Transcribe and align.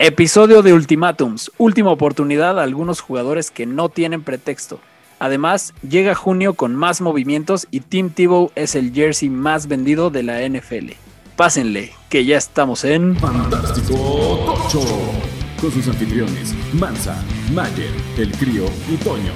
Episodio 0.00 0.62
de 0.62 0.72
Ultimátums. 0.74 1.50
Última 1.58 1.90
oportunidad 1.90 2.60
a 2.60 2.62
algunos 2.62 3.00
jugadores 3.00 3.50
que 3.50 3.66
no 3.66 3.88
tienen 3.88 4.22
pretexto. 4.22 4.78
Además, 5.18 5.74
llega 5.82 6.14
junio 6.14 6.54
con 6.54 6.76
más 6.76 7.00
movimientos 7.00 7.66
y 7.72 7.80
Tim 7.80 8.10
Tebow 8.10 8.52
es 8.54 8.76
el 8.76 8.92
jersey 8.92 9.28
más 9.28 9.66
vendido 9.66 10.10
de 10.10 10.22
la 10.22 10.48
NFL. 10.48 10.92
Pásenle, 11.34 11.94
que 12.08 12.24
ya 12.24 12.38
estamos 12.38 12.84
en 12.84 13.16
Fantástico 13.16 13.96
Tocho. 14.46 14.86
Con 15.60 15.72
sus 15.72 15.88
anfitriones, 15.88 16.54
Mansa, 16.74 17.20
Mayer, 17.52 17.90
El 18.18 18.30
Crío 18.30 18.66
y 18.88 18.96
Toño. 18.98 19.32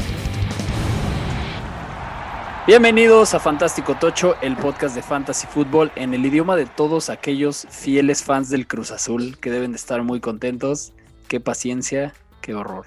Bienvenidos 2.65 3.35
a 3.35 3.41
Fantástico 3.41 3.97
Tocho, 3.97 4.37
el 4.41 4.57
podcast 4.57 4.95
de 4.95 5.03
Fantasy 5.03 5.49
Football 5.49 5.91
en 5.97 6.15
el 6.15 6.25
idioma 6.25 6.55
de 6.55 6.65
todos 6.65 7.11
aquellos 7.11 7.67
fieles 7.69 8.23
fans 8.23 8.51
del 8.51 8.69
Cruz 8.69 8.93
Azul 8.93 9.37
que 9.41 9.51
deben 9.51 9.73
de 9.73 9.79
estar 9.79 10.05
muy 10.05 10.21
contentos. 10.21 10.93
Qué 11.27 11.41
paciencia, 11.41 12.14
qué 12.41 12.55
horror. 12.55 12.86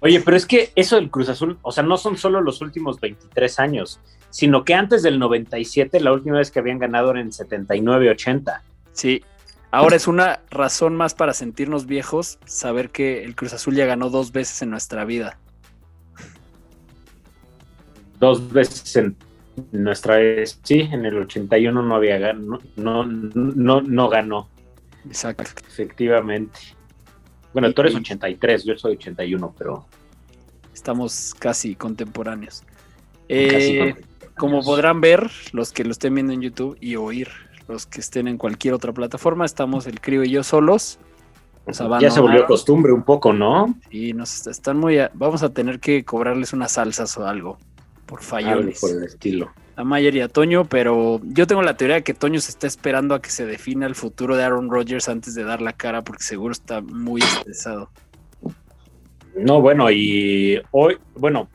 Oye, 0.00 0.20
pero 0.20 0.36
es 0.36 0.44
que 0.44 0.72
eso 0.76 0.96
del 0.96 1.10
Cruz 1.10 1.30
Azul, 1.30 1.58
o 1.62 1.72
sea, 1.72 1.84
no 1.84 1.96
son 1.96 2.18
solo 2.18 2.42
los 2.42 2.60
últimos 2.60 3.00
23 3.00 3.58
años, 3.60 3.98
sino 4.28 4.62
que 4.62 4.74
antes 4.74 5.02
del 5.02 5.18
97, 5.18 5.98
la 6.00 6.12
última 6.12 6.36
vez 6.36 6.50
que 6.50 6.58
habían 6.58 6.78
ganado 6.78 7.12
era 7.12 7.22
en 7.22 7.30
79-80. 7.30 8.60
Sí, 8.92 9.24
ahora 9.70 9.96
es 9.96 10.06
una 10.06 10.40
razón 10.50 10.96
más 10.96 11.14
para 11.14 11.32
sentirnos 11.32 11.86
viejos, 11.86 12.38
saber 12.44 12.90
que 12.90 13.24
el 13.24 13.36
Cruz 13.36 13.54
Azul 13.54 13.74
ya 13.74 13.86
ganó 13.86 14.10
dos 14.10 14.32
veces 14.32 14.60
en 14.60 14.68
nuestra 14.68 15.06
vida. 15.06 15.38
Dos 18.24 18.50
veces 18.52 18.96
en 18.96 19.16
nuestra 19.72 20.16
vez, 20.16 20.58
sí, 20.62 20.80
en 20.80 21.04
el 21.04 21.18
81 21.18 21.82
no 21.82 21.94
había 21.94 22.18
ganado, 22.18 22.58
no, 22.76 23.04
no, 23.04 23.82
no 23.82 24.08
ganó. 24.08 24.48
Exacto. 25.06 25.44
Efectivamente. 25.68 26.58
Bueno, 27.52 27.70
tú 27.72 27.82
eres 27.82 27.94
83, 27.94 28.64
yo 28.64 28.76
soy 28.78 28.94
81, 28.96 29.54
pero 29.58 29.84
Estamos 30.72 31.34
casi 31.38 31.74
contemporáneos. 31.76 32.62
Casi 32.62 33.28
Eh, 33.28 33.78
contemporáneos. 33.78 34.32
como 34.38 34.62
podrán 34.62 35.00
ver, 35.02 35.30
los 35.52 35.70
que 35.72 35.84
lo 35.84 35.90
estén 35.92 36.14
viendo 36.14 36.32
en 36.32 36.40
YouTube 36.40 36.76
y 36.80 36.96
oír, 36.96 37.28
los 37.68 37.84
que 37.86 38.00
estén 38.00 38.26
en 38.26 38.38
cualquier 38.38 38.72
otra 38.74 38.92
plataforma, 38.92 39.44
estamos 39.44 39.86
el 39.86 40.00
crío 40.00 40.24
y 40.24 40.30
yo 40.30 40.42
solos. 40.42 40.98
Nos 41.66 41.78
ya 42.00 42.10
se 42.10 42.20
volvió 42.20 42.44
costumbre 42.46 42.90
un 42.92 43.02
poco, 43.04 43.32
¿no? 43.32 43.78
Y 43.90 44.12
nos 44.14 44.34
est- 44.34 44.46
están 44.48 44.78
muy. 44.78 44.98
a- 44.98 45.10
Vamos 45.14 45.42
a 45.42 45.50
tener 45.50 45.78
que 45.78 46.04
cobrarles 46.04 46.52
unas 46.54 46.72
salsas 46.72 47.16
o 47.18 47.26
algo 47.26 47.58
por 48.14 48.38
Algo 48.38 48.50
fallones. 48.52 48.80
por 48.80 48.90
el 48.90 49.04
estilo. 49.04 49.52
A 49.76 49.82
Mayer 49.82 50.14
y 50.14 50.20
a 50.20 50.28
Toño, 50.28 50.64
pero 50.66 51.20
yo 51.24 51.46
tengo 51.46 51.62
la 51.62 51.76
teoría 51.76 51.96
de 51.96 52.04
que 52.04 52.14
Toño 52.14 52.40
se 52.40 52.50
está 52.50 52.66
esperando 52.66 53.14
a 53.14 53.20
que 53.20 53.30
se 53.30 53.44
defina 53.44 53.86
el 53.86 53.96
futuro 53.96 54.36
de 54.36 54.44
Aaron 54.44 54.70
Rodgers 54.70 55.08
antes 55.08 55.34
de 55.34 55.42
dar 55.42 55.60
la 55.60 55.72
cara, 55.72 56.02
porque 56.02 56.22
seguro 56.22 56.52
está 56.52 56.80
muy 56.80 57.20
estresado. 57.20 57.90
No, 59.36 59.60
bueno, 59.60 59.90
y 59.90 60.62
hoy, 60.70 60.96
bueno, 61.16 61.48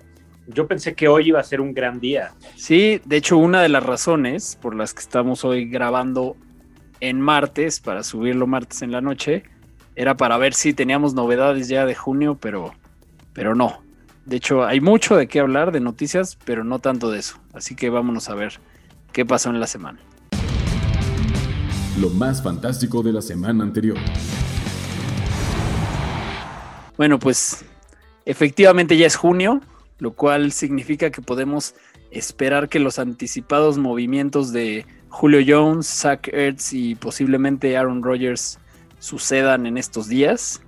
yo 0.48 0.68
pensé 0.68 0.96
que 0.96 1.08
hoy 1.08 1.30
iba 1.30 1.40
a 1.40 1.44
ser 1.44 1.62
un 1.62 1.74
gran 1.74 2.02
día. 2.02 2.34
Sí, 2.58 3.02
de 3.06 3.16
hecho, 3.18 3.38
una 3.38 3.62
de 3.62 3.70
las 3.70 3.84
razones 3.84 4.58
por 4.62 4.76
las 4.76 4.94
que 4.94 5.00
estamos 5.00 5.46
hoy 5.46 5.70
grabando 5.70 6.36
en 7.00 7.22
martes, 7.22 7.80
para 7.80 8.04
subirlo 8.04 8.48
martes 8.48 8.82
en 8.82 8.92
la 8.92 9.00
noche, 9.00 9.44
era 9.96 10.18
para 10.18 10.38
ver 10.38 10.54
si 10.54 10.74
teníamos 10.74 11.14
novedades 11.14 11.70
ya 11.70 11.86
de 11.86 11.96
junio, 11.96 12.38
pero, 12.40 12.74
pero 13.32 13.56
no. 13.56 13.82
De 14.30 14.36
hecho, 14.36 14.64
hay 14.64 14.80
mucho 14.80 15.16
de 15.16 15.28
qué 15.28 15.40
hablar 15.40 15.72
de 15.72 15.80
noticias, 15.80 16.38
pero 16.46 16.64
no 16.64 16.78
tanto 16.78 17.10
de 17.10 17.18
eso. 17.18 17.40
Así 17.52 17.74
que 17.74 17.90
vámonos 17.90 18.30
a 18.30 18.36
ver 18.36 18.60
qué 19.12 19.26
pasó 19.26 19.50
en 19.50 19.60
la 19.60 19.66
semana. 19.66 19.98
Lo 22.00 22.12
más 22.12 22.44
fantástico 22.44 23.02
de 23.02 23.12
la 23.12 23.24
semana 23.24 23.64
anterior. 23.64 23.98
Bueno, 26.96 27.18
pues 27.18 27.66
efectivamente 28.26 28.98
ya 28.98 29.08
es 29.08 29.16
junio, 29.16 29.62
lo 29.98 30.12
cual 30.14 30.52
significa 30.52 31.10
que 31.10 31.24
podemos 31.24 31.74
esperar 32.12 32.70
que 32.70 32.78
los 32.78 33.00
anticipados 33.00 33.80
movimientos 33.80 34.54
de 34.54 34.86
Julio 35.10 35.40
Jones, 35.44 35.88
Zach 35.88 36.28
Ertz 36.28 36.74
y 36.74 36.94
posiblemente 36.94 37.76
Aaron 37.76 38.04
Rodgers 38.04 38.60
sucedan 39.00 39.66
en 39.66 39.80
estos 39.80 40.08
días. 40.08 40.62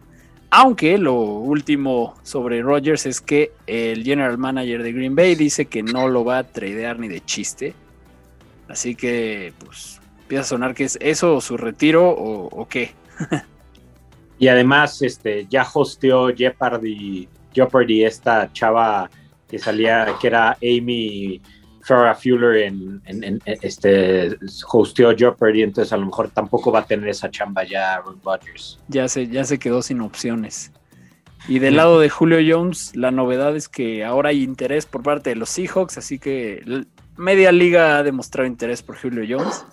Aunque 0.53 0.97
lo 0.97 1.15
último 1.15 2.15
sobre 2.23 2.61
Rodgers 2.61 3.05
es 3.05 3.21
que 3.21 3.53
el 3.67 4.03
general 4.03 4.37
manager 4.37 4.83
de 4.83 4.91
Green 4.91 5.15
Bay 5.15 5.35
dice 5.35 5.65
que 5.65 5.81
no 5.81 6.09
lo 6.09 6.25
va 6.25 6.39
a 6.39 6.43
tradear 6.43 6.99
ni 6.99 7.07
de 7.07 7.21
chiste. 7.21 7.73
Así 8.67 8.95
que, 8.95 9.53
pues, 9.63 10.01
empieza 10.21 10.41
a 10.41 10.45
sonar 10.45 10.75
que 10.75 10.83
es 10.83 10.97
eso 11.01 11.39
su 11.39 11.55
retiro 11.55 12.09
o, 12.09 12.47
o 12.47 12.67
qué. 12.67 12.91
Y 14.39 14.47
además, 14.47 15.01
este, 15.03 15.45
ya 15.47 15.67
hosteó 15.71 16.35
Jeopardy, 16.35 17.29
Jeopardy 17.53 18.03
esta 18.03 18.51
chava 18.51 19.07
que 19.47 19.59
salía, 19.59 20.15
que 20.19 20.25
era 20.25 20.57
Amy 20.63 21.39
Farrah 21.95 22.15
Fuller 22.15 22.55
en, 22.63 23.01
en- 23.05 23.23
en- 23.23 23.41
este, 23.45 24.37
hosteó 24.71 25.15
Jeopardy, 25.15 25.63
entonces 25.63 25.91
a 25.91 25.97
lo 25.97 26.05
mejor 26.05 26.29
tampoco 26.29 26.71
va 26.71 26.79
a 26.79 26.85
tener 26.85 27.09
esa 27.09 27.29
chamba 27.29 27.63
ya 27.63 27.95
Aaron 27.95 28.19
Rodgers. 28.23 28.79
ya 28.87 29.07
se, 29.07 29.27
ya 29.27 29.43
se 29.43 29.59
quedó 29.59 29.81
sin 29.81 29.99
opciones. 30.01 30.71
Y 31.47 31.59
del 31.59 31.75
lado 31.75 31.99
de 31.99 32.09
Julio 32.09 32.37
Jones, 32.47 32.95
la 32.95 33.11
novedad 33.11 33.55
es 33.55 33.67
que 33.67 34.05
ahora 34.05 34.29
hay 34.29 34.43
interés 34.43 34.85
por 34.85 35.01
parte 35.03 35.31
de 35.31 35.35
los 35.35 35.49
Seahawks, 35.49 35.97
así 35.97 36.19
que 36.19 36.63
media 37.17 37.51
liga 37.51 37.97
ha 37.97 38.03
demostrado 38.03 38.47
interés 38.47 38.81
por 38.83 38.95
Julio 38.97 39.23
Jones. 39.27 39.65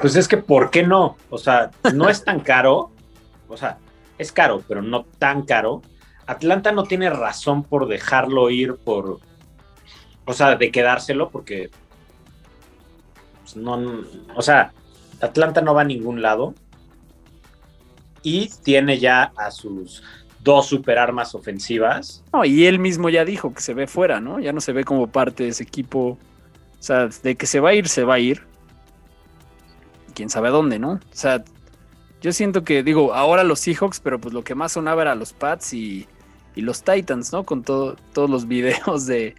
Pues 0.00 0.14
es 0.14 0.28
que, 0.28 0.36
¿por 0.36 0.70
qué 0.70 0.82
no? 0.86 1.16
O 1.30 1.38
sea, 1.38 1.70
no 1.94 2.08
es 2.10 2.22
tan 2.22 2.40
caro, 2.40 2.90
o 3.48 3.56
sea, 3.56 3.78
es 4.18 4.30
caro, 4.30 4.62
pero 4.68 4.82
no 4.82 5.04
tan 5.18 5.42
caro. 5.42 5.80
Atlanta 6.26 6.70
no 6.72 6.82
tiene 6.84 7.08
razón 7.08 7.62
por 7.64 7.88
dejarlo 7.88 8.50
ir 8.50 8.74
por, 8.76 9.20
o 10.26 10.32
sea, 10.32 10.56
de 10.56 10.70
quedárselo 10.70 11.30
porque, 11.30 11.70
pues, 13.42 13.56
no, 13.56 14.04
o 14.34 14.42
sea, 14.42 14.72
Atlanta 15.20 15.62
no 15.62 15.74
va 15.74 15.82
a 15.82 15.84
ningún 15.84 16.20
lado 16.20 16.54
y 18.22 18.50
tiene 18.64 18.98
ya 18.98 19.32
a 19.36 19.50
sus 19.50 20.02
dos 20.42 20.66
superarmas 20.66 21.34
ofensivas. 21.34 22.24
No, 22.32 22.44
y 22.44 22.66
él 22.66 22.78
mismo 22.78 23.08
ya 23.08 23.24
dijo 23.24 23.54
que 23.54 23.60
se 23.60 23.72
ve 23.72 23.86
fuera, 23.86 24.20
¿no? 24.20 24.40
Ya 24.40 24.52
no 24.52 24.60
se 24.60 24.72
ve 24.72 24.84
como 24.84 25.06
parte 25.06 25.44
de 25.44 25.50
ese 25.50 25.62
equipo. 25.62 26.18
O 26.78 26.82
sea, 26.82 27.08
de 27.22 27.36
que 27.36 27.46
se 27.46 27.60
va 27.60 27.70
a 27.70 27.74
ir, 27.74 27.88
se 27.88 28.04
va 28.04 28.14
a 28.14 28.18
ir. 28.18 28.42
Quién 30.14 30.28
sabe 30.28 30.50
dónde, 30.50 30.78
¿no? 30.78 30.92
O 30.92 31.00
sea, 31.12 31.44
yo 32.20 32.32
siento 32.32 32.64
que, 32.64 32.82
digo, 32.82 33.14
ahora 33.14 33.44
los 33.44 33.60
Seahawks, 33.60 34.00
pero 34.00 34.20
pues 34.20 34.34
lo 34.34 34.42
que 34.44 34.54
más 34.54 34.72
sonaba 34.72 35.02
era 35.02 35.14
los 35.14 35.32
Pats 35.32 35.72
y, 35.72 36.06
y 36.54 36.62
los 36.62 36.82
Titans, 36.82 37.32
¿no? 37.32 37.44
Con 37.44 37.62
todo, 37.62 37.96
todos 38.12 38.30
los 38.30 38.46
videos 38.48 39.06
de 39.06 39.34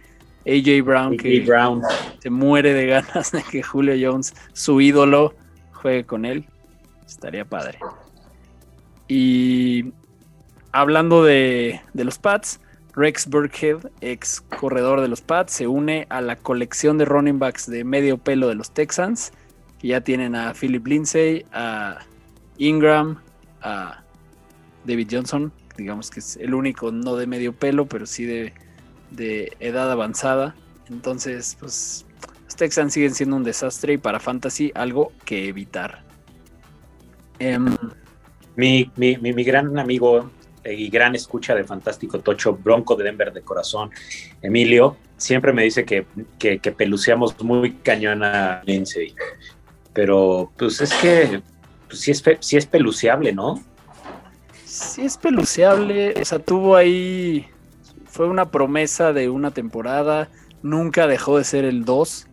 AJ 0.48 0.82
Brown 0.82 1.16
que. 1.16 1.40
Brown. 1.40 1.82
se 2.20 2.30
muere 2.30 2.72
de 2.72 2.86
ganas 2.86 3.32
de 3.32 3.42
que 3.42 3.62
Julio 3.62 3.94
Jones, 4.00 4.34
su 4.54 4.80
ídolo, 4.80 5.34
juegue 5.72 6.04
con 6.04 6.24
él. 6.24 6.46
Estaría 7.06 7.44
padre. 7.44 7.78
Y 9.08 9.92
hablando 10.72 11.22
de, 11.22 11.80
de 11.92 12.04
los 12.04 12.18
Pats, 12.18 12.60
Rex 12.94 13.26
Burkhead, 13.28 13.90
ex 14.00 14.40
corredor 14.40 15.00
de 15.00 15.08
los 15.08 15.20
Pats, 15.20 15.52
se 15.52 15.66
une 15.66 16.06
a 16.10 16.20
la 16.20 16.36
colección 16.36 16.98
de 16.98 17.04
running 17.04 17.38
backs 17.38 17.70
de 17.70 17.84
medio 17.84 18.18
pelo 18.18 18.48
de 18.48 18.54
los 18.54 18.72
Texans, 18.72 19.32
que 19.78 19.88
ya 19.88 20.00
tienen 20.00 20.34
a 20.34 20.52
Philip 20.54 20.86
Lindsay, 20.86 21.44
a 21.52 21.98
Ingram, 22.58 23.20
a 23.62 24.02
David 24.84 25.08
Johnson, 25.10 25.52
digamos 25.76 26.10
que 26.10 26.20
es 26.20 26.36
el 26.36 26.54
único 26.54 26.90
no 26.90 27.16
de 27.16 27.26
medio 27.26 27.54
pelo, 27.54 27.86
pero 27.86 28.04
sí 28.04 28.24
de, 28.24 28.52
de 29.10 29.52
edad 29.60 29.90
avanzada. 29.90 30.54
Entonces, 30.88 31.56
pues 31.60 32.06
los 32.44 32.56
Texans 32.56 32.92
siguen 32.94 33.14
siendo 33.14 33.36
un 33.36 33.44
desastre 33.44 33.94
y 33.94 33.98
para 33.98 34.20
Fantasy 34.20 34.72
algo 34.74 35.12
que 35.24 35.48
evitar. 35.48 36.02
Em, 37.38 37.76
Mi, 38.56 38.90
mi, 38.96 39.16
mi, 39.18 39.32
mi 39.32 39.44
gran 39.44 39.78
amigo 39.78 40.30
eh, 40.64 40.74
y 40.74 40.88
gran 40.88 41.14
escucha 41.14 41.54
de 41.54 41.62
Fantástico 41.64 42.18
Tocho, 42.20 42.54
Bronco 42.54 42.96
de 42.96 43.04
Denver 43.04 43.32
de 43.32 43.42
corazón, 43.42 43.90
Emilio, 44.42 44.96
siempre 45.16 45.52
me 45.52 45.62
dice 45.62 45.84
que, 45.84 46.06
que, 46.38 46.58
que 46.58 46.72
peluceamos 46.72 47.40
muy 47.42 47.74
cañón 47.74 48.24
a 48.24 48.62
Lindsay. 48.66 49.14
Pero 49.92 50.50
pues 50.56 50.80
es 50.80 50.92
que 50.94 51.42
pues, 51.86 52.00
sí, 52.00 52.10
es, 52.10 52.24
sí 52.40 52.56
es 52.56 52.66
peluceable, 52.66 53.32
¿no? 53.32 53.62
sí 54.64 55.02
es 55.02 55.16
peluceable, 55.16 56.14
o 56.20 56.24
sea, 56.24 56.38
tuvo 56.38 56.76
ahí, 56.76 57.46
fue 58.18 58.26
una 58.26 58.50
promesa 58.50 59.12
de 59.12 59.30
una 59.30 59.52
temporada, 59.52 60.28
nunca 60.60 61.06
dejó 61.06 61.38
de 61.38 61.44
ser 61.44 61.64
el 61.64 61.84
2 61.84 62.26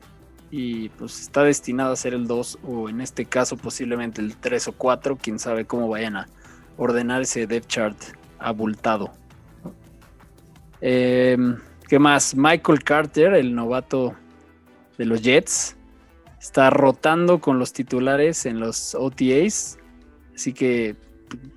y 0.49 0.89
pues 0.89 1.21
está 1.21 1.43
destinado 1.43 1.93
a 1.93 1.95
ser 1.95 2.15
el 2.15 2.25
2 2.25 2.57
o 2.63 2.89
en 2.89 3.01
este 3.01 3.25
caso 3.25 3.55
posiblemente 3.55 4.19
el 4.19 4.35
3 4.35 4.69
o 4.69 4.71
4, 4.71 5.15
quién 5.21 5.37
sabe 5.37 5.65
cómo 5.65 5.87
vayan 5.87 6.15
a 6.15 6.27
ordenar 6.77 7.21
ese 7.21 7.45
depth 7.45 7.67
chart 7.67 7.97
abultado. 8.39 9.11
Em, 10.81 11.59
¿Qué 11.87 11.99
más? 11.99 12.35
Michael 12.35 12.83
Carter, 12.83 13.35
el 13.35 13.53
novato 13.53 14.15
de 14.97 15.05
los 15.05 15.21
Jets, 15.21 15.75
está 16.41 16.71
rotando 16.71 17.39
con 17.39 17.59
los 17.59 17.73
titulares 17.73 18.47
en 18.47 18.59
los 18.59 18.95
OTAs. 18.95 19.77
Así 20.33 20.51
que 20.51 20.95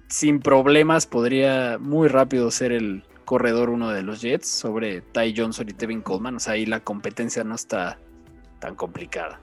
sin 0.08 0.40
problemas 0.40 1.06
podría 1.06 1.78
muy 1.80 2.08
rápido 2.08 2.50
ser 2.50 2.72
el 2.72 3.04
corredor 3.28 3.69
uno 3.69 3.90
de 3.90 4.02
los 4.02 4.22
Jets 4.22 4.48
sobre 4.48 5.02
Ty 5.02 5.34
Johnson 5.36 5.69
y 5.69 5.75
Tevin 5.75 6.00
Coleman. 6.00 6.36
O 6.36 6.40
sea, 6.40 6.54
ahí 6.54 6.64
la 6.64 6.80
competencia 6.80 7.44
no 7.44 7.56
está 7.56 7.98
tan 8.58 8.75
complicada. 8.75 9.38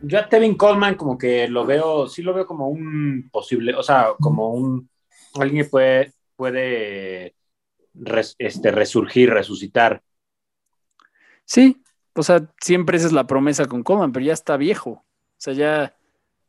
Yo 0.00 0.18
a 0.18 0.26
Tevin 0.26 0.56
Coleman 0.56 0.94
como 0.94 1.18
que 1.18 1.46
lo 1.46 1.66
veo, 1.66 2.08
sí 2.08 2.22
lo 2.22 2.32
veo 2.32 2.46
como 2.46 2.68
un 2.68 3.28
posible, 3.30 3.74
o 3.74 3.82
sea, 3.82 4.14
como 4.18 4.54
un 4.54 4.88
alguien 5.38 5.64
que 5.64 5.68
puede, 5.68 6.12
puede 6.34 7.34
este, 8.38 8.70
resurgir, 8.70 9.28
resucitar. 9.28 10.00
Sí, 11.44 11.82
o 12.14 12.22
sea, 12.22 12.50
siempre 12.58 12.96
esa 12.96 13.08
es 13.08 13.12
la 13.12 13.26
promesa 13.26 13.66
con 13.66 13.82
Coleman, 13.82 14.12
pero 14.12 14.24
ya 14.24 14.32
está 14.32 14.56
viejo. 14.56 14.90
O 14.92 15.04
sea, 15.36 15.52
ya, 15.52 15.94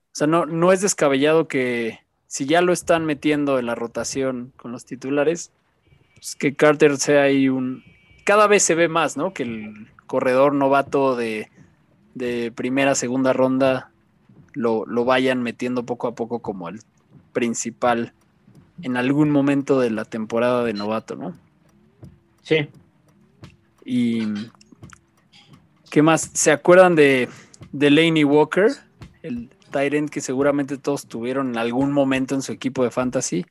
o 0.05 0.15
sea, 0.15 0.27
no, 0.27 0.45
no 0.45 0.71
es 0.71 0.79
descabellado 0.79 1.49
que 1.49 1.99
si 2.27 2.45
ya 2.45 2.61
lo 2.61 2.71
están 2.71 3.05
metiendo 3.05 3.59
en 3.59 3.65
la 3.65 3.75
rotación 3.75 4.53
con 4.55 4.71
los 4.71 4.85
titulares, 4.85 5.51
pues 6.21 6.35
que 6.35 6.53
Carter 6.53 6.97
sea 6.97 7.23
ahí 7.23 7.49
un... 7.49 7.83
Cada 8.23 8.45
vez 8.45 8.61
se 8.61 8.75
ve 8.75 8.87
más, 8.87 9.17
¿no? 9.17 9.33
Que 9.33 9.41
el 9.41 9.87
corredor 10.05 10.53
novato 10.53 11.15
de, 11.15 11.49
de 12.13 12.51
primera, 12.55 12.93
segunda 12.93 13.33
ronda 13.33 13.89
lo, 14.53 14.85
lo, 14.85 15.03
vayan 15.03 15.41
metiendo 15.41 15.83
poco 15.83 16.07
a 16.07 16.13
poco 16.13 16.39
como 16.39 16.69
el 16.69 16.81
principal 17.33 18.13
en 18.83 18.97
algún 18.97 19.31
momento 19.31 19.79
de 19.79 19.89
la 19.89 20.05
temporada 20.05 20.63
de 20.63 20.73
novato, 20.73 21.15
¿no? 21.15 21.33
Sí. 22.43 22.69
Y 23.83 24.27
¿qué 25.89 26.03
más? 26.03 26.29
¿Se 26.33 26.51
acuerdan 26.51 26.93
de, 26.93 27.29
de 27.71 27.89
Laney 27.89 28.25
Walker? 28.25 28.71
El 29.23 29.49
Tyrant 29.71 30.11
que 30.11 30.21
seguramente 30.21 30.77
todos 30.77 31.07
tuvieron 31.07 31.49
en 31.49 31.57
algún 31.57 31.91
momento 31.91 32.35
en 32.35 32.43
su 32.43 32.51
equipo 32.51 32.83
de 32.83 32.91
fantasy. 32.91 33.43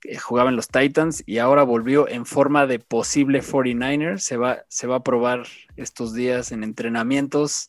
Que 0.00 0.16
jugaba 0.16 0.50
en 0.50 0.56
los 0.56 0.68
Titans 0.68 1.22
y 1.26 1.38
ahora 1.38 1.64
volvió 1.64 2.08
en 2.08 2.24
forma 2.24 2.66
de 2.66 2.78
posible 2.78 3.42
49er. 3.42 4.18
Se 4.18 4.36
va, 4.36 4.62
se 4.68 4.86
va 4.86 4.96
a 4.96 5.02
probar 5.02 5.44
estos 5.76 6.14
días 6.14 6.52
en 6.52 6.62
entrenamientos. 6.62 7.68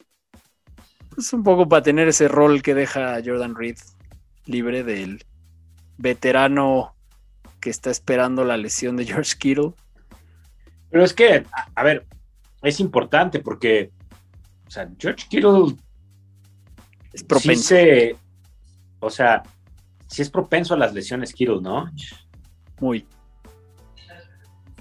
Es 1.18 1.34
un 1.34 1.44
poco 1.44 1.68
para 1.68 1.84
tener 1.84 2.08
ese 2.08 2.28
rol 2.28 2.62
que 2.62 2.76
deja 2.76 3.20
Jordan 3.26 3.56
Reed 3.56 3.78
libre 4.46 4.84
del 4.84 5.26
veterano 5.98 6.96
que 7.60 7.70
está 7.70 7.92
esperando 7.92 8.46
la 8.46 8.58
lesión 8.58 8.96
de 8.96 9.06
George 9.06 9.36
Kittle. 9.38 9.74
Pero 10.90 11.04
es 11.04 11.14
que, 11.14 11.46
a, 11.76 11.84
ver, 11.84 12.06
es 12.64 12.80
importante 12.80 13.40
porque, 13.40 13.92
o 14.68 14.72
sea, 14.72 14.90
George 14.98 15.26
Kittle 15.30 15.76
es 17.14 17.24
propenso. 17.24 17.76
o 19.00 19.10
sea, 19.10 19.44
sí 20.10 20.22
es 20.22 20.30
propenso 20.30 20.74
a 20.74 20.78
las 20.78 20.94
lesiones 20.94 21.34
Kittle, 21.34 21.62
¿no? 21.62 21.90
Muy. 22.80 23.06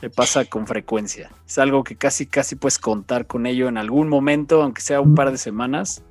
Le 0.01 0.11
pasa 0.11 0.45
con 0.45 0.67
frecuencia. 0.67 1.31
Es 1.47 1.59
algo 1.59 1.85
que 1.85 1.97
casi, 1.97 2.27
casi 2.27 2.57
puedes 2.57 2.79
contar 2.79 3.27
con 3.27 3.47
ello 3.47 3.69
en 3.69 3.77
algún 3.77 4.09
momento, 4.09 4.63
aunque 4.63 4.81
sea 4.81 5.01
un 5.01 5.15
par 5.15 5.31
de 5.31 5.39
semanas. 5.39 6.03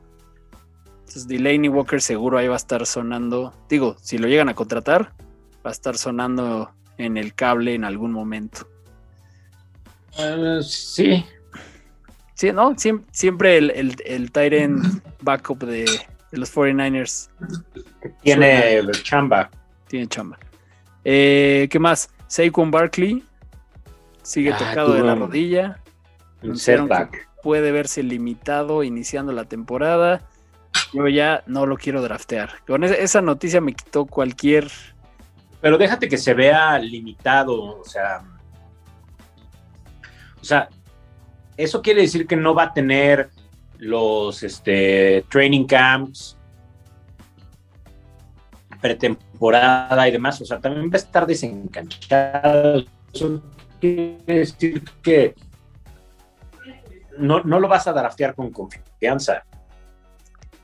Entonces, 0.99 1.27
Delaney 1.27 1.69
Walker 1.69 2.01
seguro 2.01 2.37
ahí 2.37 2.47
va 2.47 2.55
a 2.55 2.57
estar 2.57 2.85
sonando. 2.85 3.53
Digo, 3.69 3.95
si 4.01 4.17
lo 4.17 4.27
llegan 4.27 4.49
a 4.49 4.55
contratar, 4.55 5.13
va 5.65 5.69
a 5.69 5.71
estar 5.71 5.97
sonando 5.97 6.71
en 6.97 7.17
el 7.17 7.33
cable 7.33 7.73
en 7.73 7.85
algún 7.85 8.11
momento. 8.11 8.67
Uh, 10.19 10.61
sí. 10.61 11.25
Sí, 12.33 12.51
¿no? 12.51 12.75
siempre 13.11 13.57
el, 13.57 13.95
el, 14.05 14.31
Tyrant 14.31 14.83
backup 15.21 15.63
de, 15.63 15.85
los 16.31 16.53
49ers. 16.53 17.29
Tiene 18.21 18.81
chamba. 19.03 19.49
Tiene 19.87 20.07
chamba. 20.07 20.37
Eh, 21.03 21.67
¿Qué 21.71 21.79
más? 21.79 22.09
Saquon 22.27 22.71
Barkley 22.71 23.23
sigue 24.21 24.51
ah, 24.51 24.57
tocado 24.57 24.93
de 24.93 25.03
la 25.03 25.15
rodilla. 25.15 25.79
Un 26.43 26.57
setback. 26.57 27.29
Puede 27.41 27.71
verse 27.71 28.03
limitado 28.03 28.83
iniciando 28.83 29.31
la 29.31 29.45
temporada. 29.45 30.21
Yo 30.93 31.07
ya 31.07 31.43
no 31.47 31.65
lo 31.65 31.77
quiero 31.77 32.01
draftear. 32.01 32.63
Con 32.65 32.83
esa 32.83 33.21
noticia 33.21 33.61
me 33.61 33.73
quitó 33.73 34.05
cualquier. 34.05 34.69
Pero 35.61 35.77
déjate 35.77 36.09
que 36.09 36.17
se 36.17 36.33
vea 36.33 36.77
limitado, 36.77 37.79
o 37.79 37.83
sea. 37.85 38.23
O 40.41 40.43
sea, 40.43 40.69
eso 41.55 41.81
quiere 41.81 42.01
decir 42.01 42.27
que 42.27 42.35
no 42.35 42.53
va 42.53 42.63
a 42.63 42.73
tener 42.73 43.29
los 43.79 44.43
este, 44.43 45.23
training 45.29 45.65
camps, 45.65 46.37
pretemporada 48.81 50.07
y 50.07 50.11
demás. 50.11 50.41
O 50.41 50.45
sea, 50.45 50.59
también 50.59 50.89
va 50.89 50.95
a 50.95 50.97
estar 50.97 51.25
desencanchado. 51.25 52.83
Eso 53.13 53.41
quiere 53.79 54.17
decir 54.25 54.83
que 55.01 55.35
no, 57.17 57.41
no 57.43 57.59
lo 57.59 57.67
vas 57.67 57.87
a 57.87 57.93
draftear 57.93 58.35
con 58.35 58.51
confianza. 58.51 59.43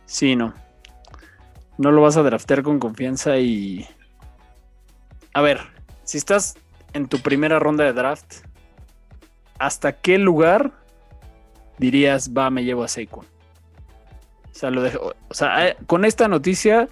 Sí, 0.06 0.36
no. 0.36 0.54
No 1.77 1.92
lo 1.92 2.01
vas 2.01 2.18
a 2.18 2.24
draftear 2.24 2.62
con 2.62 2.80
confianza 2.80 3.38
y. 3.38 3.88
A 5.33 5.42
ver, 5.42 5.60
si 6.04 6.19
estás 6.19 6.56
en 6.94 7.07
tu 7.07 7.19
primera 7.19 7.57
ronda 7.57 7.83
de 7.83 7.94
draft, 7.94 8.45
¿hasta 9.57 9.94
qué 9.94 10.19
lugar 10.19 10.82
dirías, 11.77 12.31
va, 12.31 12.49
me 12.49 12.63
llevo 12.63 12.83
a 12.83 12.87
Saquon? 12.87 13.25
O 13.25 14.55
sea, 14.55 14.69
lo 14.69 14.81
dejo, 14.81 15.13
o 15.27 15.33
sea, 15.33 15.67
eh, 15.67 15.77
con 15.87 16.05
esta 16.05 16.27
noticia, 16.27 16.87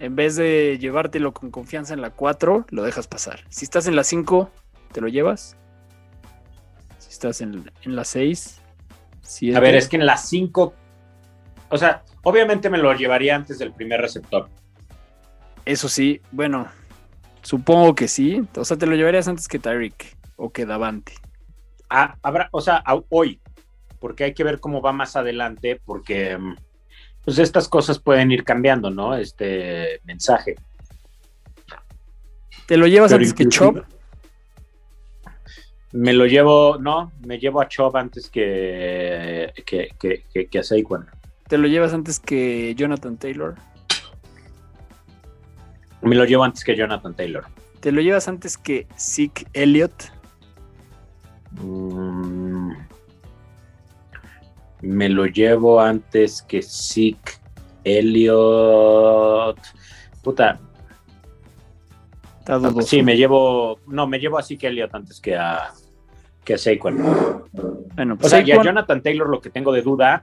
en 0.00 0.16
vez 0.16 0.36
de 0.36 0.78
llevártelo 0.80 1.32
con 1.32 1.50
confianza 1.50 1.94
en 1.94 2.00
la 2.00 2.10
4, 2.10 2.66
lo 2.70 2.82
dejas 2.82 3.06
pasar. 3.06 3.40
Si 3.50 3.64
estás 3.64 3.86
en 3.86 3.96
la 3.96 4.04
5, 4.04 4.50
¿te 4.92 5.00
lo 5.00 5.08
llevas? 5.08 5.56
Si 6.98 7.10
estás 7.10 7.40
en, 7.40 7.70
en 7.82 7.96
la 7.96 8.04
6, 8.04 8.60
A 9.54 9.60
ver, 9.60 9.74
es 9.74 9.88
que 9.88 9.96
en 9.96 10.06
la 10.06 10.16
5, 10.16 10.74
o 11.68 11.76
sea, 11.76 12.02
Obviamente 12.28 12.68
me 12.68 12.76
lo 12.76 12.92
llevaría 12.92 13.34
antes 13.34 13.58
del 13.58 13.72
primer 13.72 14.02
receptor. 14.02 14.50
Eso 15.64 15.88
sí, 15.88 16.20
bueno, 16.30 16.68
supongo 17.40 17.94
que 17.94 18.06
sí. 18.06 18.42
O 18.54 18.66
sea, 18.66 18.76
te 18.76 18.86
lo 18.86 18.94
llevarías 18.96 19.28
antes 19.28 19.48
que 19.48 19.58
Tyreek 19.58 20.16
o 20.36 20.50
que 20.50 20.66
Davante. 20.66 21.14
Ah, 21.88 22.16
habrá, 22.22 22.50
o 22.52 22.60
sea, 22.60 22.84
hoy, 23.08 23.40
porque 24.00 24.24
hay 24.24 24.34
que 24.34 24.44
ver 24.44 24.60
cómo 24.60 24.80
va 24.80 24.92
más 24.92 25.16
adelante, 25.16 25.80
porque 25.84 26.38
pues 27.24 27.38
estas 27.38 27.68
cosas 27.68 27.98
pueden 27.98 28.30
ir 28.30 28.44
cambiando, 28.44 28.90
¿no? 28.90 29.14
Este 29.14 30.00
mensaje. 30.04 30.56
¿Te 32.66 32.76
lo 32.76 32.86
llevas 32.86 33.12
antes 33.12 33.34
que 33.34 33.48
Chop? 33.48 33.78
Me 35.92 36.12
lo 36.12 36.26
llevo, 36.26 36.78
no, 36.78 37.12
me 37.26 37.38
llevo 37.38 37.60
a 37.60 37.68
Chop 37.68 37.96
antes 37.96 38.28
que, 38.28 39.52
que, 39.64 39.88
que, 39.98 40.46
que 40.48 40.58
a 40.58 40.62
Saquon. 40.62 41.06
¿Te 41.48 41.56
lo 41.56 41.66
llevas 41.66 41.94
antes 41.94 42.20
que 42.20 42.74
Jonathan 42.74 43.16
Taylor? 43.16 43.54
Me 46.02 46.14
lo 46.14 46.24
llevo 46.24 46.44
antes 46.44 46.62
que 46.62 46.76
Jonathan 46.76 47.14
Taylor. 47.14 47.46
¿Te 47.80 47.92
lo 47.92 48.00
llevas 48.00 48.28
antes 48.28 48.58
que 48.58 48.86
Zeke 48.98 49.46
Elliott? 49.52 50.12
Mm, 51.52 52.72
me 54.82 55.08
lo 55.08 55.26
llevo 55.26 55.80
antes 55.80 56.42
que 56.42 56.62
Zeke 56.62 57.32
Elliott. 57.84 59.58
Puta. 60.22 60.60
Sí, 62.84 63.02
me 63.02 63.16
llevo. 63.16 63.80
No, 63.86 64.06
me 64.06 64.18
llevo 64.18 64.38
a 64.38 64.42
Zeke 64.42 64.68
Elliott 64.68 64.94
antes 64.94 65.20
que 65.20 65.36
a, 65.36 65.70
que 66.44 66.54
a 66.54 66.58
Saquon. 66.58 66.96
Bueno, 67.94 68.16
pues 68.16 68.26
o 68.26 68.28
sea, 68.36 68.40
y 68.40 68.52
a 68.52 68.62
Jonathan 68.62 69.02
Taylor 69.02 69.28
lo 69.28 69.40
que 69.40 69.50
tengo 69.50 69.72
de 69.72 69.82
duda 69.82 70.22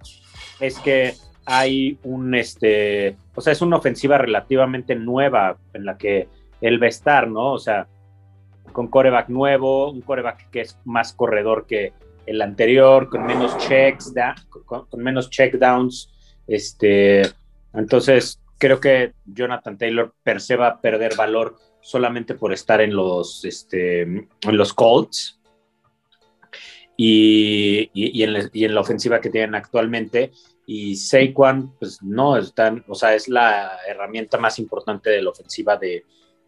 es 0.60 0.80
que 0.80 1.14
hay 1.46 2.00
un, 2.04 2.34
este, 2.34 3.18
o 3.36 3.42
sea, 3.42 3.54
es 3.54 3.62
una 3.62 3.78
ofensiva 3.78 4.18
relativamente 4.18 4.96
nueva 4.96 5.58
en 5.74 5.86
la 5.86 5.98
que 5.98 6.28
él 6.62 6.82
va 6.82 6.88
a 6.88 6.90
estar, 6.90 7.28
¿no? 7.28 7.54
O 7.54 7.60
sea, 7.60 7.88
con 8.72 8.88
coreback 8.88 9.30
nuevo, 9.30 9.92
un 9.92 10.02
coreback 10.02 10.50
que 10.50 10.62
es 10.62 10.80
más 10.86 11.14
corredor 11.14 11.68
que 11.68 11.94
el 12.26 12.42
anterior, 12.42 13.10
con 13.10 13.26
menos 13.26 13.58
checks, 13.58 14.14
con, 14.66 15.04
menos 15.04 15.30
checkdowns, 15.30 16.12
este, 16.48 17.24
entonces 17.74 18.40
creo 18.58 18.80
que 18.80 19.14
Jonathan 19.26 19.78
Taylor 19.78 20.14
per 20.24 20.42
se 20.42 20.56
va 20.56 20.68
a 20.68 20.82
perder 20.82 21.16
valor 21.16 21.56
solamente 21.82 22.36
por 22.36 22.54
estar 22.54 22.82
en 22.82 22.96
los, 22.96 23.46
este, 23.46 24.02
en 24.02 24.28
los 24.42 24.74
Colts 24.74 25.40
y, 26.98 27.90
y, 27.94 28.24
en 28.24 28.74
la, 28.74 28.82
ofensiva 28.82 29.22
que 29.22 29.30
tienen 29.30 29.56
actualmente 29.56 30.32
y 30.66 30.96
Saquon, 30.96 31.76
pues 31.78 32.02
no, 32.02 32.38
están, 32.38 32.84
o 32.88 32.96
sea, 32.96 33.14
es 33.14 33.28
la 33.28 33.78
herramienta 33.88 34.38
más 34.40 34.58
importante 34.58 35.12
de 35.12 35.22
la 35.22 35.30
ofensiva 35.30 35.78
de, 35.78 36.04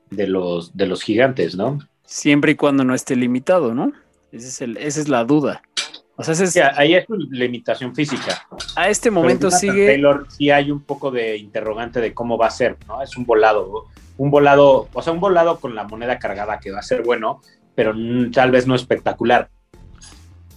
los, 0.10 0.75
de 0.75 0.88
los 0.88 1.03
gigantes, 1.03 1.55
¿no? 1.55 1.77
Siempre 2.03 2.53
y 2.53 2.55
cuando 2.55 2.84
no 2.84 2.96
esté 2.96 3.15
limitado, 3.15 3.75
¿no? 3.75 3.91
es 4.31 4.62
el, 4.62 4.77
esa 4.77 5.01
es 5.01 5.10
la 5.10 5.24
duda. 5.24 5.62
O 6.19 6.24
sea, 6.24 6.33
es, 6.33 6.57
ahí 6.75 6.95
es 6.95 7.05
limitación 7.29 7.93
física. 7.93 8.47
A 8.75 8.89
este 8.89 9.12
momento 9.12 9.51
sigue. 9.51 9.86
Taylor 9.86 10.25
sí 10.29 10.50
hay 10.50 10.71
un 10.71 10.81
poco 10.81 11.12
de 11.12 11.38
interrogante 11.38 12.01
de 12.01 12.15
cómo 12.15 12.39
va 12.39 12.47
a 12.47 12.51
ser, 12.51 12.75
¿no? 12.88 13.03
Es 13.03 13.15
un 13.17 13.25
volado. 13.25 13.86
un 14.17 14.31
volado, 14.31 14.89
o 14.91 15.01
sea, 15.03 15.13
un 15.13 15.19
volado 15.19 15.59
con 15.59 15.75
la 15.75 15.83
moneda 15.83 16.17
cargada 16.17 16.59
que 16.59 16.71
va 16.71 16.79
a 16.79 16.81
ser 16.81 17.03
bueno, 17.03 17.41
pero 17.75 17.93
tal 18.33 18.50
vez 18.50 18.65
no 18.65 18.74
espectacular. 18.74 19.51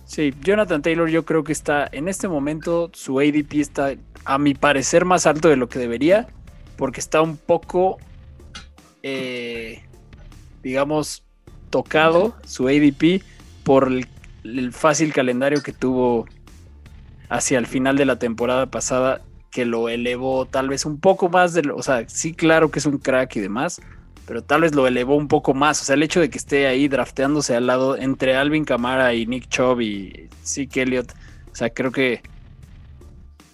Sí, 0.06 0.32
Jonathan 0.42 0.80
Taylor 0.80 1.10
yo 1.10 1.26
creo 1.26 1.44
que 1.44 1.52
está 1.52 1.86
en 1.92 2.08
este 2.08 2.26
momento 2.26 2.90
su 2.94 3.20
ADP 3.20 3.56
está 3.56 3.92
a 4.24 4.38
mi 4.38 4.54
parecer 4.54 5.04
más 5.04 5.26
alto 5.26 5.48
de 5.48 5.56
lo 5.56 5.68
que 5.68 5.78
debería 5.78 6.26
porque 6.76 6.98
está 6.98 7.20
un 7.22 7.36
poco 7.36 7.98
eh, 9.04 9.84
digamos 10.64 11.22
tocado 11.70 12.34
su 12.44 12.66
ADP 12.66 13.22
por 13.62 13.86
el, 13.86 14.08
fácil 14.72 15.12
calendario 15.12 15.62
que 15.62 15.72
tuvo 15.72 16.26
hacia 17.28 17.58
el 17.58 17.66
final 17.66 17.96
de 17.96 18.04
la 18.04 18.18
temporada 18.18 18.66
pasada 18.66 19.20
que 19.50 19.64
lo 19.64 19.88
elevó 19.88 20.46
tal 20.46 20.68
vez 20.68 20.84
un 20.84 21.00
poco 21.00 21.28
más 21.28 21.52
de 21.52 21.62
lo, 21.62 21.76
o 21.76 21.82
sea, 21.82 22.08
sí 22.08 22.34
claro 22.34 22.70
que 22.70 22.78
es 22.78 22.86
un 22.86 22.98
crack 22.98 23.36
y 23.36 23.40
demás, 23.40 23.80
pero 24.26 24.42
tal 24.42 24.60
vez 24.60 24.74
lo 24.74 24.86
elevó 24.86 25.16
un 25.16 25.26
poco 25.26 25.54
más. 25.54 25.82
O 25.82 25.84
sea, 25.84 25.96
el 25.96 26.04
hecho 26.04 26.20
de 26.20 26.30
que 26.30 26.38
esté 26.38 26.68
ahí 26.68 26.86
drafteándose 26.86 27.56
al 27.56 27.66
lado 27.66 27.96
entre 27.96 28.36
Alvin 28.36 28.64
Kamara 28.64 29.12
y 29.12 29.26
Nick 29.26 29.48
Chubb 29.48 29.80
y 29.80 30.28
Zeke 30.44 30.82
Elliott, 30.82 31.12
o 31.52 31.56
sea, 31.56 31.70
creo 31.70 31.90
que, 31.90 32.22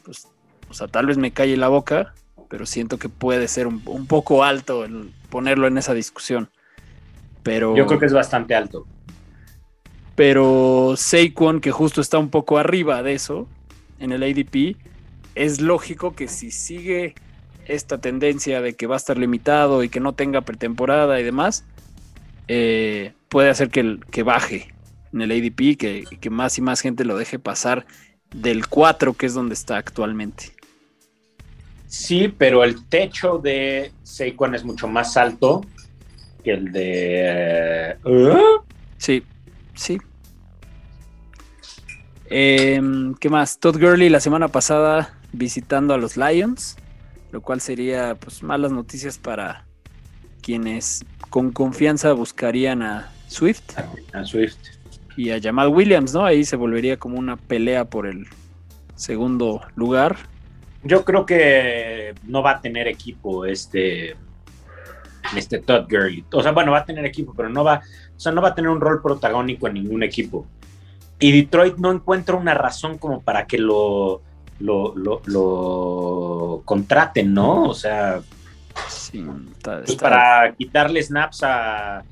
pues, 0.04 0.28
o 0.68 0.74
sea, 0.74 0.86
tal 0.86 1.06
vez 1.06 1.16
me 1.16 1.30
calle 1.30 1.56
la 1.56 1.68
boca, 1.68 2.12
pero 2.50 2.66
siento 2.66 2.98
que 2.98 3.08
puede 3.08 3.48
ser 3.48 3.66
un, 3.66 3.80
poco 4.06 4.44
alto 4.44 4.84
el 4.84 5.10
ponerlo 5.30 5.66
en 5.66 5.78
esa 5.78 5.94
discusión. 5.94 6.50
Pero, 7.42 7.74
Yo 7.74 7.86
creo 7.86 7.98
que 7.98 8.06
es 8.06 8.12
bastante 8.12 8.54
alto. 8.54 8.86
Pero 10.16 10.94
Saquon, 10.96 11.60
que 11.60 11.70
justo 11.70 12.00
está 12.00 12.18
un 12.18 12.30
poco 12.30 12.58
arriba 12.58 13.02
de 13.02 13.12
eso, 13.12 13.46
en 14.00 14.12
el 14.12 14.22
ADP, 14.22 14.76
es 15.34 15.60
lógico 15.60 16.14
que 16.14 16.26
si 16.26 16.50
sigue 16.50 17.14
esta 17.66 17.98
tendencia 17.98 18.60
de 18.62 18.74
que 18.74 18.86
va 18.86 18.94
a 18.94 18.98
estar 18.98 19.18
limitado 19.18 19.84
y 19.84 19.88
que 19.88 20.00
no 20.00 20.14
tenga 20.14 20.40
pretemporada 20.40 21.20
y 21.20 21.24
demás, 21.24 21.64
eh, 22.48 23.12
puede 23.28 23.50
hacer 23.50 23.68
que, 23.68 23.98
que, 24.10 24.22
baje 24.22 24.72
en 25.12 25.20
el 25.22 25.30
ADP, 25.32 25.76
que, 25.76 26.04
que 26.20 26.30
más 26.30 26.56
y 26.58 26.62
más 26.62 26.80
gente 26.80 27.04
lo 27.04 27.16
deje 27.18 27.38
pasar 27.38 27.86
del 28.34 28.68
4, 28.68 29.14
que 29.14 29.26
es 29.26 29.34
donde 29.34 29.54
está 29.54 29.76
actualmente. 29.76 30.52
Sí, 31.88 32.32
pero 32.36 32.64
el 32.64 32.84
techo 32.86 33.38
de 33.38 33.92
Saquon 34.02 34.54
es 34.54 34.64
mucho 34.64 34.88
más 34.88 35.16
alto 35.16 35.64
que 36.42 36.52
el 36.52 36.72
de... 36.72 37.96
¿eh? 38.04 38.36
Sí, 38.98 39.22
sí. 39.76 39.98
Em, 42.28 43.14
¿Qué 43.14 43.30
más? 43.30 43.60
Todd 43.60 43.78
Gurley 43.80 44.08
la 44.08 44.20
semana 44.20 44.48
pasada 44.48 45.14
visitando 45.32 45.94
a 45.94 45.98
los 45.98 46.16
Lions 46.16 46.76
lo 47.36 47.42
cual 47.42 47.60
sería 47.60 48.14
pues 48.14 48.42
malas 48.42 48.72
noticias 48.72 49.18
para 49.18 49.66
quienes 50.42 51.04
con 51.30 51.52
confianza 51.52 52.12
buscarían 52.12 52.82
a 52.82 53.12
Swift. 53.26 53.78
A 54.14 54.24
Swift. 54.24 54.56
Y 55.18 55.30
a 55.30 55.40
Jamal 55.40 55.68
Williams, 55.68 56.14
¿no? 56.14 56.24
Ahí 56.24 56.44
se 56.44 56.56
volvería 56.56 56.98
como 56.98 57.18
una 57.18 57.36
pelea 57.36 57.84
por 57.86 58.06
el 58.06 58.26
segundo 58.94 59.60
lugar. 59.74 60.16
Yo 60.82 61.04
creo 61.04 61.26
que 61.26 62.14
no 62.24 62.42
va 62.42 62.52
a 62.52 62.60
tener 62.60 62.86
equipo 62.86 63.44
este 63.44 64.16
este 65.36 65.58
Todd 65.58 65.86
Gurley. 65.90 66.24
O 66.32 66.42
sea, 66.42 66.52
bueno, 66.52 66.72
va 66.72 66.78
a 66.78 66.84
tener 66.84 67.04
equipo, 67.04 67.34
pero 67.36 67.48
no 67.48 67.64
va, 67.64 67.82
o 68.16 68.20
sea, 68.20 68.32
no 68.32 68.40
va 68.40 68.48
a 68.48 68.54
tener 68.54 68.70
un 68.70 68.80
rol 68.80 69.02
protagónico 69.02 69.66
en 69.66 69.74
ningún 69.74 70.02
equipo. 70.02 70.46
Y 71.18 71.32
Detroit 71.32 71.76
no 71.76 71.92
encuentra 71.92 72.36
una 72.36 72.54
razón 72.54 72.98
como 72.98 73.20
para 73.20 73.46
que 73.46 73.58
lo 73.58 74.22
lo, 74.58 74.94
lo, 75.26 76.62
contraten, 76.64 77.34
¿no? 77.34 77.64
O 77.64 77.74
sea, 77.74 78.20
pues 79.62 79.96
para 79.96 80.54
quitarle 80.54 81.02
snaps 81.02 81.42
a, 81.42 82.04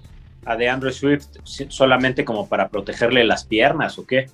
a 0.45 0.57
DeAndre 0.57 0.93
Swift 0.93 1.27
solamente 1.45 2.25
como 2.25 2.49
para 2.49 2.69
protegerle 2.69 3.25
las 3.25 3.45
piernas 3.45 3.99
o 3.99 4.07
qué. 4.07 4.31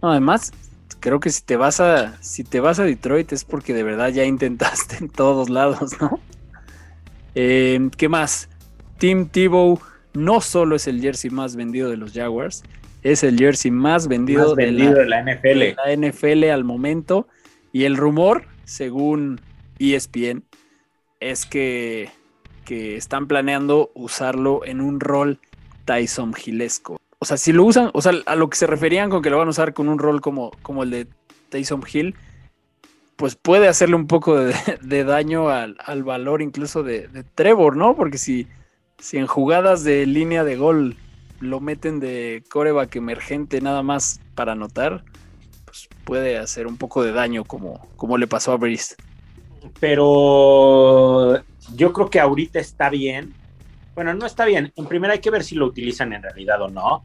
además, 0.00 0.52
creo 1.00 1.20
que 1.20 1.30
si 1.30 1.42
te 1.42 1.56
vas 1.56 1.80
a 1.80 2.16
si 2.22 2.44
te 2.44 2.60
vas 2.60 2.78
a 2.78 2.84
Detroit 2.84 3.32
es 3.32 3.44
porque 3.44 3.74
de 3.74 3.82
verdad 3.82 4.08
ya 4.08 4.24
intentaste 4.24 4.96
en 4.98 5.08
todos 5.08 5.48
lados, 5.48 6.00
¿no? 6.00 6.18
Eh, 7.34 7.90
¿Qué 7.96 8.08
más? 8.08 8.48
Tim 8.98 9.28
Tebow 9.28 9.80
no 10.14 10.40
solo 10.40 10.76
es 10.76 10.86
el 10.86 11.00
jersey 11.00 11.30
más 11.30 11.56
vendido 11.56 11.90
de 11.90 11.96
los 11.96 12.12
Jaguars, 12.12 12.62
es 13.02 13.22
el 13.22 13.38
jersey 13.38 13.70
más 13.70 14.08
vendido, 14.08 14.54
de, 14.54 14.72
la, 14.72 14.92
de, 14.92 15.06
la, 15.06 15.22
NFL. 15.22 15.58
De 15.58 15.76
la 15.76 16.08
NFL 16.08 16.44
al 16.50 16.64
momento. 16.64 17.28
Y 17.72 17.84
el 17.84 17.96
rumor, 17.96 18.44
según 18.64 19.40
ESPN, 19.78 20.42
es 21.20 21.46
que, 21.46 22.10
están 22.66 23.26
planeando 23.28 23.90
usarlo 23.94 24.64
en 24.64 24.80
un 24.80 25.00
rol 25.00 25.38
Tyson 25.84 26.32
Gilesco. 26.32 26.98
O 27.18 27.26
sea, 27.26 27.36
si 27.36 27.52
lo 27.52 27.64
usan, 27.64 27.90
o 27.92 28.00
sea, 28.00 28.12
a 28.26 28.36
lo 28.36 28.48
que 28.48 28.56
se 28.56 28.66
referían 28.66 29.10
con 29.10 29.22
que 29.22 29.30
lo 29.30 29.38
van 29.38 29.48
a 29.48 29.50
usar 29.50 29.74
con 29.74 29.88
un 29.88 29.98
rol 29.98 30.20
como, 30.20 30.50
como 30.62 30.82
el 30.82 30.90
de 30.90 31.06
Tyson 31.50 31.82
Hill, 31.90 32.14
pues 33.16 33.36
puede 33.36 33.68
hacerle 33.68 33.96
un 33.96 34.06
poco 34.06 34.36
de, 34.36 34.54
daño 35.04 35.50
al, 35.50 36.02
valor 36.04 36.42
incluso 36.42 36.82
de, 36.82 37.08
Trevor, 37.34 37.76
¿no? 37.76 37.96
Porque 37.96 38.18
si, 38.18 38.46
si 39.04 39.18
en 39.18 39.26
jugadas 39.26 39.84
de 39.84 40.06
línea 40.06 40.44
de 40.44 40.56
gol 40.56 40.96
lo 41.38 41.60
meten 41.60 42.00
de 42.00 42.42
coreback 42.48 42.96
emergente 42.96 43.60
nada 43.60 43.82
más 43.82 44.18
para 44.34 44.52
anotar, 44.52 45.04
pues, 45.66 45.90
puede 46.04 46.38
hacer 46.38 46.66
un 46.66 46.78
poco 46.78 47.02
de 47.02 47.12
daño 47.12 47.44
como, 47.44 47.86
como 47.96 48.16
le 48.16 48.26
pasó 48.26 48.52
a 48.52 48.56
Breeze. 48.56 48.96
Pero 49.78 51.38
yo 51.74 51.92
creo 51.92 52.08
que 52.08 52.18
ahorita 52.18 52.58
está 52.58 52.88
bien. 52.88 53.34
Bueno, 53.94 54.14
no 54.14 54.24
está 54.24 54.46
bien. 54.46 54.72
En 54.74 54.86
primera 54.86 55.12
hay 55.12 55.20
que 55.20 55.30
ver 55.30 55.44
si 55.44 55.54
lo 55.54 55.66
utilizan 55.66 56.14
en 56.14 56.22
realidad 56.22 56.62
o 56.62 56.68
no. 56.68 57.04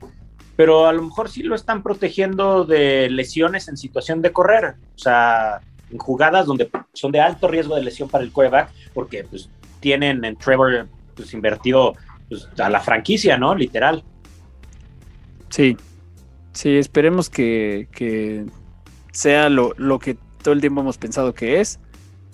Pero 0.55 0.87
a 0.87 0.93
lo 0.93 1.01
mejor 1.01 1.29
sí 1.29 1.43
lo 1.43 1.53
están 1.53 1.83
protegiendo 1.83 2.63
de 2.63 3.09
lesiones 3.09 3.67
en 3.67 3.75
situación 3.75 4.21
de 4.21 4.31
correr. 4.31 4.75
O 4.95 4.99
sea, 4.99 5.59
en 5.91 5.97
jugadas 5.97 6.45
donde 6.45 6.69
son 6.93 7.11
de 7.11 7.19
alto 7.19 7.49
riesgo 7.49 7.75
de 7.75 7.83
lesión 7.83 8.07
para 8.07 8.23
el 8.23 8.31
quarterback, 8.31 8.71
porque 8.93 9.25
pues 9.25 9.49
tienen 9.81 10.23
en 10.23 10.37
Trevor 10.37 10.87
pues 11.19 11.33
invertido 11.33 11.95
pues, 12.29 12.47
a 12.57 12.69
la 12.69 12.79
franquicia, 12.79 13.37
¿no? 13.37 13.53
Literal. 13.53 14.05
Sí, 15.49 15.75
sí, 16.53 16.77
esperemos 16.77 17.29
que, 17.29 17.89
que 17.91 18.45
sea 19.11 19.49
lo, 19.49 19.73
que 19.99 20.15
todo 20.41 20.53
el 20.53 20.61
tiempo 20.61 20.79
hemos 20.79 20.97
pensado 20.97 21.33
que 21.33 21.59
es, 21.59 21.79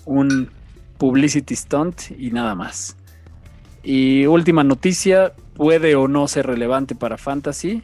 un 0.04 0.50
publicity 0.98 1.56
stunt 1.56 2.12
y 2.16 2.30
nada 2.30 2.54
más. 2.54 2.96
Y 3.82 4.26
última 4.26 4.62
noticia, 4.62 5.32
puede 5.54 5.96
o 5.96 6.06
no 6.06 6.28
ser 6.28 6.46
relevante 6.46 6.94
para 6.94 7.18
Fantasy. 7.18 7.82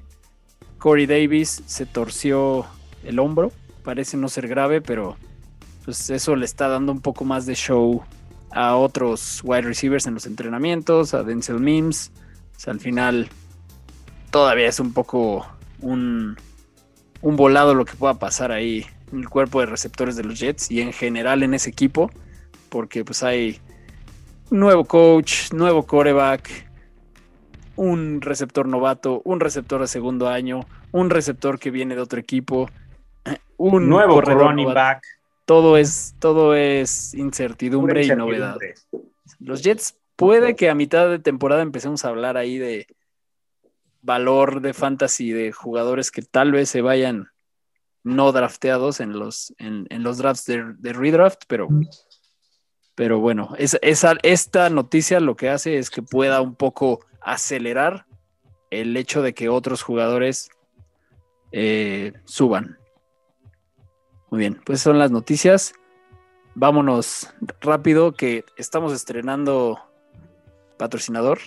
Corey 0.79 1.07
Davis 1.07 1.65
se 1.67 1.85
torció 1.85 2.65
el 3.03 3.19
hombro, 3.19 3.51
parece 3.83 4.17
no 4.17 4.29
ser 4.29 4.47
grave, 4.47 4.81
pero 4.81 5.17
pues 5.85 6.11
eso 6.11 6.37
le 6.37 6.45
está 6.45 6.69
dando 6.69 6.93
un 6.93 7.01
poco 7.01 7.25
más 7.25 7.45
de 7.45 7.57
show 7.57 8.05
a 8.55 8.77
otros 8.77 9.41
wide 9.45 9.63
receivers 9.63 10.07
en 10.07 10.15
los 10.15 10.27
entrenamientos, 10.27 11.15
a 11.15 11.23
Denzel 11.23 11.61
Mims. 11.61 12.13
O 12.57 12.61
sea, 12.61 12.73
al 12.73 12.81
final 12.81 13.29
todavía 14.31 14.69
es 14.69 14.81
un 14.81 14.93
poco 14.93 15.47
un, 15.81 16.37
un 17.21 17.37
volado 17.37 17.75
lo 17.75 17.85
que 17.85 17.95
pueda 17.95 18.15
pasar 18.15 18.53
ahí 18.53 18.87
en 19.13 19.21
el 19.21 19.29
cuerpo 19.29 19.61
de 19.61 19.67
receptores 19.67 20.17
de 20.17 20.25
los 20.25 20.39
Jets 20.39 20.71
y 20.71 20.81
en 20.81 20.93
general 20.93 21.43
en 21.43 21.55
ese 21.55 21.71
equipo, 21.71 22.11
porque 22.69 23.05
pues 23.05 23.23
hay 23.23 23.61
nuevo 24.51 24.85
coach, 24.85 25.53
nuevo 25.53 25.87
coreback, 25.87 26.71
un 27.77 28.21
receptor 28.21 28.67
novato, 28.69 29.23
un 29.25 29.41
receptor 29.41 29.81
de 29.81 29.87
segundo 29.87 30.29
año, 30.29 30.67
un 30.93 31.11
receptor 31.11 31.59
que 31.59 31.71
viene 31.71 31.95
de 31.95 32.01
otro 32.01 32.21
equipo, 32.21 32.69
un 33.57 33.89
nuevo 33.89 34.21
running 34.21 34.73
back. 34.73 35.03
Todo 35.45 35.77
es, 35.77 36.15
todo 36.19 36.55
es 36.55 37.15
incertidumbre, 37.15 38.05
y 38.05 38.09
novedad. 38.11 38.57
Los 39.39 39.63
Jets 39.63 39.97
puede 40.17 40.55
que 40.55 40.71
a 40.71 40.75
mitad 40.75 41.09
de 41.09 41.19
temporada 41.19 41.63
empecemos 41.63 42.05
a 42.05 42.09
hablar 42.09 42.37
ahí 42.37 42.59
de 42.59 42.87
valor 44.03 44.61
de 44.61 44.75
fantasy 44.75 45.33
de 45.33 45.53
jugadores 45.53 46.11
que 46.11 46.23
tal 46.23 46.53
vez 46.53 46.69
se 46.69 46.83
vayan 46.83 47.29
no 48.05 48.33
drafteados 48.33 49.01
en 49.01 49.19
los, 49.19 49.55
en, 49.59 49.87
los 50.03 50.19
drafts 50.19 50.45
de, 50.47 50.93
redraft, 50.93 51.45
pero, 51.47 51.69
pero 52.95 53.21
bueno, 53.21 53.55
es, 53.59 53.79
esa, 53.81 54.17
esta 54.23 54.71
noticia 54.71 55.21
lo 55.21 55.37
que 55.37 55.51
hace 55.51 55.79
es 55.79 55.89
que 55.89 56.03
pueda 56.03 56.41
un 56.41 56.57
poco 56.57 57.05
acelerar 57.21 58.07
el 58.71 58.97
hecho 58.97 59.23
de 59.23 59.35
que 59.35 59.49
otros 59.49 59.83
jugadores 59.83 60.51
eh, 61.53 62.13
suban. 62.25 62.79
Muy 64.33 64.39
bien, 64.39 64.59
pues 64.65 64.81
son 64.81 64.99
las 64.99 65.11
noticias. 65.11 65.75
Vámonos 66.55 67.29
rápido 67.61 68.13
que 68.13 68.47
estamos 68.57 68.95
estrenando 68.95 69.79
patrocinador. 70.79 71.39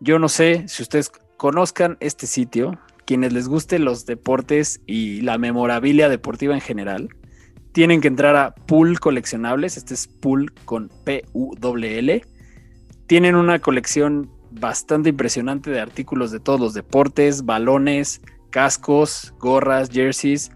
Yo 0.00 0.18
no 0.18 0.30
sé 0.30 0.66
si 0.68 0.82
ustedes 0.82 1.10
conozcan 1.36 1.98
este 2.00 2.26
sitio, 2.26 2.78
quienes 3.04 3.34
les 3.34 3.46
guste 3.46 3.78
los 3.78 4.06
deportes 4.06 4.80
y 4.86 5.20
la 5.20 5.36
memorabilia 5.36 6.08
deportiva 6.08 6.54
en 6.54 6.62
general, 6.62 7.10
tienen 7.72 8.00
que 8.00 8.08
entrar 8.08 8.36
a 8.36 8.54
Pool 8.54 9.00
Coleccionables. 9.00 9.76
Este 9.76 9.92
es 9.92 10.08
Pool 10.08 10.54
con 10.64 10.88
P-U-L-L. 11.04 12.22
tienen 13.06 13.34
una 13.34 13.58
colección 13.58 14.30
bastante 14.50 15.10
impresionante 15.10 15.70
de 15.70 15.80
artículos 15.80 16.30
de 16.30 16.40
todos 16.40 16.58
los 16.58 16.72
deportes, 16.72 17.44
balones, 17.44 18.22
cascos, 18.48 19.34
gorras, 19.38 19.90
jerseys, 19.90 20.50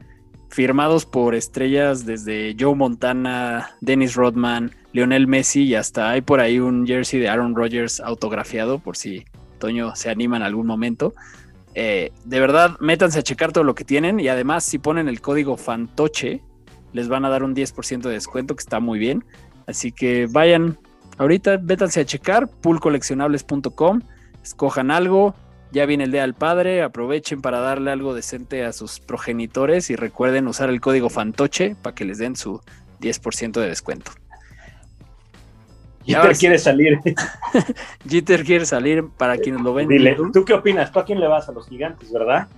firmados 0.52 1.06
por 1.06 1.34
estrellas 1.34 2.04
desde 2.04 2.54
Joe 2.58 2.74
Montana, 2.74 3.70
Dennis 3.80 4.14
Rodman, 4.14 4.72
Lionel 4.92 5.26
Messi 5.26 5.62
y 5.62 5.74
hasta 5.74 6.10
hay 6.10 6.20
por 6.20 6.40
ahí 6.40 6.60
un 6.60 6.86
jersey 6.86 7.18
de 7.18 7.30
Aaron 7.30 7.56
Rodgers 7.56 8.00
autografiado 8.00 8.78
por 8.78 8.98
si 8.98 9.24
Toño 9.58 9.96
se 9.96 10.10
anima 10.10 10.36
en 10.36 10.42
algún 10.42 10.66
momento. 10.66 11.14
Eh, 11.74 12.12
de 12.26 12.40
verdad, 12.40 12.76
métanse 12.80 13.18
a 13.18 13.22
checar 13.22 13.52
todo 13.52 13.64
lo 13.64 13.74
que 13.74 13.84
tienen 13.84 14.20
y 14.20 14.28
además 14.28 14.64
si 14.64 14.78
ponen 14.78 15.08
el 15.08 15.22
código 15.22 15.56
FANTOCHE 15.56 16.42
les 16.92 17.08
van 17.08 17.24
a 17.24 17.30
dar 17.30 17.44
un 17.44 17.54
10% 17.54 18.02
de 18.02 18.10
descuento 18.10 18.54
que 18.54 18.60
está 18.60 18.78
muy 18.78 18.98
bien. 18.98 19.24
Así 19.66 19.90
que 19.90 20.26
vayan 20.30 20.78
ahorita, 21.16 21.58
métanse 21.58 22.00
a 22.00 22.04
checar 22.04 22.48
poolcoleccionables.com, 22.48 24.00
escojan 24.42 24.90
algo, 24.90 25.34
ya 25.72 25.86
viene 25.86 26.04
el 26.04 26.12
día 26.12 26.22
del 26.22 26.34
padre, 26.34 26.82
aprovechen 26.82 27.40
para 27.40 27.58
darle 27.60 27.90
algo 27.90 28.14
decente 28.14 28.64
a 28.64 28.72
sus 28.72 29.00
progenitores 29.00 29.90
y 29.90 29.96
recuerden 29.96 30.46
usar 30.46 30.68
el 30.68 30.80
código 30.80 31.08
FANTOCHE 31.08 31.76
para 31.80 31.94
que 31.94 32.04
les 32.04 32.18
den 32.18 32.36
su 32.36 32.60
10% 33.00 33.52
de 33.52 33.68
descuento. 33.68 34.12
Jeter 36.04 36.36
quiere 36.36 36.58
salir. 36.58 36.98
Jeter 38.08 38.44
quiere 38.44 38.66
salir 38.66 39.08
para 39.16 39.38
quienes 39.38 39.62
lo 39.62 39.72
ven. 39.72 39.88
Dile, 39.88 40.16
¿tú 40.32 40.44
qué 40.44 40.52
opinas? 40.52 40.92
¿Tú 40.92 40.98
a 40.98 41.04
quién 41.04 41.20
le 41.20 41.28
vas? 41.28 41.48
A 41.48 41.52
los 41.52 41.68
gigantes, 41.68 42.12
¿verdad? 42.12 42.48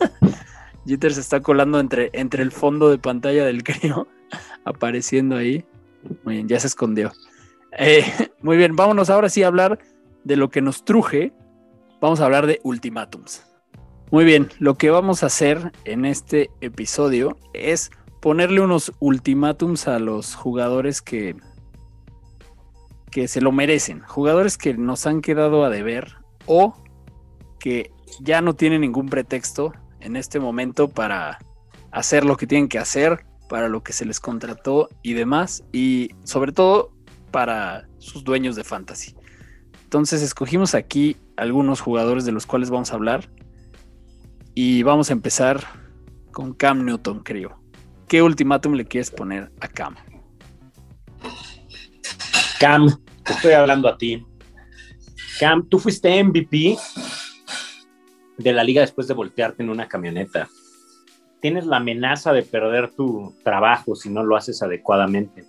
Jeter 0.86 1.14
se 1.14 1.20
está 1.20 1.40
colando 1.40 1.80
entre, 1.80 2.10
entre 2.12 2.42
el 2.42 2.52
fondo 2.52 2.90
de 2.90 2.98
pantalla 2.98 3.44
del 3.44 3.62
crío, 3.64 4.06
apareciendo 4.64 5.36
ahí. 5.36 5.64
Muy 6.24 6.34
bien, 6.34 6.48
ya 6.48 6.58
se 6.58 6.66
escondió. 6.66 7.12
Eh, 7.78 8.04
muy 8.42 8.56
bien, 8.56 8.76
vámonos 8.76 9.08
ahora 9.08 9.28
sí 9.28 9.42
a 9.42 9.46
hablar 9.46 9.78
de 10.24 10.36
lo 10.36 10.50
que 10.50 10.60
nos 10.60 10.84
truje. 10.84 11.32
Vamos 12.02 12.20
a 12.20 12.24
hablar 12.24 12.48
de 12.48 12.60
ultimátums. 12.64 13.46
Muy 14.10 14.24
bien, 14.24 14.48
lo 14.58 14.76
que 14.76 14.90
vamos 14.90 15.22
a 15.22 15.26
hacer 15.26 15.70
en 15.84 16.04
este 16.04 16.50
episodio 16.60 17.38
es 17.54 17.92
ponerle 18.20 18.60
unos 18.60 18.92
ultimátums 18.98 19.86
a 19.86 20.00
los 20.00 20.34
jugadores 20.34 21.00
que, 21.00 21.36
que 23.12 23.28
se 23.28 23.40
lo 23.40 23.52
merecen. 23.52 24.00
Jugadores 24.00 24.58
que 24.58 24.74
nos 24.74 25.06
han 25.06 25.20
quedado 25.20 25.64
a 25.64 25.70
deber 25.70 26.16
o 26.46 26.74
que 27.60 27.92
ya 28.18 28.40
no 28.40 28.56
tienen 28.56 28.80
ningún 28.80 29.08
pretexto 29.08 29.72
en 30.00 30.16
este 30.16 30.40
momento 30.40 30.88
para 30.88 31.38
hacer 31.92 32.24
lo 32.24 32.36
que 32.36 32.48
tienen 32.48 32.68
que 32.68 32.80
hacer, 32.80 33.24
para 33.48 33.68
lo 33.68 33.84
que 33.84 33.92
se 33.92 34.06
les 34.06 34.18
contrató 34.18 34.88
y 35.02 35.12
demás. 35.12 35.62
Y 35.70 36.10
sobre 36.24 36.50
todo 36.50 36.90
para 37.30 37.86
sus 37.98 38.24
dueños 38.24 38.56
de 38.56 38.64
fantasy. 38.64 39.14
Entonces 39.92 40.22
escogimos 40.22 40.74
aquí 40.74 41.18
algunos 41.36 41.82
jugadores 41.82 42.24
de 42.24 42.32
los 42.32 42.46
cuales 42.46 42.70
vamos 42.70 42.90
a 42.90 42.94
hablar. 42.94 43.28
Y 44.54 44.82
vamos 44.84 45.10
a 45.10 45.12
empezar 45.12 45.66
con 46.30 46.54
Cam 46.54 46.86
Newton, 46.86 47.20
creo. 47.22 47.60
¿Qué 48.08 48.22
ultimátum 48.22 48.72
le 48.72 48.86
quieres 48.86 49.10
poner 49.10 49.52
a 49.60 49.68
Cam? 49.68 49.96
Cam, 52.58 52.88
te 53.22 53.32
estoy 53.34 53.52
hablando 53.52 53.86
a 53.86 53.98
ti. 53.98 54.24
Cam, 55.38 55.68
tú 55.68 55.78
fuiste 55.78 56.24
MVP 56.24 56.78
de 58.38 58.52
la 58.54 58.64
liga 58.64 58.80
después 58.80 59.06
de 59.08 59.12
voltearte 59.12 59.62
en 59.62 59.68
una 59.68 59.88
camioneta. 59.88 60.48
Tienes 61.42 61.66
la 61.66 61.76
amenaza 61.76 62.32
de 62.32 62.44
perder 62.44 62.94
tu 62.94 63.34
trabajo 63.44 63.94
si 63.94 64.08
no 64.08 64.24
lo 64.24 64.36
haces 64.36 64.62
adecuadamente. 64.62 65.44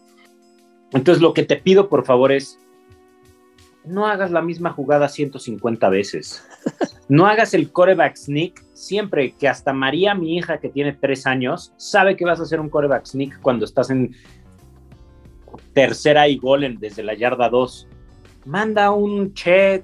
Entonces 0.91 1.21
lo 1.21 1.33
que 1.33 1.43
te 1.43 1.55
pido 1.55 1.87
por 1.87 2.03
favor 2.03 2.33
es, 2.33 2.59
no 3.85 4.07
hagas 4.07 4.31
la 4.31 4.41
misma 4.41 4.71
jugada 4.71 5.09
150 5.09 5.89
veces. 5.89 6.45
No 7.09 7.27
hagas 7.27 7.53
el 7.53 7.71
coreback 7.71 8.15
sneak 8.15 8.63
siempre 8.73 9.33
que 9.33 9.47
hasta 9.47 9.73
María, 9.73 10.15
mi 10.15 10.37
hija 10.37 10.59
que 10.59 10.69
tiene 10.69 10.93
tres 10.93 11.27
años, 11.27 11.73
sabe 11.77 12.15
que 12.15 12.25
vas 12.25 12.39
a 12.39 12.43
hacer 12.43 12.59
un 12.59 12.69
coreback 12.69 13.05
sneak 13.05 13.41
cuando 13.41 13.65
estás 13.65 13.89
en 13.89 14.15
tercera 15.73 16.27
y 16.27 16.37
gol 16.37 16.77
desde 16.79 17.03
la 17.03 17.13
yarda 17.13 17.49
2. 17.49 17.87
Manda 18.45 18.91
un 18.91 19.33
check, 19.33 19.83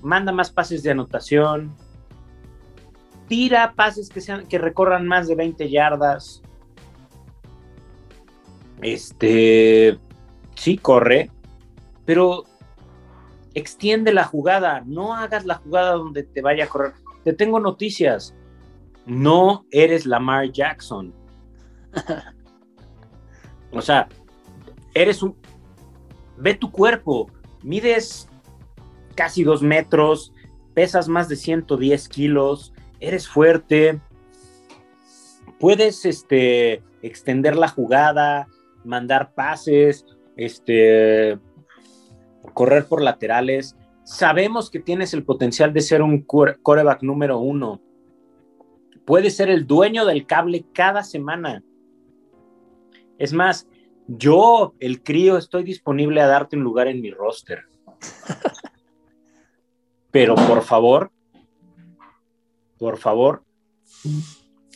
manda 0.00 0.32
más 0.32 0.50
pases 0.50 0.82
de 0.82 0.92
anotación, 0.92 1.74
tira 3.28 3.74
pases 3.74 4.08
que, 4.08 4.20
sean, 4.20 4.46
que 4.46 4.58
recorran 4.58 5.06
más 5.06 5.28
de 5.28 5.34
20 5.34 5.70
yardas. 5.70 6.42
Este, 8.80 9.98
sí, 10.54 10.76
corre, 10.78 11.30
pero 12.04 12.44
extiende 13.54 14.12
la 14.12 14.24
jugada, 14.24 14.82
no 14.86 15.14
hagas 15.14 15.44
la 15.44 15.56
jugada 15.56 15.92
donde 15.92 16.22
te 16.22 16.42
vaya 16.42 16.64
a 16.64 16.68
correr. 16.68 16.92
Te 17.24 17.32
tengo 17.32 17.60
noticias, 17.60 18.34
no 19.06 19.66
eres 19.70 20.06
Lamar 20.06 20.50
Jackson. 20.50 21.14
o 23.72 23.80
sea, 23.80 24.08
eres 24.94 25.22
un... 25.22 25.36
Ve 26.38 26.54
tu 26.54 26.70
cuerpo, 26.70 27.30
mides 27.62 28.28
casi 29.14 29.44
dos 29.44 29.62
metros, 29.62 30.32
pesas 30.74 31.08
más 31.08 31.28
de 31.28 31.36
110 31.36 32.08
kilos, 32.08 32.72
eres 32.98 33.28
fuerte, 33.28 34.00
puedes 35.60 36.04
este, 36.04 36.82
extender 37.02 37.56
la 37.56 37.68
jugada, 37.68 38.48
mandar 38.84 39.34
pases, 39.34 40.04
este, 40.36 41.38
correr 42.54 42.86
por 42.86 43.02
laterales. 43.02 43.76
Sabemos 44.04 44.70
que 44.70 44.80
tienes 44.80 45.14
el 45.14 45.24
potencial 45.24 45.72
de 45.72 45.80
ser 45.80 46.02
un 46.02 46.22
coreback 46.22 47.02
número 47.02 47.38
uno. 47.38 47.80
Puedes 49.04 49.36
ser 49.36 49.50
el 49.50 49.66
dueño 49.66 50.04
del 50.04 50.26
cable 50.26 50.64
cada 50.72 51.02
semana. 51.02 51.62
Es 53.18 53.32
más, 53.32 53.68
yo, 54.06 54.74
el 54.80 55.02
crío, 55.02 55.36
estoy 55.36 55.62
disponible 55.62 56.20
a 56.20 56.26
darte 56.26 56.56
un 56.56 56.62
lugar 56.62 56.88
en 56.88 57.00
mi 57.00 57.10
roster. 57.10 57.64
Pero 60.10 60.34
por 60.34 60.62
favor, 60.62 61.10
por 62.78 62.98
favor, 62.98 63.44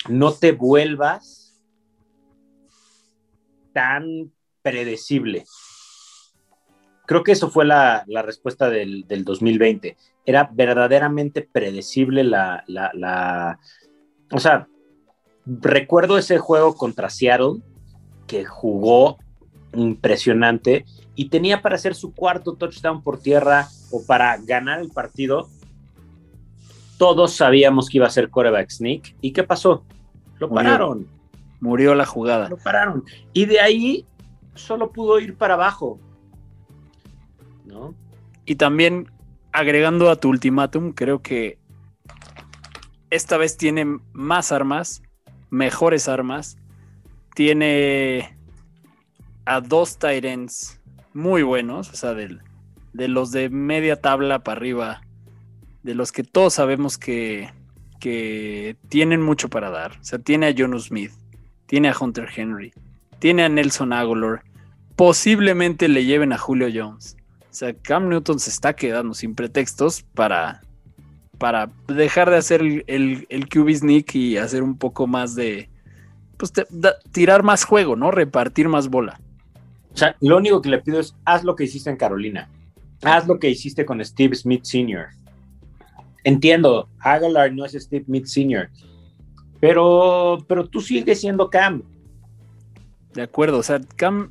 no 0.08 0.32
te 0.32 0.52
vuelvas 0.52 1.62
tan 3.72 4.32
predecible. 4.62 5.44
Creo 7.06 7.22
que 7.22 7.32
eso 7.32 7.50
fue 7.50 7.64
la, 7.64 8.04
respuesta 8.22 8.68
del, 8.68 9.06
2020. 9.08 9.96
Era 10.24 10.50
verdaderamente 10.52 11.42
predecible 11.42 12.24
la, 12.24 12.64
la, 12.66 13.58
O 14.32 14.40
sea, 14.40 14.68
recuerdo 15.46 16.18
ese 16.18 16.38
juego 16.38 16.74
contra 16.74 17.08
Seattle 17.08 17.62
que 18.26 18.44
jugó 18.44 19.18
impresionante 19.72 20.84
y 21.14 21.28
tenía 21.28 21.62
para 21.62 21.76
hacer 21.76 21.94
su 21.94 22.12
cuarto 22.12 22.54
touchdown 22.54 23.02
por 23.02 23.20
tierra 23.20 23.68
o 23.90 24.04
para 24.04 24.36
ganar 24.38 24.80
el 24.80 24.90
partido. 24.90 25.48
Todos 26.98 27.34
sabíamos 27.34 27.88
que 27.88 27.98
iba 27.98 28.06
a 28.06 28.10
ser 28.10 28.30
quarterback 28.30 28.70
sneak. 28.70 29.14
¿Y 29.20 29.32
qué 29.32 29.44
pasó? 29.44 29.84
Lo 30.38 30.50
pararon. 30.50 31.06
Murió 31.60 31.94
la 31.94 32.06
jugada. 32.06 32.48
Lo 32.48 32.56
pararon. 32.56 33.04
Y 33.32 33.46
de 33.46 33.60
ahí 33.60 34.06
solo 34.54 34.90
pudo 34.92 35.20
ir 35.20 35.36
para 35.36 35.54
abajo. 35.54 36.00
Y 38.44 38.56
también, 38.56 39.10
agregando 39.52 40.10
a 40.10 40.16
tu 40.16 40.28
ultimátum, 40.28 40.92
creo 40.92 41.22
que 41.22 41.58
esta 43.10 43.36
vez 43.36 43.56
tiene 43.56 44.00
más 44.12 44.52
armas, 44.52 45.02
mejores 45.50 46.08
armas. 46.08 46.58
Tiene 47.34 48.36
a 49.44 49.60
dos 49.60 49.98
Tyrants 49.98 50.80
muy 51.12 51.42
buenos, 51.42 51.90
o 51.90 51.96
sea, 51.96 52.14
de, 52.14 52.38
de 52.92 53.08
los 53.08 53.30
de 53.30 53.48
media 53.48 54.00
tabla 54.00 54.40
para 54.40 54.58
arriba, 54.58 55.00
de 55.82 55.94
los 55.94 56.12
que 56.12 56.24
todos 56.24 56.54
sabemos 56.54 56.98
que, 56.98 57.50
que 58.00 58.76
tienen 58.88 59.22
mucho 59.22 59.48
para 59.48 59.70
dar. 59.70 59.92
O 60.00 60.04
sea, 60.04 60.18
tiene 60.18 60.46
a 60.46 60.50
Jonas 60.50 60.84
Smith, 60.84 61.12
tiene 61.66 61.88
a 61.88 61.96
Hunter 61.98 62.28
Henry, 62.34 62.72
tiene 63.18 63.44
a 63.44 63.48
Nelson 63.48 63.92
Aguilar, 63.92 64.42
posiblemente 64.96 65.88
le 65.88 66.04
lleven 66.04 66.32
a 66.32 66.38
Julio 66.38 66.68
Jones. 66.72 67.16
O 67.56 67.58
sea, 67.58 67.72
Cam 67.72 68.10
Newton 68.10 68.38
se 68.38 68.50
está 68.50 68.76
quedando 68.76 69.14
sin 69.14 69.34
pretextos 69.34 70.02
para, 70.12 70.60
para 71.38 71.70
dejar 71.88 72.28
de 72.28 72.36
hacer 72.36 72.60
el, 72.60 72.84
el, 73.30 73.48
QB 73.48 73.76
sneak 73.76 74.14
y 74.14 74.36
hacer 74.36 74.62
un 74.62 74.76
poco 74.76 75.06
más 75.06 75.34
de, 75.34 75.70
pues, 76.36 76.52
tirar 77.12 77.42
más 77.42 77.64
juego, 77.64 77.96
¿no? 77.96 78.10
Repartir 78.10 78.68
más 78.68 78.88
bola. 78.88 79.18
O 79.90 79.96
sea, 79.96 80.14
lo 80.20 80.36
único 80.36 80.60
que 80.60 80.68
le 80.68 80.82
pido 80.82 81.00
es, 81.00 81.16
haz 81.24 81.44
lo 81.44 81.56
que 81.56 81.64
hiciste 81.64 81.88
en 81.88 81.96
Carolina. 81.96 82.46
Haz 83.00 83.26
lo 83.26 83.38
que 83.38 83.48
hiciste 83.48 83.86
con 83.86 84.04
Steve 84.04 84.36
Smith 84.36 84.64
Sr. 84.64 85.06
Entiendo, 86.24 86.90
Aguilar 86.98 87.54
no 87.54 87.64
es 87.64 87.72
Steve 87.72 88.04
Smith 88.04 88.26
Sr., 88.26 88.68
pero, 89.60 90.44
pero 90.46 90.68
tú 90.68 90.82
sigues 90.82 91.22
siendo 91.22 91.48
Cam. 91.48 91.82
De 93.14 93.22
acuerdo, 93.22 93.56
o 93.56 93.62
sea, 93.62 93.80
Cam. 93.96 94.30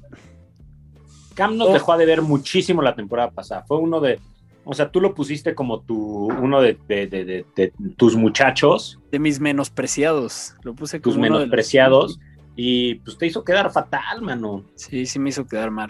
Cam 1.36 1.58
nos 1.58 1.70
Oh. 1.70 1.74
dejó 1.74 1.98
de 1.98 2.06
ver 2.06 2.22
muchísimo 2.22 2.82
la 2.82 2.96
temporada 2.96 3.30
pasada. 3.32 3.64
Fue 3.68 3.78
uno 3.78 4.00
de, 4.00 4.20
o 4.64 4.74
sea, 4.74 4.90
tú 4.90 5.02
lo 5.02 5.14
pusiste 5.14 5.54
como 5.54 5.82
tu, 5.82 6.26
uno 6.28 6.62
de, 6.62 6.78
de- 6.88 7.08
de- 7.08 7.26
de- 7.26 7.46
de 7.56 7.74
tus 7.98 8.16
muchachos, 8.16 9.00
De 9.12 9.20
mis 9.20 9.40
menospreciados. 9.40 10.56
Lo 10.64 10.74
puse 10.74 11.00
como 11.02 11.12
tus 11.12 11.18
uno 11.18 11.24
de 11.26 11.30
los- 11.30 11.40
menospreciados, 11.42 12.20
y 12.56 12.96
pues 12.96 13.18
te 13.18 13.28
hizo 13.28 13.44
quedar 13.44 13.72
fatal, 13.72 14.22
mano. 14.22 14.64
Sí, 14.76 15.06
sí 15.06 15.20
me 15.20 15.30
hizo 15.30 15.46
quedar 15.46 15.72
mal. 15.72 15.90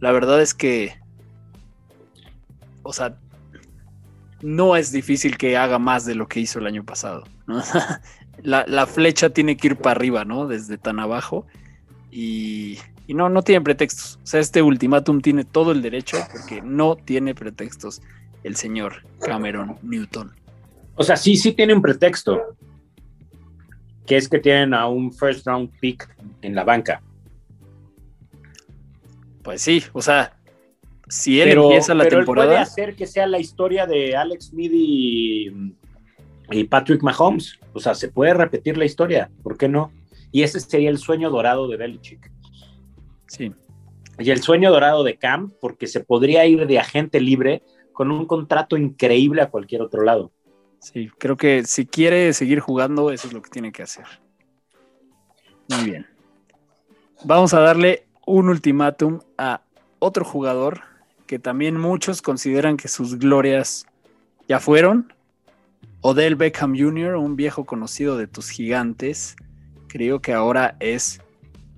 La 0.00 0.12
verdad 0.12 0.40
es 0.42 0.52
que. 0.54 0.94
O 2.82 2.92
sea. 2.92 3.16
No 4.42 4.76
es 4.76 4.92
difícil 4.92 5.38
que 5.38 5.56
haga 5.56 5.78
más 5.78 6.04
de 6.04 6.14
lo 6.14 6.28
que 6.28 6.38
hizo 6.40 6.58
el 6.58 6.66
año 6.66 6.84
pasado. 6.84 7.24
¿no? 7.46 7.62
la, 8.42 8.66
la 8.68 8.86
flecha 8.86 9.30
tiene 9.30 9.56
que 9.56 9.68
ir 9.68 9.76
para 9.76 9.92
arriba, 9.92 10.26
¿no? 10.26 10.46
Desde 10.46 10.76
tan 10.76 11.00
abajo. 11.00 11.46
Y, 12.10 12.76
y 13.06 13.14
no, 13.14 13.28
no 13.28 13.42
tiene 13.42 13.60
pretextos. 13.60 14.18
O 14.22 14.26
sea, 14.26 14.40
este 14.40 14.62
ultimátum 14.62 15.20
tiene 15.20 15.44
todo 15.44 15.72
el 15.72 15.82
derecho 15.82 16.18
porque 16.32 16.62
no 16.62 16.96
tiene 16.96 17.34
pretextos 17.34 18.02
el 18.42 18.56
señor 18.56 19.04
Cameron 19.20 19.76
Newton. 19.82 20.32
O 20.96 21.02
sea, 21.02 21.16
sí, 21.16 21.36
sí 21.36 21.52
tiene 21.52 21.74
un 21.74 21.82
pretexto, 21.82 22.40
que 24.06 24.16
es 24.16 24.28
que 24.28 24.38
tienen 24.38 24.74
a 24.74 24.86
un 24.86 25.12
first 25.12 25.46
round 25.46 25.70
pick 25.80 26.08
en 26.42 26.54
la 26.54 26.64
banca. 26.64 27.02
Pues 29.42 29.60
sí, 29.60 29.82
o 29.92 30.00
sea, 30.00 30.36
si 31.08 31.40
él 31.40 31.50
pero, 31.50 31.64
empieza 31.64 31.94
la 31.94 32.04
pero 32.04 32.20
él 32.20 32.24
puede 32.24 32.40
temporada. 32.40 32.62
hacer 32.62 32.96
que 32.96 33.06
sea 33.06 33.26
la 33.26 33.38
historia 33.38 33.86
de 33.86 34.16
Alex 34.16 34.52
y, 34.56 35.50
y 36.50 36.64
Patrick 36.64 37.02
Mahomes. 37.02 37.58
O 37.72 37.80
sea, 37.80 37.94
se 37.94 38.08
puede 38.08 38.34
repetir 38.34 38.78
la 38.78 38.84
historia, 38.84 39.30
¿por 39.42 39.58
qué 39.58 39.68
no? 39.68 39.92
Y 40.32 40.42
ese 40.42 40.60
sería 40.60 40.90
el 40.90 40.98
sueño 40.98 41.28
dorado 41.28 41.68
de 41.68 41.76
Belichick. 41.76 42.33
Sí, 43.36 43.52
Y 44.18 44.30
el 44.30 44.42
sueño 44.42 44.70
dorado 44.70 45.02
de 45.02 45.16
Cam, 45.16 45.52
porque 45.60 45.86
se 45.86 46.00
podría 46.00 46.46
ir 46.46 46.66
de 46.66 46.78
agente 46.78 47.20
libre 47.20 47.62
con 47.92 48.10
un 48.10 48.26
contrato 48.26 48.76
increíble 48.76 49.42
a 49.42 49.50
cualquier 49.50 49.82
otro 49.82 50.02
lado. 50.02 50.30
Sí, 50.78 51.10
creo 51.18 51.36
que 51.36 51.64
si 51.64 51.86
quiere 51.86 52.32
seguir 52.32 52.60
jugando, 52.60 53.10
eso 53.10 53.26
es 53.26 53.32
lo 53.32 53.42
que 53.42 53.50
tiene 53.50 53.72
que 53.72 53.82
hacer. 53.82 54.04
Muy 55.68 55.90
bien. 55.90 56.06
Vamos 57.24 57.54
a 57.54 57.60
darle 57.60 58.06
un 58.26 58.48
ultimátum 58.48 59.20
a 59.38 59.62
otro 59.98 60.24
jugador 60.24 60.82
que 61.26 61.38
también 61.38 61.80
muchos 61.80 62.20
consideran 62.20 62.76
que 62.76 62.88
sus 62.88 63.18
glorias 63.18 63.86
ya 64.46 64.60
fueron. 64.60 65.12
Odell 66.02 66.36
Beckham 66.36 66.78
Jr., 66.78 67.16
un 67.16 67.34
viejo 67.34 67.64
conocido 67.64 68.18
de 68.18 68.26
tus 68.26 68.50
gigantes. 68.50 69.36
Creo 69.88 70.20
que 70.20 70.34
ahora 70.34 70.76
es 70.80 71.20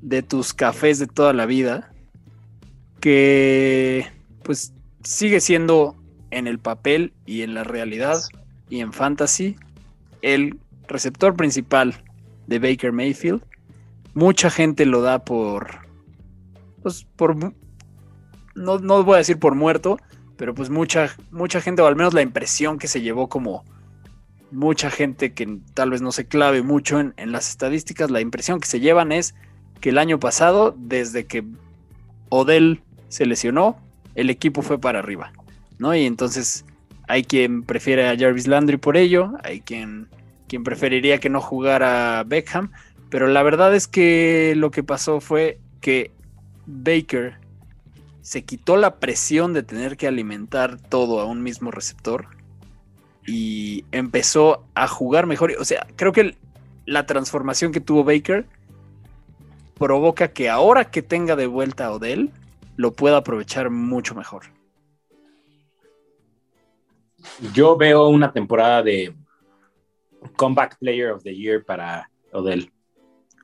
de 0.03 0.23
tus 0.23 0.55
cafés 0.55 0.99
de 0.99 1.07
toda 1.07 1.33
la 1.33 1.47
vida. 1.47 1.93
Que 3.01 4.07
pues 4.43 4.73
sigue 5.03 5.41
siendo 5.41 5.97
en 6.31 6.47
el 6.47 6.59
papel 6.59 7.13
y 7.25 7.43
en 7.43 7.55
la 7.55 7.65
realidad 7.65 8.19
y 8.69 8.81
en 8.81 8.93
fantasy 8.93 9.57
el 10.23 10.59
receptor 10.89 11.37
principal 11.37 11.95
de 12.47 12.59
Baker 12.59 12.93
Mayfield. 12.93 13.43
Mucha 14.15 14.51
gente 14.51 14.87
lo 14.87 15.03
da 15.03 15.25
por, 15.25 15.67
pues 16.83 17.07
por, 17.17 17.37
no, 17.37 17.53
no 18.55 19.05
voy 19.05 19.15
a 19.15 19.19
decir 19.19 19.39
por 19.39 19.55
muerto, 19.55 19.99
pero 20.37 20.55
pues 20.55 20.71
mucha, 20.71 21.15
mucha 21.31 21.61
gente, 21.61 21.83
o 21.83 21.87
al 21.87 21.97
menos 21.97 22.15
la 22.15 22.23
impresión 22.23 22.79
que 22.79 22.89
se 22.89 23.03
llevó 23.03 23.29
como 23.29 23.65
mucha 24.51 24.91
gente 24.91 25.35
que 25.35 25.59
tal 25.75 25.91
vez 25.91 26.03
no 26.03 26.13
se 26.13 26.27
clave 26.27 26.63
mucho 26.63 26.99
en, 26.99 27.15
en 27.17 27.33
las 27.33 27.51
estadísticas, 27.51 28.11
la 28.11 28.21
impresión 28.21 28.61
que 28.61 28.69
se 28.69 28.81
llevan 28.81 29.13
es 29.13 29.35
que 29.81 29.91
el 29.91 29.99
año 29.99 30.19
pasado, 30.19 30.75
desde 30.77 31.27
que 31.27 31.45
Odell 32.29 32.83
se 33.09 33.27
lesionó, 33.27 33.79
el 34.15 34.31
equipo 34.31 34.63
fue 34.63 34.81
para 34.81 34.99
arriba, 34.99 35.33
¿no? 35.79 35.95
Y 35.95 36.07
entonces 36.07 36.65
hay 37.09 37.25
quien 37.25 37.63
prefiere 37.63 38.09
a 38.09 38.17
Jarvis 38.17 38.47
Landry 38.47 38.79
por 38.79 38.97
ello, 38.97 39.33
hay 39.43 39.61
quien, 39.61 40.09
quien 40.49 40.65
preferiría 40.65 41.19
que 41.19 41.31
no 41.31 41.41
jugara 41.41 42.25
Beckham, 42.27 42.73
pero 43.11 43.29
la 43.29 43.43
verdad 43.43 43.75
es 43.75 43.87
que 43.87 44.55
lo 44.57 44.71
que 44.71 44.83
pasó 44.83 45.21
fue 45.21 45.61
que 45.81 46.11
Baker 46.67 47.39
se 48.23 48.45
quitó 48.45 48.77
la 48.77 48.97
presión 48.97 49.53
de 49.53 49.63
tener 49.63 49.97
que 49.97 50.09
alimentar 50.09 50.81
todo 50.81 51.21
a 51.21 51.27
un 51.27 51.43
mismo 51.45 51.71
receptor 51.71 52.27
y 53.25 53.85
empezó 53.93 54.65
a 54.75 54.89
jugar 54.89 55.27
mejor. 55.27 55.53
O 55.61 55.65
sea, 55.65 55.87
creo 55.95 56.13
que 56.13 56.37
la 56.87 57.07
transformación 57.07 57.71
que 57.71 57.81
tuvo 57.81 58.03
Baker 58.03 58.47
provoca 59.79 60.29
que 60.33 60.49
ahora 60.49 60.91
que 60.91 61.03
tenga 61.03 61.37
de 61.37 61.47
vuelta 61.47 61.87
a 61.87 61.93
Odell, 61.93 62.31
lo 62.77 62.93
pueda 62.93 63.19
aprovechar 63.19 63.71
mucho 63.71 64.15
mejor. 64.15 64.45
Yo 67.55 67.77
veo 67.77 68.09
una 68.09 68.33
temporada 68.33 68.83
de 68.83 69.15
Comeback 70.37 70.79
Player 70.79 71.11
of 71.11 71.23
the 71.23 71.35
Year 71.35 71.65
para 71.65 72.11
Odell. 72.33 72.71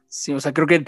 Sí, 0.09 0.33
o 0.33 0.41
sea, 0.41 0.53
creo 0.53 0.67
que 0.67 0.85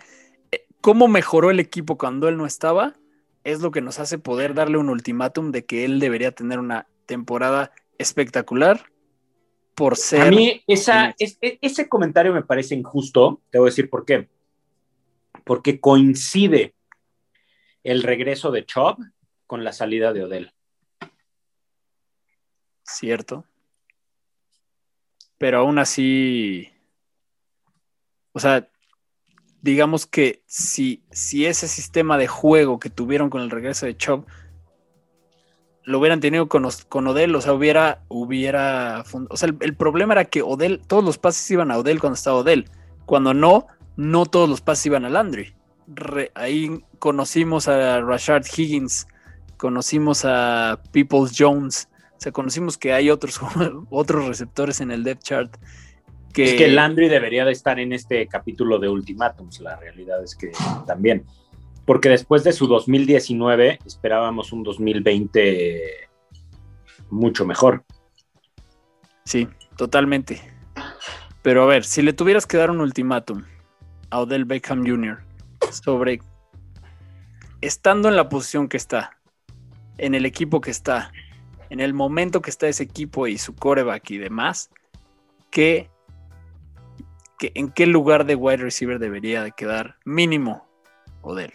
eh, 0.52 0.66
cómo 0.80 1.08
mejoró 1.08 1.50
el 1.50 1.60
equipo 1.60 1.96
cuando 1.98 2.28
él 2.28 2.36
no 2.36 2.46
estaba 2.46 2.94
es 3.42 3.60
lo 3.60 3.70
que 3.70 3.80
nos 3.82 3.98
hace 3.98 4.18
poder 4.18 4.54
darle 4.54 4.78
un 4.78 4.88
ultimátum 4.88 5.50
de 5.50 5.64
que 5.66 5.84
él 5.84 6.00
debería 6.00 6.32
tener 6.32 6.58
una 6.58 6.86
temporada 7.06 7.72
espectacular 7.98 8.86
por 9.74 9.96
ser. 9.96 10.22
A 10.22 10.30
mí 10.30 10.62
esa, 10.66 11.06
en 11.06 11.14
es- 11.18 11.38
e- 11.42 11.58
ese 11.60 11.88
comentario 11.88 12.32
me 12.32 12.42
parece 12.42 12.74
injusto. 12.74 13.40
Te 13.50 13.58
voy 13.58 13.68
a 13.68 13.70
decir 13.70 13.90
por 13.90 14.04
qué. 14.06 14.28
Porque 15.44 15.80
coincide 15.80 16.74
el 17.82 18.02
regreso 18.02 18.50
de 18.50 18.64
Chubb 18.64 18.96
con 19.46 19.62
la 19.62 19.72
salida 19.72 20.12
de 20.12 20.24
Odell. 20.24 20.52
Cierto. 22.82 23.44
Pero 25.38 25.58
aún 25.58 25.78
así, 25.78 26.70
o 28.32 28.40
sea, 28.40 28.68
digamos 29.60 30.06
que 30.06 30.42
si, 30.46 31.02
si 31.10 31.46
ese 31.46 31.68
sistema 31.68 32.18
de 32.18 32.28
juego 32.28 32.78
que 32.78 32.90
tuvieron 32.90 33.30
con 33.30 33.42
el 33.42 33.50
regreso 33.50 33.86
de 33.86 33.96
Chubb 33.96 34.26
lo 35.84 35.98
hubieran 35.98 36.20
tenido 36.20 36.48
con, 36.48 36.66
con 36.88 37.06
Odell, 37.06 37.34
o 37.34 37.40
sea, 37.40 37.52
hubiera, 37.52 38.04
hubiera, 38.08 39.04
o 39.28 39.36
sea, 39.36 39.48
el, 39.48 39.56
el 39.60 39.76
problema 39.76 40.14
era 40.14 40.24
que 40.24 40.40
Odell, 40.40 40.80
todos 40.86 41.04
los 41.04 41.18
pases 41.18 41.50
iban 41.50 41.70
a 41.70 41.78
Odell 41.78 42.00
cuando 42.00 42.14
estaba 42.14 42.38
Odell. 42.38 42.70
Cuando 43.04 43.34
no, 43.34 43.66
no 43.96 44.26
todos 44.26 44.48
los 44.48 44.60
pases 44.60 44.86
iban 44.86 45.04
a 45.04 45.10
Landry. 45.10 45.54
Re- 45.86 46.32
ahí 46.34 46.82
conocimos 46.98 47.68
a 47.68 48.00
Rashard 48.00 48.44
Higgins, 48.56 49.06
conocimos 49.56 50.24
a 50.24 50.80
Peoples 50.92 51.34
Jones, 51.38 51.88
o 52.16 52.20
sea, 52.20 52.32
conocimos 52.32 52.78
que 52.78 52.92
hay 52.92 53.10
otros, 53.10 53.40
otros 53.90 54.26
receptores 54.26 54.80
en 54.80 54.90
el 54.90 55.04
depth 55.04 55.22
chart. 55.22 55.56
Que, 56.32 56.44
Es 56.44 56.54
que 56.54 56.68
Landry 56.68 57.08
debería 57.08 57.44
de 57.44 57.52
estar 57.52 57.78
en 57.78 57.92
este 57.92 58.26
capítulo 58.26 58.78
de 58.78 58.88
Ultimátums. 58.88 59.60
La 59.60 59.76
realidad 59.76 60.22
es 60.22 60.34
que 60.34 60.50
también. 60.86 61.24
Porque 61.84 62.08
después 62.08 62.42
de 62.42 62.52
su 62.52 62.66
2019 62.66 63.78
esperábamos 63.86 64.52
un 64.52 64.62
2020 64.64 66.08
mucho 67.10 67.46
mejor. 67.46 67.84
Sí, 69.24 69.48
totalmente. 69.76 70.40
Pero 71.42 71.62
a 71.62 71.66
ver, 71.66 71.84
si 71.84 72.02
le 72.02 72.12
tuvieras 72.14 72.46
que 72.46 72.56
dar 72.56 72.70
un 72.70 72.80
ultimátum 72.80 73.44
a 74.14 74.20
Odell 74.20 74.44
Beckham 74.44 74.86
Jr. 74.86 75.18
sobre 75.72 76.20
estando 77.60 78.08
en 78.08 78.14
la 78.14 78.28
posición 78.28 78.68
que 78.68 78.76
está, 78.76 79.18
en 79.98 80.14
el 80.14 80.24
equipo 80.24 80.60
que 80.60 80.70
está, 80.70 81.10
en 81.68 81.80
el 81.80 81.94
momento 81.94 82.40
que 82.40 82.50
está 82.50 82.68
ese 82.68 82.84
equipo 82.84 83.26
y 83.26 83.38
su 83.38 83.56
coreback 83.56 84.08
y 84.12 84.18
demás, 84.18 84.70
¿qué, 85.50 85.90
qué- 87.40 87.50
¿en 87.56 87.70
qué 87.70 87.86
lugar 87.88 88.24
de 88.24 88.36
wide 88.36 88.58
receiver 88.58 89.00
debería 89.00 89.42
de 89.42 89.50
quedar 89.50 89.96
mínimo 90.04 90.64
Odell? 91.22 91.52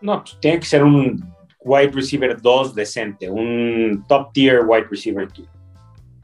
No, 0.00 0.22
pues 0.22 0.38
tiene 0.38 0.60
que 0.60 0.66
ser 0.66 0.84
un 0.84 1.34
wide 1.64 1.90
receiver 1.90 2.40
2 2.40 2.76
decente, 2.76 3.28
un 3.28 4.04
top 4.06 4.32
tier 4.32 4.60
wide 4.64 4.86
receiver 4.88 5.26
2. 5.32 5.40
O 5.40 5.48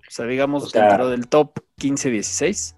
sea, 0.09 0.27
digamos 0.27 0.62
O 0.64 0.66
sea- 0.68 0.87
dentro 0.87 1.09
del 1.09 1.27
top 1.27 1.59
15-16. 1.81 2.77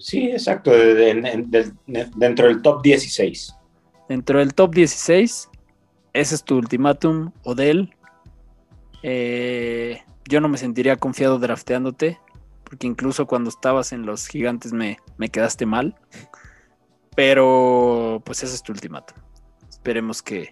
Sí, 0.00 0.30
exacto, 0.30 0.70
de- 0.70 0.94
de- 0.94 1.10
en- 1.10 1.50
de- 1.50 1.72
de- 1.86 2.10
dentro 2.16 2.46
del 2.48 2.62
top 2.62 2.82
16. 2.82 3.54
Dentro 4.08 4.38
del 4.38 4.54
top 4.54 4.74
16, 4.74 5.48
ese 6.12 6.34
es 6.34 6.44
tu 6.44 6.56
ultimátum, 6.56 7.32
Odell. 7.44 7.94
Eh, 9.02 10.02
yo 10.28 10.40
no 10.40 10.48
me 10.48 10.58
sentiría 10.58 10.96
confiado 10.96 11.38
drafteándote, 11.38 12.18
porque 12.64 12.86
incluso 12.86 13.26
cuando 13.26 13.50
estabas 13.50 13.92
en 13.92 14.06
los 14.06 14.26
gigantes 14.26 14.72
me, 14.72 14.98
me 15.18 15.28
quedaste 15.28 15.66
mal. 15.66 15.94
Pero 17.14 18.22
pues 18.24 18.42
ese 18.42 18.54
es 18.54 18.62
tu 18.62 18.72
ultimátum. 18.72 19.16
Esperemos 19.68 20.22
que 20.22 20.50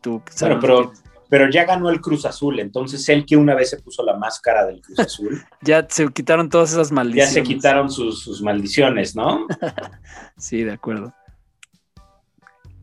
tú 0.00 0.22
Bueno, 0.40 0.58
pero 0.60 0.92
que- 0.92 0.98
pero 1.32 1.48
ya 1.48 1.64
ganó 1.64 1.88
el 1.88 2.02
Cruz 2.02 2.26
Azul, 2.26 2.60
entonces 2.60 3.08
él 3.08 3.24
que 3.24 3.38
una 3.38 3.54
vez 3.54 3.70
se 3.70 3.80
puso 3.80 4.04
la 4.04 4.18
máscara 4.18 4.66
del 4.66 4.82
Cruz 4.82 4.98
Azul. 4.98 5.42
ya 5.62 5.86
se 5.88 6.06
quitaron 6.08 6.50
todas 6.50 6.72
esas 6.72 6.92
maldiciones. 6.92 7.34
Ya 7.34 7.40
se 7.40 7.42
quitaron 7.42 7.90
sus, 7.90 8.22
sus 8.22 8.42
maldiciones, 8.42 9.16
¿no? 9.16 9.46
sí, 10.36 10.62
de 10.62 10.72
acuerdo. 10.72 11.14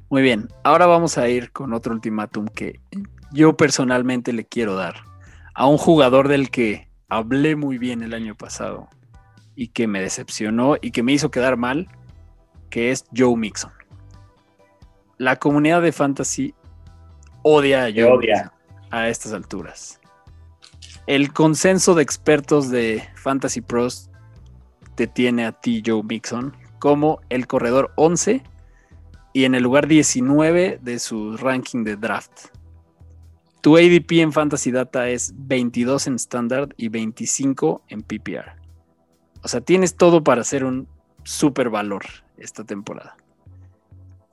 Muy 0.09 0.23
bien, 0.23 0.47
ahora 0.63 0.87
vamos 0.87 1.19
a 1.19 1.29
ir 1.29 1.51
con 1.51 1.73
otro 1.73 1.93
ultimátum 1.93 2.47
que 2.47 2.79
yo 3.31 3.55
personalmente 3.55 4.33
le 4.33 4.45
quiero 4.45 4.73
dar 4.73 4.95
a 5.53 5.67
un 5.67 5.77
jugador 5.77 6.27
del 6.27 6.49
que 6.49 6.89
hablé 7.07 7.55
muy 7.55 7.77
bien 7.77 8.01
el 8.01 8.15
año 8.15 8.33
pasado 8.33 8.89
y 9.53 9.67
que 9.67 9.85
me 9.85 10.01
decepcionó 10.01 10.75
y 10.81 10.89
que 10.89 11.03
me 11.03 11.11
hizo 11.11 11.29
quedar 11.29 11.55
mal, 11.55 11.87
que 12.71 12.89
es 12.89 13.05
Joe 13.15 13.37
Mixon. 13.37 13.73
La 15.19 15.35
comunidad 15.35 15.83
de 15.83 15.91
fantasy 15.91 16.55
odia 17.43 17.85
a 17.85 17.91
Joe 17.91 18.11
odia. 18.11 18.53
a 18.91 19.09
estas 19.09 19.33
alturas. 19.33 19.99
El 21.07 21.33
consenso 21.33 21.95
de 21.95 22.03
expertos 22.03 22.69
de 22.69 23.03
Fantasy 23.15 23.61
Pros 23.61 24.09
te 24.95 25.07
tiene 25.07 25.45
a 25.45 25.51
ti, 25.51 25.81
Joe 25.85 26.03
Mixon, 26.03 26.55
como 26.79 27.21
el 27.29 27.47
corredor 27.47 27.91
11 27.95 28.43
y 29.33 29.45
en 29.45 29.55
el 29.55 29.63
lugar 29.63 29.87
19 29.87 30.79
de 30.81 30.99
su 30.99 31.37
ranking 31.37 31.83
de 31.83 31.95
draft. 31.95 32.47
Tu 33.61 33.75
ADP 33.75 34.11
en 34.19 34.31
Fantasy 34.31 34.71
Data 34.71 35.09
es 35.09 35.33
22 35.35 36.07
en 36.07 36.15
Standard 36.15 36.69
y 36.77 36.87
25 36.87 37.83
en 37.89 38.01
PPR. 38.01 38.55
O 39.43 39.47
sea, 39.47 39.61
tienes 39.61 39.95
todo 39.95 40.23
para 40.23 40.41
hacer 40.41 40.63
un 40.63 40.87
super 41.23 41.69
valor 41.69 42.03
esta 42.37 42.63
temporada. 42.63 43.17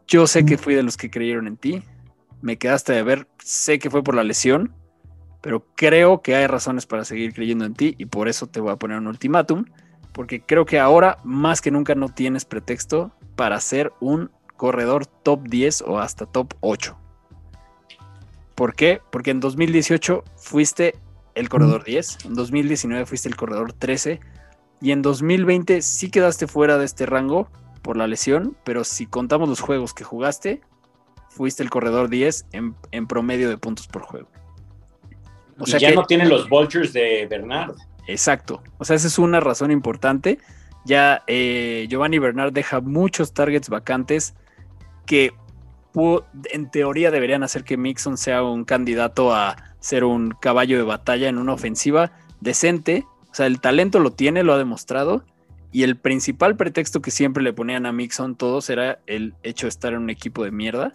Yo 0.07 0.27
sé 0.27 0.45
que 0.45 0.57
fui 0.57 0.75
de 0.75 0.85
los 0.85 0.97
que 0.97 1.11
creyeron 1.11 1.49
en 1.49 1.57
ti. 1.57 1.83
Me 2.43 2.59
quedaste 2.59 2.93
de 2.93 3.03
ver. 3.03 3.29
Sé 3.39 3.79
que 3.79 3.91
fue 3.91 4.03
por 4.03 4.15
la 4.15 4.25
lesión. 4.25 4.75
Pero 5.41 5.67
creo 5.77 6.23
que 6.23 6.35
hay 6.35 6.47
razones 6.47 6.87
para 6.87 7.05
seguir 7.05 7.33
creyendo 7.33 7.65
en 7.65 7.75
ti. 7.75 7.95
Y 7.99 8.07
por 8.07 8.29
eso 8.29 8.47
te 8.47 8.61
voy 8.61 8.73
a 8.73 8.77
poner 8.77 8.99
un 8.99 9.07
ultimátum. 9.07 9.65
Porque 10.13 10.41
creo 10.41 10.65
que 10.65 10.79
ahora, 10.79 11.19
más 11.25 11.61
que 11.61 11.71
nunca, 11.71 11.95
no 11.95 12.09
tienes 12.09 12.45
pretexto 12.45 13.13
para 13.37 13.61
ser 13.61 13.93
un 14.01 14.31
corredor 14.57 15.07
top 15.07 15.43
10 15.49 15.83
o 15.83 15.99
hasta 15.99 16.27
top 16.27 16.55
8. 16.61 16.97
¿Por 18.55 18.75
qué? 18.75 19.01
Porque 19.13 19.31
en 19.31 19.41
2018 19.41 20.25
fuiste 20.37 20.95
el 21.35 21.51
corredor 21.51 21.85
10, 21.85 22.25
en 22.25 22.35
2019 22.35 23.05
fuiste 23.05 23.29
el 23.29 23.37
corredor 23.37 23.75
13 23.75 24.21
y 24.81 24.93
en 24.93 25.03
2020 25.03 25.83
sí 25.83 26.11
quedaste 26.11 26.47
fuera 26.47 26.79
de 26.79 26.87
este 26.87 27.05
rango 27.05 27.51
por 27.83 27.99
la 27.99 28.07
lesión, 28.07 28.57
pero 28.65 28.83
si 28.85 29.07
contamos 29.07 29.49
los 29.49 29.61
juegos 29.61 29.93
que 29.93 30.03
jugaste, 30.03 30.63
fuiste 31.37 31.63
el 31.63 31.71
corredor 31.71 32.09
10 32.09 32.47
en, 32.53 33.07
promedio 33.07 33.49
de 33.49 33.59
puntos 33.59 33.87
por 33.87 34.03
juego. 34.03 34.29
O 35.59 35.67
sea 35.67 35.79
ya 35.79 35.93
no 35.93 36.05
tiene 36.05 36.27
los 36.27 36.49
vultures 36.49 36.93
de 36.93 37.27
Bernard. 37.29 37.75
Exacto. 38.07 38.63
O 38.79 38.85
sea, 38.85 38.97
esa 38.97 39.07
es 39.07 39.19
una 39.19 39.41
razón 39.41 39.71
importante. 39.71 40.39
Ya 40.85 41.23
eh, 41.27 41.87
Giovanni 41.89 42.19
Bernard 42.19 42.53
deja 42.53 42.81
muchos 42.81 43.33
targets 43.33 43.69
vacantes 43.69 44.35
que 45.07 45.35
en 46.51 46.71
teoría 46.71 47.11
deberían 47.11 47.43
hacer 47.43 47.65
que 47.65 47.77
Mixon 47.77 48.19
sea 48.19 48.43
un 48.43 48.65
candidato 48.65 49.35
a 49.35 49.57
ser 49.81 50.05
un 50.05 50.31
caballo 50.31 50.77
de 50.77 50.83
batalla 50.83 51.29
en 51.29 51.39
una 51.39 51.55
ofensiva 51.55 52.13
decente. 52.41 53.07
O 53.31 53.35
sea, 53.35 53.47
el 53.47 53.61
talento 53.61 53.99
lo 53.99 54.13
tiene, 54.13 54.43
lo 54.43 54.53
ha 54.53 54.59
demostrado. 54.59 55.25
Y 55.73 55.83
el 55.83 55.97
principal 55.97 56.57
pretexto 56.57 57.01
que 57.03 57.11
siempre 57.11 57.43
le 57.43 57.53
ponían 57.53 57.87
a 57.87 57.93
Mixon 57.93 58.37
todos 58.37 58.71
era 58.71 59.01
el 59.07 59.35
hecho 59.43 59.67
de 59.67 59.71
estar 59.71 59.93
en 59.93 60.01
un 60.01 60.11
equipo 60.11 60.45
de 60.45 60.51
mierda. 60.51 60.93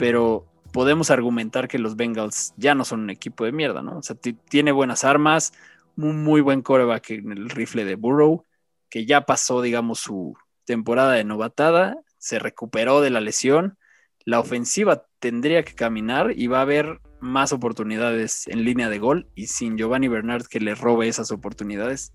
Pero 0.00 0.46
podemos 0.72 1.10
argumentar 1.10 1.68
que 1.68 1.78
los 1.78 1.94
Bengals 1.94 2.54
ya 2.56 2.74
no 2.74 2.84
son 2.84 3.00
un 3.00 3.10
equipo 3.10 3.44
de 3.44 3.52
mierda, 3.52 3.82
¿no? 3.82 3.98
O 3.98 4.02
sea, 4.02 4.16
tiene 4.16 4.72
buenas 4.72 5.04
armas, 5.04 5.52
un 5.96 6.24
muy 6.24 6.40
buen 6.40 6.62
coreback 6.62 7.10
en 7.10 7.30
el 7.30 7.50
rifle 7.50 7.84
de 7.84 7.94
Burrow, 7.94 8.44
que 8.88 9.06
ya 9.06 9.26
pasó, 9.26 9.62
digamos, 9.62 10.00
su 10.00 10.34
temporada 10.64 11.12
de 11.12 11.22
novatada, 11.24 11.96
se 12.18 12.40
recuperó 12.40 13.00
de 13.00 13.10
la 13.10 13.20
lesión 13.20 13.78
la 14.24 14.40
ofensiva 14.40 15.06
tendría 15.18 15.64
que 15.64 15.74
caminar 15.74 16.32
y 16.36 16.46
va 16.46 16.58
a 16.58 16.62
haber 16.62 17.00
más 17.20 17.52
oportunidades 17.52 18.46
en 18.48 18.64
línea 18.64 18.88
de 18.88 18.98
gol 18.98 19.26
y 19.34 19.46
sin 19.46 19.76
Giovanni 19.76 20.08
Bernard 20.08 20.46
que 20.46 20.60
le 20.60 20.74
robe 20.74 21.08
esas 21.08 21.30
oportunidades, 21.30 22.12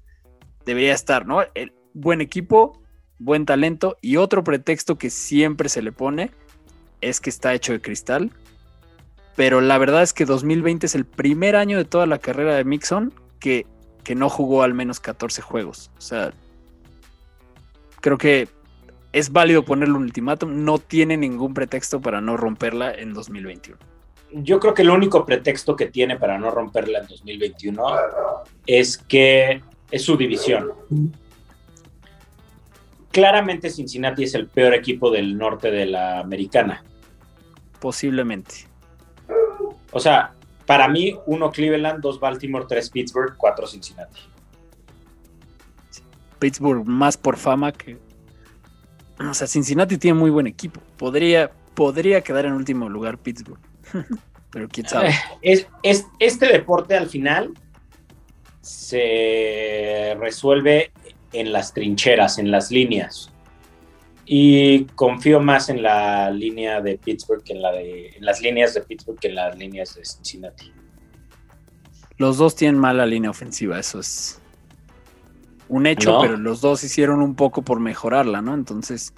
debería 0.66 0.94
estar, 0.94 1.26
¿no? 1.26 1.42
Buen 1.94 2.22
equipo, 2.22 2.82
buen 3.20 3.46
talento 3.46 3.98
y 4.02 4.18
otro 4.18 4.44
pretexto 4.44 4.98
que 4.98 5.10
siempre 5.10 5.70
se 5.70 5.82
le 5.82 5.92
pone 5.92 6.32
es 7.10 7.22
que 7.22 7.30
está 7.30 7.54
hecho 7.54 7.74
de 7.74 7.82
cristal. 7.82 8.32
Pero 9.36 9.62
la 9.62 9.78
verdad 9.78 10.02
es 10.02 10.14
que 10.14 10.26
2020 10.26 10.86
es 10.86 10.96
el 10.96 11.06
primer 11.06 11.56
año 11.56 11.78
de 11.78 11.86
toda 11.86 12.06
la 12.06 12.20
carrera 12.20 12.56
de 12.56 12.64
Mixon 12.64 13.14
que, 13.40 13.66
que 14.04 14.16
no 14.16 14.30
jugó 14.30 14.64
al 14.64 14.74
menos 14.74 15.00
14 15.00 15.42
juegos. 15.42 15.92
O 15.98 16.02
sea, 16.02 16.32
creo 18.00 18.18
que 18.18 18.48
es 19.12 19.32
válido 19.32 19.64
ponerle 19.64 19.96
un 19.96 20.04
ultimátum, 20.04 20.64
no 20.64 20.78
tiene 20.78 21.18
ningún 21.18 21.54
pretexto 21.54 22.02
para 22.02 22.22
no 22.22 22.38
romperla 22.38 22.94
en 22.94 23.14
2021. 23.14 23.78
Yo 24.32 24.60
creo 24.60 24.74
que 24.74 24.82
el 24.82 24.90
único 24.90 25.26
pretexto 25.26 25.76
que 25.76 25.86
tiene 25.86 26.18
para 26.18 26.38
no 26.38 26.52
romperla 26.52 27.00
en 27.00 27.08
2021 27.08 27.84
es 28.68 28.98
que 28.98 29.62
es 29.90 30.02
su 30.02 30.18
división. 30.18 30.72
Claramente 33.12 33.70
Cincinnati 33.70 34.24
es 34.24 34.36
el 34.36 34.48
peor 34.48 34.74
equipo 34.74 35.10
del 35.10 35.38
norte 35.38 35.72
de 35.72 35.86
la 35.86 36.20
americana. 36.20 36.84
Posiblemente. 37.80 38.68
O 39.92 40.00
sea, 40.00 40.34
para 40.66 40.88
mí, 40.88 41.18
uno 41.26 41.52
Cleveland, 41.52 42.02
dos 42.02 42.20
Baltimore, 42.20 42.66
tres 42.68 42.90
Pittsburgh, 42.90 43.36
cuatro 43.38 43.68
Cincinnati. 43.68 44.20
Pittsburgh 46.40 46.86
más 46.86 47.18
por 47.18 47.38
fama 47.38 47.72
que 47.72 47.98
o 49.20 49.34
sea, 49.34 49.48
Cincinnati 49.48 49.98
tiene 49.98 50.20
muy 50.20 50.30
buen 50.30 50.48
equipo. 50.48 50.82
Podría, 50.98 51.52
podría 51.74 52.22
quedar 52.22 52.46
en 52.46 52.54
último 52.54 52.90
lugar 52.90 53.18
Pittsburgh. 53.18 53.60
Pero 54.52 54.68
quién 54.70 54.88
sabe. 54.88 55.10
Eh, 55.42 55.66
es, 55.84 56.06
este 56.20 56.48
deporte 56.48 56.96
al 56.96 57.08
final 57.08 57.54
se 58.62 60.16
resuelve 60.20 60.92
en 61.34 61.52
las 61.52 61.74
trincheras, 61.74 62.40
en 62.40 62.52
las 62.52 62.72
líneas. 62.72 63.32
Y 64.26 64.86
confío 64.96 65.40
más 65.40 65.70
en 65.70 65.84
la 65.84 66.32
línea 66.32 66.82
de 66.82 66.98
Pittsburgh 66.98 67.44
que 67.44 67.54
en 67.54 67.62
la 67.62 67.72
de. 67.72 68.10
en 68.10 68.26
las 68.26 68.42
líneas 68.42 68.74
de 68.74 68.82
Pittsburgh 68.82 69.20
que 69.20 69.28
en 69.28 69.36
las 69.36 69.58
líneas 69.58 69.96
de 69.96 70.04
Cincinnati. 70.04 70.72
Los 72.18 72.38
dos 72.38 72.56
tienen 72.56 72.80
mala 72.80 73.06
línea 73.06 73.30
ofensiva, 73.30 73.80
eso 73.80 74.00
es 74.00 74.42
un 75.68 75.86
hecho, 75.86 76.20
pero 76.22 76.38
los 76.38 76.62
dos 76.62 76.84
hicieron 76.84 77.22
un 77.22 77.36
poco 77.36 77.62
por 77.62 77.80
mejorarla, 77.80 78.42
¿no? 78.42 78.54
Entonces, 78.54 79.14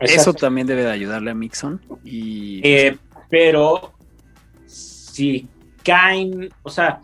eso 0.00 0.32
también 0.32 0.66
debe 0.66 0.82
de 0.82 0.90
ayudarle 0.90 1.30
a 1.30 1.34
Mixon. 1.34 1.80
Y, 2.04 2.60
eh, 2.64 2.98
pero 3.30 3.92
si 4.66 5.46
caen, 5.82 6.50
o 6.62 6.70
sea, 6.70 7.00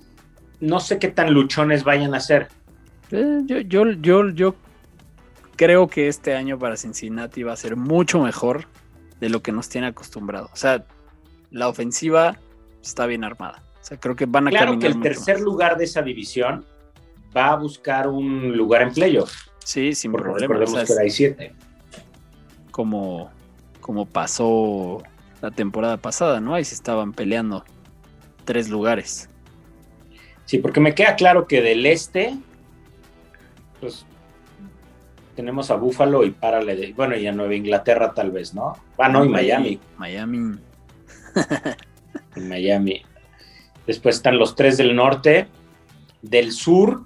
no 0.61 0.81
sé 0.81 0.99
qué 0.99 1.09
tan 1.09 1.33
luchones 1.33 1.85
vayan 1.85 2.15
a 2.15 2.21
ser. 2.21 2.49
Eh, 3.11 3.41
yo, 3.45 3.61
yo, 3.61 3.91
yo, 3.93 4.31
yo 4.31 4.55
creo 5.61 5.89
que 5.89 6.09
este 6.09 6.35
año 6.35 6.59
para 6.59 6.75
Cincinnati 6.75 7.43
va 7.43 7.53
a 7.53 7.57
ser 7.57 7.77
mucho 7.77 8.19
mejor 8.23 8.65
de 9.21 9.29
lo 9.29 9.43
que 9.43 9.53
nos 9.53 9.69
tiene 9.69 9.89
acostumbrado. 9.89 10.49
O 10.55 10.57
sea, 10.57 10.87
la 11.51 11.69
ofensiva 11.69 12.39
está 12.83 13.05
bien 13.05 13.25
armada. 13.25 13.63
O 13.79 13.85
sea, 13.85 14.01
creo 14.01 14.17
que 14.17 14.25
van 14.25 14.49
a 14.49 14.51
claro 14.51 14.79
que 14.79 14.87
el 14.87 14.99
tercer 15.03 15.39
lugar 15.39 15.77
de 15.77 15.85
esa 15.85 16.01
división 16.01 16.65
va 17.37 17.49
a 17.49 17.57
buscar 17.57 18.09
un 18.09 18.57
lugar 18.57 18.81
en 18.81 18.95
playoff. 18.95 19.35
Sí, 19.63 19.95
sin 19.95 20.13
problema. 20.13 20.55
Recordemos 20.55 20.89
que 20.89 21.03
hay 21.03 21.11
siete. 21.11 21.53
Como, 22.71 23.31
como 23.83 24.07
pasó 24.07 25.03
la 25.43 25.51
temporada 25.51 25.99
pasada, 25.99 26.41
¿no? 26.41 26.55
Ahí 26.55 26.65
se 26.65 26.75
estaban 26.75 27.13
peleando 27.13 27.67
tres 28.47 28.71
lugares. 28.71 29.29
Sí, 30.47 30.57
porque 30.57 30.81
me 30.81 30.95
queda 30.95 31.17
claro 31.17 31.47
que 31.47 31.61
del 31.61 31.85
este, 31.85 32.35
pues 33.79 34.07
tenemos 35.41 35.71
a 35.71 35.77
Buffalo 35.77 36.23
y 36.23 36.33
párale 36.33 36.77
de, 36.77 36.93
bueno, 36.93 37.17
y 37.17 37.27
a 37.27 37.33
Nueva 37.33 37.55
Inglaterra 37.55 38.13
tal 38.13 38.31
vez, 38.31 38.53
¿no? 38.53 38.77
Ah, 38.99 39.09
no, 39.09 39.25
y 39.25 39.29
Miami. 39.31 39.81
Miami. 39.97 40.59
en 42.37 42.49
Miami. 42.49 43.01
Después 43.87 44.17
están 44.17 44.39
los 44.39 44.55
tres 44.55 44.77
del 44.77 44.95
norte. 44.95 45.49
Del 46.21 46.53
sur, 46.53 47.05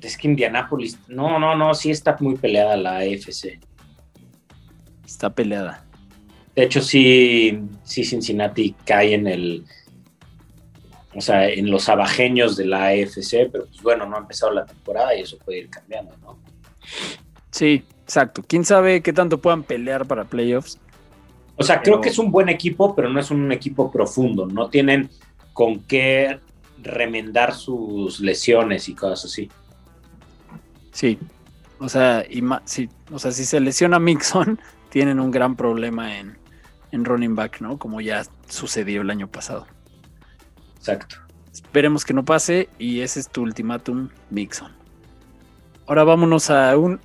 es 0.00 0.16
que 0.16 0.28
Indianápolis, 0.28 1.00
no, 1.08 1.40
no, 1.40 1.56
no, 1.56 1.74
sí 1.74 1.90
está 1.90 2.16
muy 2.20 2.36
peleada 2.36 2.76
la 2.76 2.98
AFC. 2.98 3.58
Está 5.04 5.30
peleada. 5.30 5.84
De 6.54 6.62
hecho, 6.62 6.80
sí, 6.80 7.60
sí, 7.82 8.04
Cincinnati 8.04 8.76
cae 8.84 9.14
en 9.14 9.26
el, 9.26 9.64
o 11.12 11.20
sea, 11.20 11.48
en 11.48 11.72
los 11.72 11.88
abajeños 11.88 12.56
de 12.56 12.66
la 12.66 12.86
AFC, 12.86 13.50
pero 13.50 13.66
pues 13.66 13.82
bueno, 13.82 14.06
no 14.06 14.14
ha 14.14 14.20
empezado 14.20 14.52
la 14.52 14.64
temporada 14.64 15.12
y 15.16 15.22
eso 15.22 15.36
puede 15.38 15.58
ir 15.58 15.70
cambiando, 15.70 16.16
¿no? 16.18 16.38
Sí, 17.50 17.84
exacto. 18.02 18.42
¿Quién 18.46 18.64
sabe 18.64 19.02
qué 19.02 19.12
tanto 19.12 19.38
puedan 19.38 19.62
pelear 19.62 20.06
para 20.06 20.24
playoffs? 20.24 20.78
O 21.56 21.64
sea, 21.64 21.82
creo 21.82 22.00
que 22.00 22.08
es 22.08 22.18
un 22.18 22.30
buen 22.30 22.48
equipo, 22.48 22.94
pero 22.94 23.08
no 23.08 23.18
es 23.18 23.30
un 23.30 23.50
equipo 23.50 23.90
profundo. 23.90 24.46
No 24.46 24.70
tienen 24.70 25.10
con 25.52 25.80
qué 25.80 26.38
remendar 26.80 27.54
sus 27.54 28.20
lesiones 28.20 28.88
y 28.88 28.94
cosas 28.94 29.24
así. 29.24 29.50
Sí, 30.92 31.18
o 31.80 31.88
sea, 31.88 32.24
y 32.28 32.42
sí, 32.64 32.88
o 33.10 33.18
sea, 33.18 33.32
si 33.32 33.44
se 33.44 33.60
lesiona 33.60 33.98
Mixon, 33.98 34.60
tienen 34.90 35.20
un 35.20 35.30
gran 35.30 35.56
problema 35.56 36.16
en, 36.18 36.38
en 36.92 37.04
running 37.04 37.34
back, 37.34 37.60
¿no? 37.60 37.78
Como 37.78 38.00
ya 38.00 38.24
sucedió 38.48 39.02
el 39.02 39.10
año 39.10 39.28
pasado. 39.28 39.66
Exacto. 40.76 41.16
Esperemos 41.52 42.04
que 42.04 42.14
no 42.14 42.24
pase 42.24 42.68
y 42.78 43.00
ese 43.00 43.20
es 43.20 43.28
tu 43.28 43.42
ultimátum, 43.42 44.10
Mixon. 44.30 44.72
Ahora 45.86 46.04
vámonos 46.04 46.50
a 46.50 46.76
un 46.76 47.00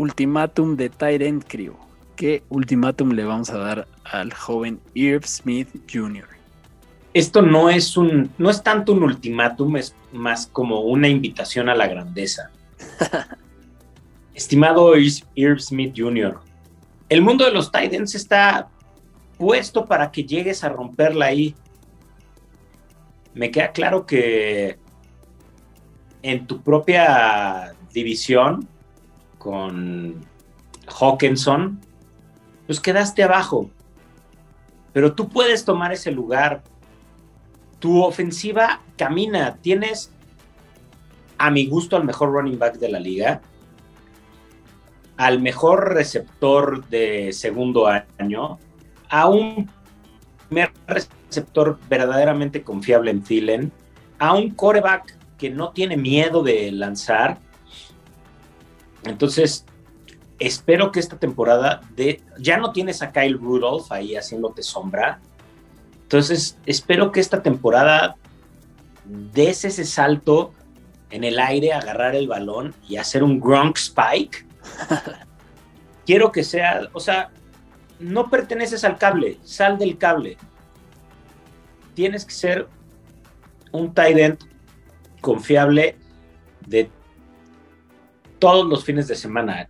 ultimátum 0.00 0.76
de 0.76 0.88
Tyrant 0.88 1.44
Crew. 1.46 1.74
¿Qué 2.16 2.42
ultimátum 2.48 3.10
le 3.10 3.24
vamos 3.24 3.50
a 3.50 3.58
dar 3.58 3.86
al 4.04 4.32
joven 4.32 4.80
Irv 4.94 5.26
Smith 5.26 5.68
Jr.? 5.92 6.26
Esto 7.12 7.42
no 7.42 7.68
es 7.68 7.98
un, 7.98 8.30
no 8.38 8.48
es 8.48 8.62
tanto 8.62 8.94
un 8.94 9.02
ultimátum, 9.02 9.76
es 9.76 9.94
más 10.12 10.46
como 10.46 10.80
una 10.80 11.06
invitación 11.06 11.68
a 11.68 11.74
la 11.74 11.86
grandeza. 11.86 12.50
Estimado 14.34 14.94
Irv 14.96 15.60
Smith 15.60 15.92
Jr., 15.94 16.40
el 17.10 17.20
mundo 17.20 17.44
de 17.44 17.52
los 17.52 17.70
Titans 17.70 18.14
está 18.14 18.68
puesto 19.36 19.84
para 19.84 20.10
que 20.10 20.24
llegues 20.24 20.64
a 20.64 20.70
romperla 20.70 21.26
ahí. 21.26 21.54
Me 23.34 23.50
queda 23.50 23.72
claro 23.72 24.06
que 24.06 24.78
en 26.22 26.46
tu 26.46 26.62
propia 26.62 27.74
división 27.92 28.66
con 29.40 30.20
Hawkinson, 30.86 31.80
pues 32.66 32.78
quedaste 32.78 33.24
abajo. 33.24 33.70
Pero 34.92 35.14
tú 35.14 35.28
puedes 35.28 35.64
tomar 35.64 35.92
ese 35.92 36.12
lugar. 36.12 36.62
Tu 37.78 38.02
ofensiva 38.04 38.82
camina. 38.96 39.56
Tienes, 39.56 40.12
a 41.38 41.50
mi 41.50 41.66
gusto, 41.66 41.96
al 41.96 42.04
mejor 42.04 42.32
running 42.32 42.58
back 42.58 42.76
de 42.76 42.90
la 42.90 43.00
liga. 43.00 43.40
Al 45.16 45.40
mejor 45.40 45.94
receptor 45.94 46.86
de 46.88 47.32
segundo 47.32 47.88
año 48.18 48.58
a 49.10 49.28
un 49.28 49.68
receptor 50.86 51.78
verdaderamente 51.88 52.62
confiable 52.62 53.10
en 53.10 53.22
Thielen, 53.22 53.72
a 54.18 54.34
un 54.34 54.50
coreback 54.50 55.16
que 55.36 55.50
no 55.50 55.70
tiene 55.70 55.96
miedo 55.96 56.42
de 56.42 56.70
lanzar. 56.72 57.38
Entonces, 59.04 59.64
espero 60.38 60.90
que 60.90 61.00
esta 61.00 61.18
temporada 61.18 61.80
de, 61.94 62.22
ya 62.38 62.56
no 62.56 62.72
tienes 62.72 63.02
a 63.02 63.12
Kyle 63.12 63.38
Rudolph 63.38 63.90
ahí 63.92 64.16
haciéndote 64.16 64.62
sombra. 64.62 65.20
Entonces, 66.02 66.56
espero 66.66 67.12
que 67.12 67.20
esta 67.20 67.42
temporada 67.42 68.16
des 69.04 69.64
ese 69.64 69.84
salto 69.84 70.52
en 71.10 71.24
el 71.24 71.38
aire, 71.38 71.72
agarrar 71.72 72.14
el 72.14 72.28
balón 72.28 72.74
y 72.88 72.96
hacer 72.96 73.22
un 73.22 73.40
Gronk 73.40 73.76
Spike. 73.76 74.46
Quiero 76.06 76.32
que 76.32 76.44
sea, 76.44 76.88
o 76.92 77.00
sea, 77.00 77.30
no 77.98 78.30
perteneces 78.30 78.84
al 78.84 78.96
cable, 78.98 79.38
sal 79.44 79.78
del 79.78 79.98
cable. 79.98 80.36
Tienes 81.94 82.24
que 82.24 82.32
ser 82.32 82.68
un 83.72 83.92
tight 83.92 84.16
end 84.16 84.38
confiable 85.20 85.96
de 86.66 86.90
todos 88.40 88.66
los 88.66 88.84
fines 88.84 89.06
de 89.06 89.14
semana. 89.14 89.68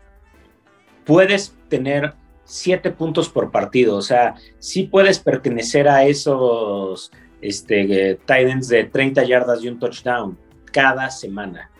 Puedes 1.04 1.54
tener 1.68 2.14
siete 2.44 2.90
puntos 2.90 3.28
por 3.28 3.50
partido, 3.50 3.96
o 3.96 4.02
sea, 4.02 4.34
sí 4.58 4.84
puedes 4.84 5.18
pertenecer 5.18 5.88
a 5.88 6.04
esos 6.04 7.12
este, 7.42 8.18
tight 8.24 8.48
ends 8.48 8.68
de 8.68 8.84
30 8.84 9.24
yardas 9.24 9.62
y 9.62 9.68
un 9.68 9.78
touchdown 9.78 10.38
cada 10.72 11.10
semana. 11.10 11.70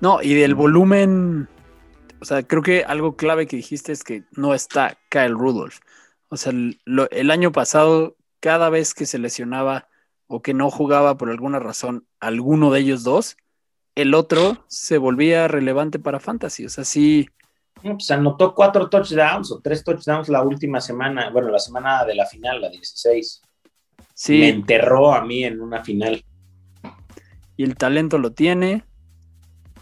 No, 0.00 0.22
y 0.22 0.34
del 0.34 0.54
volumen 0.54 1.48
o 2.20 2.24
sea, 2.24 2.42
creo 2.42 2.62
que 2.62 2.84
algo 2.84 3.16
clave 3.16 3.46
que 3.46 3.56
dijiste 3.56 3.92
es 3.92 4.02
que 4.02 4.24
no 4.32 4.54
está 4.54 4.98
Kyle 5.10 5.34
Rudolph. 5.34 5.78
O 6.28 6.36
sea, 6.36 6.52
el, 6.52 7.30
año 7.30 7.52
pasado, 7.52 8.16
cada 8.40 8.70
vez 8.70 8.94
que 8.94 9.06
se 9.06 9.18
lesionaba 9.18 9.88
o 10.26 10.42
que 10.42 10.54
no 10.54 10.70
jugaba 10.70 11.16
por 11.16 11.30
alguna 11.30 11.58
razón 11.58 12.06
alguno 12.18 12.70
de 12.72 12.80
ellos 12.80 13.04
dos, 13.04 13.36
el 13.96 14.14
otro 14.14 14.64
se 14.68 14.98
volvía 14.98 15.48
relevante 15.48 15.98
para 15.98 16.20
Fantasy. 16.20 16.66
O 16.66 16.68
sea, 16.68 16.84
sí. 16.84 17.26
Pues 17.82 18.10
anotó 18.10 18.54
cuatro 18.54 18.88
touchdowns 18.88 19.50
o 19.50 19.60
tres 19.60 19.82
touchdowns 19.82 20.28
la 20.28 20.42
última 20.42 20.80
semana, 20.80 21.30
bueno, 21.30 21.48
la 21.48 21.58
semana 21.58 22.04
de 22.04 22.14
la 22.14 22.26
final, 22.26 22.60
la 22.60 22.68
16. 22.68 23.42
Sí. 24.14 24.38
Me 24.38 24.48
enterró 24.50 25.12
a 25.12 25.24
mí 25.24 25.44
en 25.44 25.60
una 25.60 25.82
final. 25.82 26.24
Y 27.56 27.64
el 27.64 27.76
talento 27.76 28.18
lo 28.18 28.32
tiene, 28.32 28.84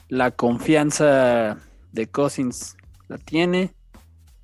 la 0.09 0.31
confianza 0.31 1.59
de 1.93 2.07
Cousins 2.09 2.77
la 3.09 3.19
tiene. 3.19 3.75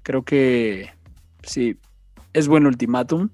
Creo 0.03 0.25
que 0.25 0.91
sí, 1.43 1.79
es 2.33 2.49
buen 2.49 2.67
ultimátum 2.67 3.29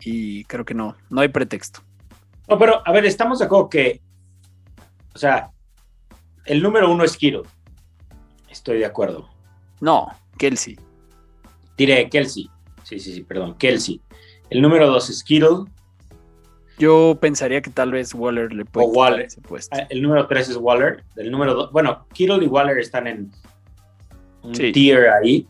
y 0.00 0.44
creo 0.44 0.64
que 0.66 0.74
no, 0.74 0.96
no 1.08 1.22
hay 1.22 1.28
pretexto. 1.28 1.80
No, 2.48 2.58
pero 2.58 2.86
a 2.86 2.92
ver, 2.92 3.06
estamos 3.06 3.38
de 3.38 3.46
acuerdo 3.46 3.70
que, 3.70 4.02
o 5.14 5.18
sea, 5.18 5.53
el 6.46 6.62
número 6.62 6.90
uno 6.90 7.04
es 7.04 7.16
Kiro. 7.16 7.42
Estoy 8.48 8.78
de 8.78 8.86
acuerdo. 8.86 9.28
No, 9.80 10.08
Kelsey. 10.38 10.78
Diré 11.76 12.08
Kelsey. 12.08 12.48
Sí, 12.82 13.00
sí, 13.00 13.14
sí, 13.14 13.22
perdón, 13.22 13.56
Kelsey. 13.58 14.00
El 14.50 14.62
número 14.62 14.86
dos 14.86 15.10
es 15.10 15.24
Kittle. 15.24 15.64
Yo 16.78 17.16
pensaría 17.20 17.62
que 17.62 17.70
tal 17.70 17.92
vez 17.92 18.14
Waller 18.14 18.52
le 18.52 18.64
puede 18.64 18.86
o 18.86 18.90
Waller. 18.90 19.26
Ese 19.26 19.40
puesto. 19.40 19.76
Ah, 19.76 19.86
el 19.90 20.02
número 20.02 20.26
3 20.26 20.50
es 20.50 20.56
Waller. 20.56 21.04
El 21.16 21.30
número 21.30 21.54
2, 21.54 21.72
bueno, 21.72 22.06
Kittle 22.12 22.44
y 22.44 22.48
Waller 22.48 22.78
están 22.78 23.06
en 23.06 23.30
un 24.42 24.52
tier 24.52 25.08
ahí. 25.08 25.46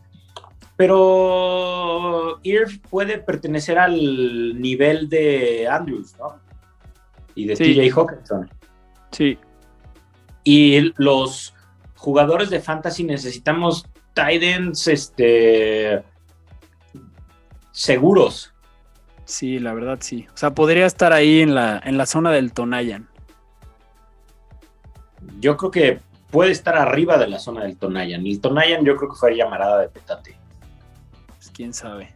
Pero 0.77 2.39
Irv 2.43 2.81
puede 2.89 3.17
pertenecer 3.17 3.79
al 3.79 4.59
nivel 4.61 5.09
de 5.09 5.67
Andrews, 5.67 6.15
¿no? 6.19 6.39
Y 7.33 7.45
de 7.45 7.55
TJ 7.55 7.91
Hawkinson. 7.97 8.49
Sí. 9.11 9.37
Y 10.45 10.93
los 10.95 11.53
jugadores 11.95 12.49
de 12.49 12.61
fantasy 12.61 13.03
necesitamos 13.03 13.85
tight 14.13 14.41
ends 14.41 14.87
este, 14.87 16.01
seguros 17.71 18.55
Sí, 19.25 19.57
la 19.57 19.73
verdad 19.73 19.97
sí. 20.01 20.27
O 20.33 20.37
sea, 20.37 20.53
podría 20.53 20.85
estar 20.85 21.11
ahí 21.11 21.41
en 21.41 21.55
la, 21.55 21.81
en 21.83 21.97
la 21.97 22.05
zona 22.05 22.31
del 22.31 22.53
Tonayan. 22.53 23.09
Yo 25.39 25.57
creo 25.57 25.71
que 25.71 25.99
puede 26.29 26.51
estar 26.51 26.77
arriba 26.77 27.17
de 27.17 27.27
la 27.27 27.39
zona 27.39 27.63
del 27.63 27.75
Tonayan. 27.75 28.25
El 28.25 28.39
Tonayan 28.39 28.85
yo 28.85 28.95
creo 28.95 29.09
que 29.09 29.15
fue 29.15 29.35
llamarada 29.35 29.81
de 29.81 29.89
petate. 29.89 30.37
Pues 31.27 31.49
quién 31.49 31.73
sabe. 31.73 32.13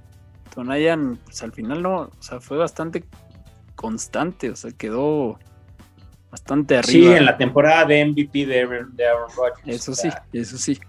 Tonayan, 0.53 1.17
pues 1.25 1.41
al 1.41 1.51
final 1.51 1.81
no, 1.81 1.95
o 2.01 2.11
sea, 2.21 2.39
fue 2.39 2.57
bastante 2.57 3.03
constante, 3.75 4.51
o 4.51 4.55
sea, 4.55 4.71
quedó 4.71 5.39
bastante 6.31 6.77
arriba. 6.77 7.11
Sí, 7.11 7.17
en 7.17 7.25
la 7.25 7.37
temporada 7.37 7.85
de 7.85 8.05
MVP 8.05 8.45
de 8.45 8.61
Aaron, 8.61 9.29
Rodgers. 9.35 9.67
Eso 9.67 9.93
sí, 9.93 10.09
eso 10.33 10.57
sí. 10.57 10.79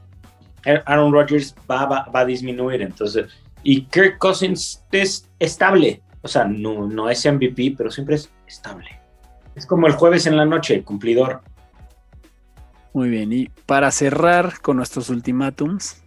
Aaron 0.84 1.12
Rodgers 1.12 1.54
va, 1.70 1.86
va, 1.86 2.20
a 2.20 2.24
disminuir, 2.24 2.82
entonces. 2.82 3.26
Y 3.62 3.86
Kirk 3.86 4.18
Cousins 4.18 4.84
es 4.92 5.28
estable. 5.38 6.02
O 6.22 6.28
sea, 6.28 6.44
no, 6.44 6.86
no 6.86 7.08
es 7.08 7.24
MVP, 7.24 7.74
pero 7.76 7.90
siempre 7.90 8.16
es 8.16 8.30
estable. 8.46 9.00
Es 9.54 9.66
como 9.66 9.86
el 9.86 9.94
jueves 9.94 10.26
en 10.26 10.36
la 10.36 10.44
noche, 10.44 10.82
cumplidor. 10.82 11.42
Muy 12.92 13.08
bien, 13.08 13.32
y 13.32 13.48
para 13.66 13.90
cerrar 13.90 14.60
con 14.60 14.76
nuestros 14.76 15.10
ultimátums, 15.10 16.02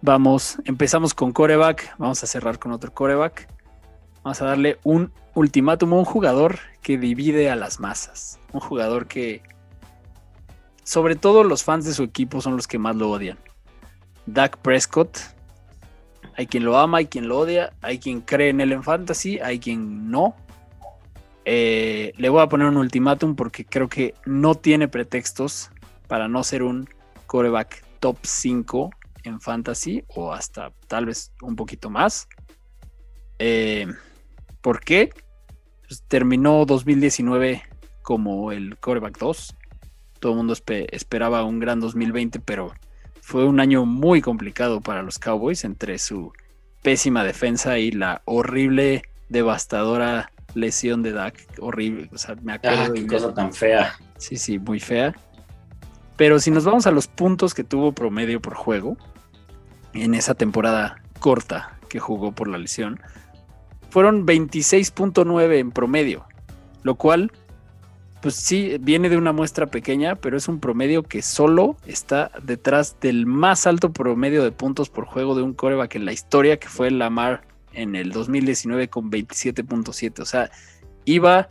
vamos, 0.00 0.58
empezamos 0.64 1.12
con 1.12 1.32
coreback, 1.32 1.96
vamos 1.98 2.22
a 2.22 2.26
cerrar 2.26 2.58
con 2.58 2.72
otro 2.72 2.92
coreback. 2.92 3.48
Vamos 4.24 4.40
a 4.40 4.46
darle 4.46 4.78
un 4.84 5.12
ultimátum 5.34 5.94
a 5.94 5.96
un 5.96 6.04
jugador 6.04 6.58
que 6.80 6.98
divide 6.98 7.50
a 7.50 7.56
las 7.56 7.80
masas. 7.80 8.38
Un 8.52 8.60
jugador 8.60 9.06
que, 9.06 9.42
sobre 10.84 11.16
todo 11.16 11.44
los 11.44 11.64
fans 11.64 11.84
de 11.84 11.92
su 11.92 12.02
equipo, 12.02 12.40
son 12.40 12.56
los 12.56 12.68
que 12.68 12.78
más 12.78 12.96
lo 12.96 13.10
odian. 13.10 13.38
Dak 14.26 14.58
Prescott 14.58 15.18
hay 16.36 16.46
quien 16.46 16.64
lo 16.64 16.78
ama, 16.78 16.98
hay 16.98 17.06
quien 17.06 17.28
lo 17.28 17.38
odia, 17.38 17.72
hay 17.82 17.98
quien 17.98 18.20
cree 18.20 18.50
en 18.50 18.60
él 18.60 18.72
en 18.72 18.82
fantasy, 18.82 19.38
hay 19.40 19.58
quien 19.58 20.10
no. 20.10 20.34
Eh, 21.44 22.12
le 22.16 22.28
voy 22.28 22.40
a 22.40 22.48
poner 22.48 22.68
un 22.68 22.76
ultimátum 22.76 23.34
porque 23.34 23.64
creo 23.64 23.88
que 23.88 24.14
no 24.24 24.54
tiene 24.54 24.88
pretextos 24.88 25.70
para 26.06 26.28
no 26.28 26.44
ser 26.44 26.62
un 26.62 26.88
coreback 27.26 27.84
top 28.00 28.16
5 28.22 28.90
en 29.24 29.40
fantasy 29.40 30.04
o 30.08 30.32
hasta 30.32 30.72
tal 30.88 31.06
vez 31.06 31.32
un 31.42 31.56
poquito 31.56 31.90
más. 31.90 32.28
Eh, 33.38 33.86
¿Por 34.62 34.80
qué? 34.80 35.10
Pues 35.86 36.02
terminó 36.08 36.64
2019 36.64 37.62
como 38.02 38.52
el 38.52 38.78
coreback 38.78 39.18
2. 39.18 39.56
Todo 40.20 40.32
el 40.32 40.38
mundo 40.38 40.54
esperaba 40.92 41.44
un 41.44 41.58
gran 41.58 41.80
2020, 41.80 42.38
pero 42.40 42.72
fue 43.20 43.44
un 43.44 43.60
año 43.60 43.84
muy 43.84 44.20
complicado 44.22 44.80
para 44.80 45.02
los 45.02 45.18
Cowboys 45.18 45.64
entre 45.64 45.98
su 45.98 46.32
pésima 46.82 47.24
defensa 47.24 47.78
y 47.78 47.90
la 47.90 48.22
horrible, 48.24 49.02
devastadora 49.28 50.30
lesión 50.54 51.02
de 51.02 51.12
Dak, 51.12 51.34
horrible. 51.60 52.08
O 52.12 52.18
sea, 52.18 52.36
me 52.42 52.52
acuerdo. 52.52 52.82
Ah, 52.82 52.88
de 52.88 53.00
qué 53.00 53.06
cosa 53.06 53.34
tan 53.34 53.52
fea. 53.52 53.94
Sí, 54.18 54.36
sí, 54.36 54.58
muy 54.58 54.80
fea. 54.80 55.14
Pero 56.16 56.38
si 56.38 56.50
nos 56.50 56.64
vamos 56.64 56.86
a 56.86 56.90
los 56.90 57.08
puntos 57.08 57.54
que 57.54 57.64
tuvo 57.64 57.92
promedio 57.92 58.40
por 58.40 58.54
juego 58.54 58.96
en 59.92 60.14
esa 60.14 60.34
temporada 60.34 61.02
corta 61.18 61.78
que 61.88 61.98
jugó 61.98 62.32
por 62.32 62.48
la 62.48 62.58
lesión, 62.58 63.00
fueron 63.92 64.26
26.9 64.26 65.58
en 65.58 65.70
promedio, 65.70 66.24
lo 66.82 66.94
cual, 66.94 67.30
pues 68.22 68.36
sí, 68.36 68.78
viene 68.80 69.10
de 69.10 69.18
una 69.18 69.34
muestra 69.34 69.66
pequeña, 69.66 70.16
pero 70.16 70.38
es 70.38 70.48
un 70.48 70.60
promedio 70.60 71.02
que 71.02 71.20
solo 71.20 71.76
está 71.86 72.30
detrás 72.42 72.96
del 73.02 73.26
más 73.26 73.66
alto 73.66 73.92
promedio 73.92 74.44
de 74.44 74.50
puntos 74.50 74.88
por 74.88 75.04
juego 75.04 75.34
de 75.34 75.42
un 75.42 75.52
coreback 75.52 75.96
en 75.96 76.06
la 76.06 76.14
historia, 76.14 76.58
que 76.58 76.68
fue 76.68 76.90
Lamar 76.90 77.42
en 77.74 77.94
el 77.94 78.12
2019 78.12 78.88
con 78.88 79.10
27.7. 79.10 80.20
O 80.20 80.24
sea, 80.24 80.50
iba 81.04 81.50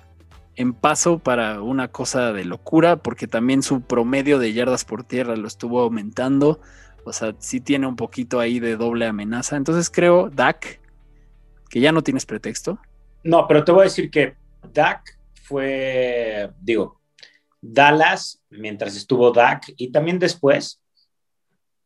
en 0.56 0.74
paso 0.74 1.20
para 1.20 1.62
una 1.62 1.90
cosa 1.90 2.34
de 2.34 2.44
locura, 2.46 3.04
porque 3.04 3.28
también 3.28 3.62
su 3.62 3.82
promedio 3.82 4.40
de 4.40 4.52
yardas 4.52 4.84
por 4.84 5.04
tierra 5.04 5.36
lo 5.36 5.48
estuvo 5.48 5.80
aumentando. 5.80 6.60
O 7.06 7.14
sea, 7.14 7.36
sí 7.38 7.62
tiene 7.62 7.86
un 7.86 7.96
poquito 7.96 8.40
ahí 8.40 8.60
de 8.60 8.78
doble 8.78 9.06
amenaza. 9.06 9.58
Entonces 9.58 9.92
creo, 9.92 10.32
Dak, 10.32 10.81
que 11.72 11.80
ya 11.80 11.92
no 11.92 12.04
tienes 12.04 12.26
pretexto. 12.26 12.80
No, 13.24 13.48
pero 13.48 13.64
te 13.64 13.72
voy 13.72 13.82
a 13.82 13.84
decir 13.86 14.12
que 14.12 14.36
Dak 14.74 15.18
fue, 15.44 16.52
digo, 16.60 17.02
Dallas, 17.62 18.44
mientras 18.50 18.96
estuvo 18.96 19.32
Dak, 19.32 19.72
y 19.78 19.92
también 19.92 20.20
después, 20.20 20.82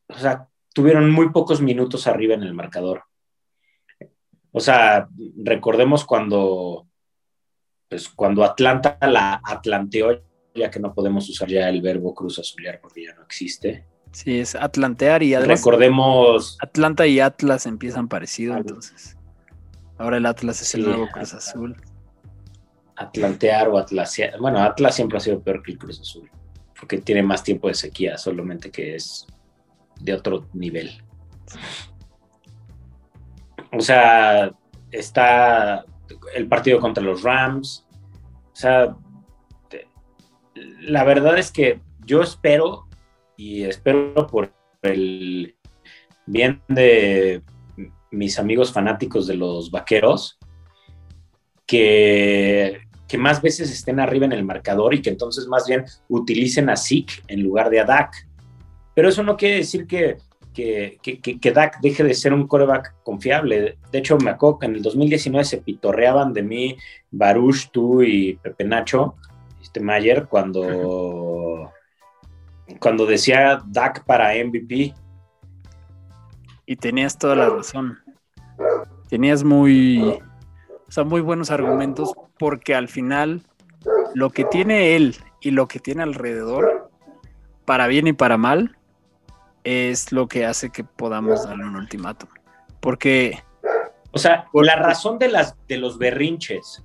o 0.07 0.17
sea, 0.17 0.47
tuvieron 0.73 1.11
muy 1.11 1.29
pocos 1.29 1.61
minutos 1.61 2.07
arriba 2.07 2.33
en 2.33 2.43
el 2.43 2.53
marcador. 2.53 3.03
O 4.51 4.59
sea, 4.59 5.07
recordemos 5.43 6.03
cuando, 6.03 6.87
pues 7.87 8.09
cuando 8.09 8.43
Atlanta 8.43 8.97
la 9.01 9.39
atlanteó, 9.43 10.23
ya 10.55 10.71
que 10.71 10.79
no 10.79 10.93
podemos 10.93 11.29
usar 11.29 11.49
ya 11.49 11.69
el 11.69 11.81
verbo 11.81 12.15
cruz 12.15 12.39
azulear 12.39 12.79
porque 12.81 13.03
ya 13.03 13.13
no 13.13 13.23
existe. 13.23 13.85
Sí, 14.13 14.39
es 14.39 14.55
atlantear 14.55 15.21
y 15.21 15.35
además 15.35 15.59
Recordemos. 15.59 16.57
Atlanta 16.61 17.05
y 17.05 17.19
Atlas 17.19 17.65
empiezan 17.65 18.07
parecido, 18.07 18.55
entonces. 18.55 19.17
Ahora 19.97 20.17
el 20.17 20.25
Atlas 20.25 20.61
es 20.61 20.75
el 20.75 20.83
nuevo 20.85 21.07
Cruz. 21.07 21.33
Azul. 21.33 21.75
Atlantear 22.97 23.69
o 23.69 23.77
Atlasia. 23.77 24.33
Bueno, 24.39 24.59
Atlas 24.59 24.95
siempre 24.95 25.17
ha 25.17 25.21
sido 25.21 25.41
peor 25.41 25.61
que 25.63 25.71
el 25.71 25.77
Cruz 25.77 25.99
Azul, 25.99 26.29
porque 26.79 26.97
tiene 26.99 27.23
más 27.23 27.43
tiempo 27.43 27.67
de 27.67 27.73
sequía, 27.73 28.17
solamente 28.17 28.71
que 28.71 28.95
es 28.95 29.25
de 29.99 30.13
otro 30.13 30.47
nivel. 30.53 31.01
O 33.71 33.79
sea, 33.81 34.51
está 34.91 35.85
el 36.33 36.47
partido 36.47 36.79
contra 36.79 37.03
los 37.03 37.23
Rams. 37.23 37.85
O 38.53 38.55
sea, 38.55 38.95
te- 39.69 39.87
la 40.81 41.03
verdad 41.03 41.37
es 41.37 41.51
que 41.51 41.81
yo 42.05 42.21
espero 42.21 42.87
y 43.35 43.63
espero 43.63 44.27
por 44.27 44.53
el 44.81 45.55
bien 46.25 46.61
de 46.67 47.41
mis 48.15 48.39
amigos 48.39 48.71
fanáticos 48.71 49.27
de 49.27 49.35
los 49.35 49.69
vaqueros 49.71 50.37
que, 51.65 52.79
que 53.07 53.17
más 53.17 53.41
veces 53.41 53.71
estén 53.71 53.99
arriba 53.99 54.25
en 54.25 54.31
el 54.33 54.43
marcador 54.43 54.93
y 54.93 55.01
que 55.01 55.09
entonces 55.09 55.47
más 55.47 55.67
bien 55.67 55.85
utilicen 56.09 56.69
a 56.69 56.77
Zeke 56.77 57.21
en 57.27 57.41
lugar 57.43 57.69
de 57.69 57.79
a 57.79 57.85
Dak. 57.85 58.27
Pero 58.93 59.09
eso 59.09 59.23
no 59.23 59.35
quiere 59.35 59.57
decir 59.57 59.87
que, 59.87 60.17
que, 60.53 60.97
que, 61.01 61.19
que- 61.19 61.51
Dak 61.51 61.79
deje 61.81 62.03
de 62.03 62.13
ser 62.13 62.33
un 62.33 62.47
coreback 62.47 62.95
confiable. 63.03 63.77
De 63.91 63.99
hecho, 63.99 64.17
me 64.17 64.31
acuerdo 64.31 64.59
que 64.59 64.65
en 64.67 64.75
el 64.75 64.81
2019 64.81 65.43
se 65.43 65.57
pitorreaban 65.57 66.33
de 66.33 66.43
mí 66.43 66.77
Baruch, 67.11 67.69
tú 67.71 68.01
y 68.01 68.35
Pepe 68.41 68.63
Nacho, 68.63 69.15
este 69.61 69.81
Mayer, 69.81 70.27
cuando, 70.27 71.71
cuando 72.79 73.05
decía 73.05 73.61
Dak 73.67 74.05
para 74.05 74.33
MVP. 74.33 74.93
Y 76.67 76.75
tenías 76.77 77.17
toda 77.17 77.35
la 77.35 77.49
razón. 77.49 77.99
Tenías 79.09 79.43
muy, 79.43 80.01
o 80.87 80.91
sea, 80.91 81.03
muy 81.03 81.21
buenos 81.21 81.51
argumentos 81.51 82.13
porque 82.39 82.75
al 82.75 82.87
final 82.87 83.43
lo 84.13 84.29
que 84.29 84.45
tiene 84.45 84.95
él 84.95 85.15
y 85.41 85.51
lo 85.51 85.67
que 85.67 85.79
tiene 85.79 86.03
alrededor, 86.03 86.89
para 87.65 87.87
bien 87.87 88.07
y 88.07 88.13
para 88.13 88.37
mal, 88.37 88.77
es 89.63 90.11
lo 90.11 90.27
que 90.27 90.45
hace 90.45 90.69
que 90.71 90.83
podamos 90.83 91.45
darle 91.45 91.65
un 91.65 91.75
ultimátum. 91.75 92.29
Porque 92.79 93.43
O 94.11 94.17
sea, 94.17 94.45
Por- 94.51 94.65
la 94.65 94.75
razón 94.75 95.17
de, 95.19 95.27
las, 95.29 95.55
de 95.67 95.77
los 95.77 95.97
berrinches 95.97 96.83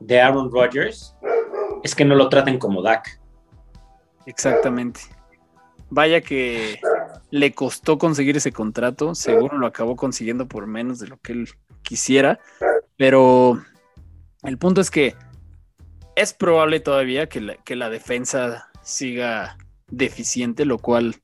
de 0.00 0.20
Aaron 0.20 0.50
Rodgers 0.50 1.14
es 1.82 1.94
que 1.94 2.04
no 2.04 2.14
lo 2.14 2.28
traten 2.28 2.58
como 2.58 2.82
Dak. 2.82 3.20
Exactamente. 4.26 5.00
Vaya 5.90 6.20
que 6.20 6.80
le 7.34 7.52
costó 7.52 7.98
conseguir 7.98 8.36
ese 8.36 8.52
contrato, 8.52 9.12
seguro 9.16 9.58
lo 9.58 9.66
acabó 9.66 9.96
consiguiendo 9.96 10.46
por 10.46 10.68
menos 10.68 11.00
de 11.00 11.08
lo 11.08 11.16
que 11.16 11.32
él 11.32 11.48
quisiera, 11.82 12.38
pero 12.96 13.60
el 14.44 14.56
punto 14.56 14.80
es 14.80 14.88
que 14.88 15.16
es 16.14 16.32
probable 16.32 16.78
todavía 16.78 17.28
que 17.28 17.40
la, 17.40 17.56
que 17.56 17.74
la 17.74 17.90
defensa 17.90 18.70
siga 18.82 19.58
deficiente, 19.88 20.64
lo 20.64 20.78
cual 20.78 21.16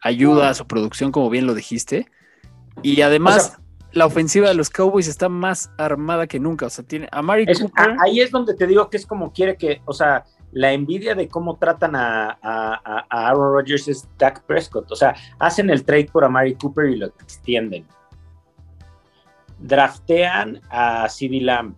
ayuda 0.00 0.50
a 0.50 0.54
su 0.54 0.64
producción, 0.68 1.10
como 1.10 1.28
bien 1.28 1.48
lo 1.48 1.54
dijiste, 1.54 2.06
y 2.84 3.00
además 3.00 3.36
O 3.36 3.40
sea- 3.40 3.60
la 3.90 4.06
ofensiva 4.06 4.46
de 4.46 4.54
los 4.54 4.70
Cowboys 4.70 5.08
está 5.08 5.28
más 5.28 5.72
armada 5.76 6.28
que 6.28 6.38
nunca, 6.38 6.66
o 6.66 6.70
sea, 6.70 6.84
tiene 6.84 7.08
a 7.10 7.20
Mari 7.20 7.46
Cooper. 7.46 7.96
ahí 8.04 8.20
es 8.20 8.30
donde 8.30 8.54
te 8.54 8.68
digo 8.68 8.88
que 8.90 8.96
es 8.96 9.06
como 9.06 9.32
quiere 9.32 9.56
que, 9.56 9.82
o 9.86 9.92
sea, 9.92 10.24
la 10.52 10.72
envidia 10.72 11.14
de 11.14 11.28
cómo 11.28 11.56
tratan 11.58 11.94
a, 11.96 12.30
a- 12.30 12.80
a- 12.84 13.06
a 13.08 13.28
Aaron 13.28 13.52
Rodgers 13.54 13.88
es 13.88 14.08
Dak 14.18 14.42
Prescott. 14.44 14.90
O 14.90 14.96
sea, 14.96 15.14
hacen 15.38 15.70
el 15.70 15.84
trade 15.84 16.08
por 16.12 16.24
Amari 16.24 16.54
Cooper 16.54 16.86
y 16.88 16.96
lo 16.96 17.06
extienden. 17.06 17.86
Draftean 19.58 20.60
a 20.70 21.08
CD 21.08 21.40
Lamb. 21.40 21.74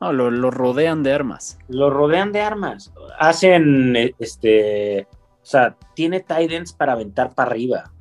No, 0.00 0.12
lo, 0.12 0.30
lo 0.30 0.50
rodean 0.50 1.02
de 1.02 1.12
armas. 1.12 1.58
Lo 1.68 1.90
rodean 1.90 2.32
de 2.32 2.40
armas. 2.40 2.92
Hacen, 3.18 3.94
este, 4.18 5.08
o 5.42 5.44
sea, 5.44 5.76
tiene 5.94 6.20
tight 6.20 6.52
ends 6.52 6.72
para 6.72 6.92
aventar 6.92 7.34
para 7.34 7.50
arriba. 7.50 7.92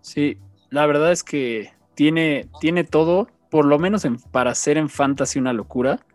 Sí, 0.00 0.38
la 0.70 0.86
verdad 0.86 1.10
es 1.10 1.24
que 1.24 1.72
tiene, 1.94 2.48
tiene 2.60 2.84
todo, 2.84 3.26
por 3.50 3.64
lo 3.64 3.78
menos 3.80 4.04
en- 4.04 4.18
para 4.18 4.54
ser 4.54 4.78
en 4.78 4.88
fantasy 4.88 5.38
una 5.40 5.52
locura. 5.52 6.05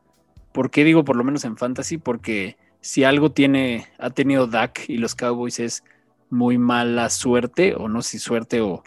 ¿Por 0.52 0.70
qué 0.72 0.84
digo 0.84 1.04
por 1.04 1.16
lo 1.16 1.24
menos 1.24 1.46
en 1.46 1.58
fantasy? 1.58 1.98
Porque 1.98 2.58
si 2.82 3.04
algo 3.04 3.32
tiene, 3.32 3.88
ha 4.00 4.10
tenido 4.10 4.48
Dak 4.48 4.90
y 4.90 4.98
los 4.98 5.16
Cowboys 5.16 5.60
es 5.60 5.84
muy 6.30 6.58
mala 6.58 7.10
suerte, 7.10 7.76
o 7.76 7.88
no 7.90 8.02
si 8.02 8.20
suerte 8.20 8.62
o, 8.62 8.84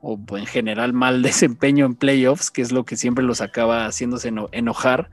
o 0.00 0.18
en 0.36 0.46
general 0.46 0.92
mal 0.92 1.22
desempeño 1.22 1.86
en 1.86 1.94
playoffs, 1.94 2.50
que 2.50 2.62
es 2.62 2.72
lo 2.72 2.84
que 2.84 2.96
siempre 2.96 3.24
los 3.24 3.40
acaba 3.40 3.86
haciéndose 3.86 4.28
eno- 4.28 4.48
enojar. 4.52 5.10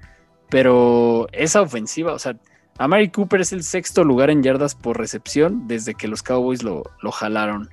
Pero 0.50 1.28
esa 1.32 1.62
ofensiva, 1.62 2.14
o 2.14 2.20
sea, 2.20 2.38
Amari 2.78 3.10
Cooper 3.10 3.42
es 3.42 3.54
el 3.54 3.64
sexto 3.64 4.04
lugar 4.04 4.30
en 4.30 4.44
yardas 4.44 4.76
por 4.76 4.98
recepción 4.98 5.68
desde 5.68 5.96
que 5.96 6.08
los 6.08 6.22
Cowboys 6.24 6.62
lo, 6.62 6.84
lo 7.02 7.12
jalaron. 7.12 7.70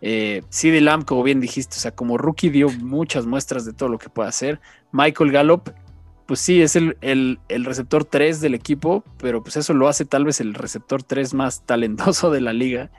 Eh, 0.00 0.42
CD 0.48 0.80
como 1.04 1.22
bien 1.24 1.40
dijiste, 1.40 1.76
o 1.76 1.80
sea, 1.80 1.90
como 1.90 2.18
rookie 2.18 2.50
dio 2.50 2.68
muchas 2.68 3.26
muestras 3.26 3.64
de 3.64 3.72
todo 3.72 3.88
lo 3.88 3.98
que 3.98 4.10
puede 4.10 4.28
hacer. 4.28 4.60
Michael 4.92 5.32
Gallup, 5.32 5.70
pues 6.28 6.38
sí, 6.40 6.62
es 6.62 6.76
el, 6.76 6.96
el- 7.00 7.40
el 7.48 7.64
receptor 7.64 8.04
3 8.04 8.40
del 8.40 8.54
equipo, 8.54 9.02
pero 9.16 9.42
pues 9.42 9.56
eso 9.56 9.72
lo 9.74 9.88
hace 9.88 10.04
tal 10.04 10.24
vez 10.26 10.40
el 10.40 10.52
receptor 10.54 11.02
3 11.02 11.32
más 11.34 11.62
talentoso 11.66 12.30
de 12.30 12.40
la 12.42 12.52
liga. 12.52 12.90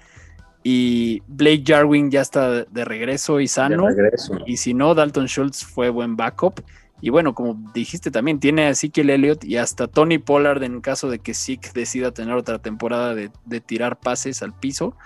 Y 0.64 1.22
Blake 1.28 1.64
Jarwin 1.66 2.12
ya 2.12 2.22
está 2.22 2.66
de, 2.66 2.86
regreso 2.86 3.40
y 3.40 3.48
sano. 3.48 3.86
De 3.88 3.96
regreso. 3.96 4.40
Y 4.46 4.58
si 4.58 4.74
no, 4.74 4.94
Dalton 4.96 5.28
Schultz 5.28 5.64
fue 5.64 5.90
buen 5.90 6.18
backup. 6.18 6.62
Y 7.02 7.12
bueno, 7.12 7.34
como 7.34 7.72
dijiste 7.74 8.12
también, 8.12 8.40
tiene 8.42 8.64
a 8.64 8.70
Ezekiel 8.72 9.10
Elliott 9.10 9.46
y 9.46 9.56
hasta 9.58 9.88
Tony 9.88 10.18
Pollard 10.18 10.62
en 10.64 10.82
caso 10.82 11.10
de 11.10 11.20
que 11.20 11.34
Zeke 11.34 11.70
decida 11.74 12.12
tener 12.12 12.34
otra 12.36 12.60
temporada 12.60 13.16
de, 13.16 13.32
de 13.46 13.62
tirar 13.62 14.00
pases 14.00 14.42
al 14.44 14.54
piso. 14.54 14.98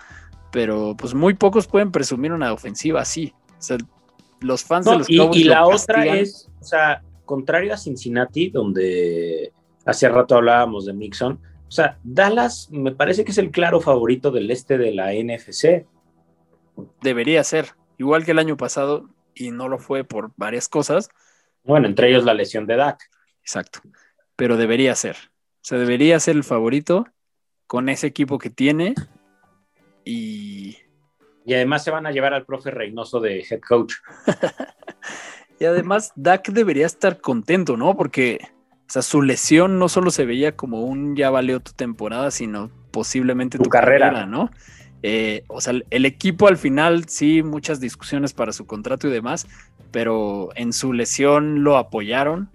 Pero 0.52 0.96
pues 0.98 1.14
muy 1.14 1.34
pocos 1.36 1.68
pueden 1.68 1.92
presumir 1.92 2.32
una 2.32 2.52
ofensiva 2.54 3.02
así. 3.02 3.34
O 3.60 3.62
sea, 3.62 3.78
los 4.40 4.64
fans 4.64 4.86
de 4.86 4.98
los 4.98 5.10
y, 5.10 5.18
Cowboys 5.18 5.38
y 5.40 5.44
lo 5.44 5.54
la 5.54 5.66
otra 5.68 5.96
castigan. 5.96 6.18
es, 6.18 6.50
o 6.62 6.64
sea, 6.64 7.04
contrario 7.26 7.74
a 7.74 7.78
Cincinnati, 7.78 8.50
donde 8.50 9.54
hace 9.86 10.10
rato 10.10 10.36
hablábamos 10.36 10.86
de 10.86 10.94
Nixon, 10.94 11.40
o 11.74 11.76
sea, 11.76 11.98
Dallas 12.04 12.70
me 12.72 12.92
parece 12.92 13.26
que 13.26 13.32
es 13.32 13.38
el 13.40 13.50
claro 13.50 13.82
favorito 13.82 14.30
del 14.30 14.52
este 14.52 14.78
de 14.78 14.94
la 14.94 15.12
NFC. 15.12 15.88
Debería 17.02 17.44
ser. 17.44 17.70
Igual 17.98 18.26
que 18.26 18.32
el 18.32 18.38
año 18.38 18.58
pasado, 18.58 19.10
y 19.34 19.50
no 19.50 19.68
lo 19.70 19.80
fue 19.80 20.04
por 20.04 20.34
varias 20.36 20.70
cosas. 20.70 21.10
Bueno, 21.64 21.88
entre 21.88 22.10
ellos 22.10 22.26
la 22.26 22.36
lesión 22.36 22.68
de 22.68 22.76
Dak. 22.76 23.00
Exacto. 23.42 23.80
Pero 24.36 24.56
debería 24.56 24.94
ser. 24.94 25.16
O 25.16 25.66
sea, 25.66 25.80
debería 25.80 26.20
ser 26.20 26.36
el 26.36 26.44
favorito 26.44 27.08
con 27.66 27.90
ese 27.90 28.06
equipo 28.06 28.38
que 28.38 28.52
tiene. 28.52 28.94
Y 30.06 30.78
Y 31.44 31.56
además 31.56 31.84
se 31.84 31.90
van 31.90 32.06
a 32.06 32.12
llevar 32.12 32.36
al 32.36 32.46
profe 32.46 32.70
Reynoso 32.70 33.20
de 33.20 33.40
head 33.50 33.62
coach. 33.68 33.96
Y 35.64 35.66
además, 35.66 36.12
Dak 36.18 36.50
debería 36.52 36.86
estar 36.86 37.22
contento, 37.22 37.78
¿no? 37.78 37.96
Porque, 37.96 38.38
o 38.86 38.92
sea, 38.92 39.02
su 39.02 39.22
lesión 39.22 39.80
no 39.80 39.88
solo 39.88 40.12
se 40.12 40.26
veía 40.26 40.58
como 40.58 40.82
un 40.82 41.16
ya 41.16 41.30
valió 41.30 41.62
tu 41.62 41.72
temporada, 41.72 42.32
sino 42.32 42.70
posiblemente 42.92 43.58
tu, 43.58 43.70
carrera. 43.70 44.26
¿no? 44.26 44.52
Eh, 45.04 45.46
o 45.48 45.62
sea, 45.62 45.76
el 45.90 46.06
equipo 46.06 46.50
al 46.50 46.58
final, 46.58 47.06
sí, 47.08 47.44
muchas 47.44 47.80
discusiones 47.80 48.34
para 48.34 48.52
su 48.52 48.66
contrato 48.66 49.08
y 49.08 49.12
demás, 49.12 49.48
pero 49.92 50.50
en 50.56 50.74
su 50.74 50.92
lesión 50.92 51.64
lo 51.64 51.78
apoyaron 51.78 52.50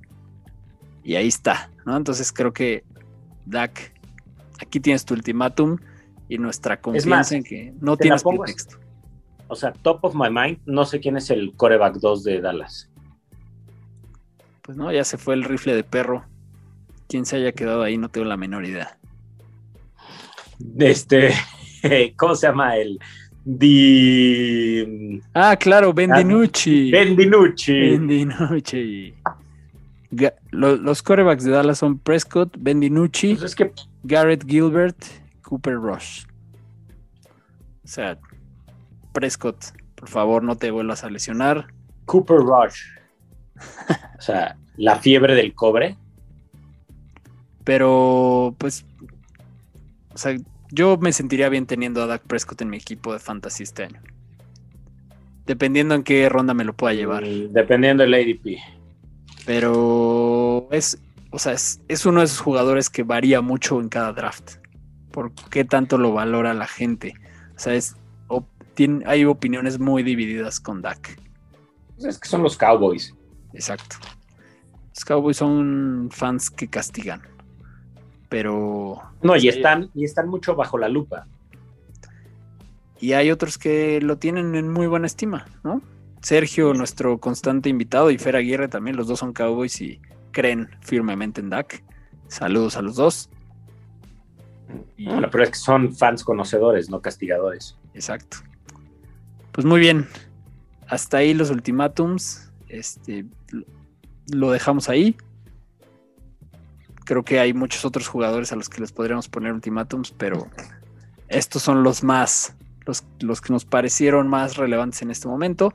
y 1.03 1.15
ahí 1.15 1.29
está, 1.29 1.71
¿no? 1.87 1.97
Entonces 1.97 2.31
creo 2.31 2.53
que 2.53 2.85
Dak, 3.47 3.95
aquí 4.61 4.81
tienes 4.81 5.07
tu 5.07 5.15
ultimátum 5.15 5.79
y 6.29 6.37
nuestra 6.37 6.79
confianza 6.79 7.37
en 7.37 7.43
que 7.43 7.73
no 7.81 7.97
tienes 7.97 8.23
pretexto. 8.23 8.77
O 9.51 9.57
sea, 9.57 9.73
top 9.73 10.05
of 10.05 10.15
my 10.15 10.29
mind, 10.29 10.59
no 10.67 10.85
sé 10.85 11.01
quién 11.01 11.17
es 11.17 11.31
el 11.31 11.55
coreback 11.57 11.95
2 11.95 12.23
de 12.23 12.41
Dallas. 12.43 12.88
Pues 14.69 14.77
no, 14.77 14.93
ya 14.93 15.03
se 15.03 15.17
fue 15.17 15.33
el 15.33 15.45
rifle 15.45 15.75
de 15.75 15.83
perro. 15.83 16.27
Quién 17.09 17.25
se 17.25 17.37
haya 17.37 17.53
quedado 17.53 17.83
ahí, 17.83 17.97
no 17.97 18.11
tengo 18.11 18.27
la 18.27 18.37
menor 18.37 18.67
idea. 18.67 18.99
Este, 20.79 21.33
¿cómo 22.19 22.35
se 22.35 22.49
llama 22.49 22.77
el? 22.77 22.99
Di... 23.47 25.23
Ah, 25.33 25.57
claro, 25.57 25.95
Bendinucci. 25.95 26.91
Bendinucci. 26.91 27.81
Bendinucci. 27.81 29.15
Los, 30.51 31.03
corebacks 31.03 31.45
de 31.45 31.53
Dallas 31.53 31.79
son 31.79 31.99
Prescott, 31.99 32.55
Bendinucci, 32.59 33.37
pues 33.37 33.55
que... 33.55 33.73
Garrett 34.03 34.45
Gilbert, 34.47 35.03
Cooper 35.45 35.77
Rush. 35.77 36.27
O 37.85 37.89
sea, 37.89 38.19
Prescott, 39.15 39.65
por 39.95 40.11
favor, 40.11 40.43
no 40.43 40.59
te 40.59 40.71
vuelvas 40.71 41.05
a 41.05 41.09
lesionar. 41.09 41.69
Cooper 42.05 42.37
Rush. 42.37 42.99
O 44.19 44.23
sea, 44.23 44.57
la 44.77 44.97
fiebre 44.97 45.35
del 45.35 45.55
cobre. 45.55 45.97
Pero, 47.65 48.55
pues, 48.59 48.87
o 50.15 50.19
sea, 50.19 50.37
yo 50.71 50.97
me 50.99 51.13
sentiría 51.13 51.49
bien 51.49 51.67
teniendo 51.67 52.03
a 52.03 52.07
Dak 52.07 52.23
Prescott 52.23 52.61
en 52.63 52.71
mi 52.71 52.77
equipo 52.77 53.13
de 53.13 53.19
fantasy 53.19 53.63
este 53.63 53.85
año. 53.85 54.01
Dependiendo 55.47 55.95
en 55.95 56.03
qué 56.03 56.29
ronda 56.29 56.55
me 56.55 56.65
lo 56.65 56.75
pueda 56.75 56.95
llevar. 56.95 57.25
Mm, 57.25 57.53
dependiendo 57.53 58.03
del 58.03 58.15
ADP. 58.15 58.59
Pero 59.47 60.69
es, 60.71 60.99
o 61.31 61.39
sea, 61.39 61.53
es, 61.53 62.07
uno 62.07 62.21
de 62.21 62.27
esos 62.27 62.41
jugadores 62.41 62.91
que 62.91 63.03
varía 63.03 63.41
mucho 63.41 63.81
en 63.81 63.89
cada 63.89 64.13
draft. 64.13 64.57
Por 65.11 65.33
qué 65.51 65.65
tanto 65.65 65.97
lo 65.99 66.13
valora 66.13 66.53
la 66.55 66.67
gente. 66.67 67.15
O 67.57 67.59
sea, 67.59 67.75
es, 67.75 67.97
hay 69.07 69.25
opiniones 69.25 69.79
muy 69.79 70.03
divididas 70.03 70.61
con 70.61 70.83
Dak. 70.83 71.19
Pues 71.97 72.05
es 72.05 72.19
que 72.19 72.29
son 72.29 72.43
los 72.43 72.57
Cowboys. 72.57 73.15
Exacto. 73.59 73.97
Los 74.95 75.05
Cowboys 75.05 75.37
son 75.37 76.11
fans 76.13 76.49
que 76.49 76.69
castigan. 76.69 77.23
Pero. 78.29 79.03
No, 79.21 79.37
y 79.37 79.49
están, 79.49 79.91
y 79.95 80.05
están 80.05 80.29
mucho 80.29 80.55
bajo 80.55 80.79
la 80.79 80.89
lupa. 80.89 81.27
Y 83.01 83.15
hay 83.15 83.33
otros 83.33 83.59
que 83.59 84.01
lo 84.01 84.17
tienen 84.17 84.55
en 84.55 84.73
muy 84.73 84.87
buena 84.87 85.07
estima, 85.07 85.47
¿no? 85.65 85.83
Sergio, 86.23 86.73
nuestro 86.73 87.19
constante 87.19 87.69
invitado, 87.69 88.11
y 88.11 88.19
Fer 88.19 88.37
Aguirre 88.37 88.69
también, 88.69 88.97
los 88.97 89.09
dos 89.09 89.19
son 89.19 89.33
Cowboys 89.33 89.81
y 89.81 90.01
creen 90.31 90.69
firmemente 90.81 91.41
en 91.41 91.51
Dak. 91.51 91.83
Saludos 92.29 92.77
a 92.77 92.83
los 92.83 92.97
dos. 92.97 93.29
Bueno, 94.99 95.29
pero 95.31 95.45
es 95.45 95.51
que 95.51 95.57
son 95.57 95.95
fans 95.95 96.23
conocedores, 96.23 96.91
no 96.91 97.01
castigadores. 97.01 97.77
Exacto. 97.95 98.39
Pues 99.53 99.65
muy 99.65 99.81
bien. 99.81 100.07
Hasta 100.87 101.19
ahí 101.19 101.35
los 101.35 101.51
ultimátums. 101.51 102.48
Este, 102.69 103.25
lo 104.33 104.51
dejamos 104.51 104.89
ahí. 104.89 105.17
Creo 107.05 107.25
que 107.25 107.41
hay 107.41 107.55
muchos 107.55 107.85
otros 107.85 108.07
jugadores 108.07 108.53
a 108.53 108.57
los 108.57 108.69
que 108.69 108.81
les 108.81 108.93
podríamos 108.93 109.29
poner 109.29 109.53
ultimátums, 109.53 110.11
pero 110.11 110.49
estos 111.29 111.63
son 111.63 111.83
los 111.83 112.03
más, 112.05 112.55
los, 112.85 113.05
los 113.21 113.41
que 113.41 113.53
nos 113.53 113.65
parecieron 113.65 114.29
más 114.29 114.57
relevantes 114.57 115.03
en 115.03 115.11
este 115.11 115.29
momento. 115.29 115.73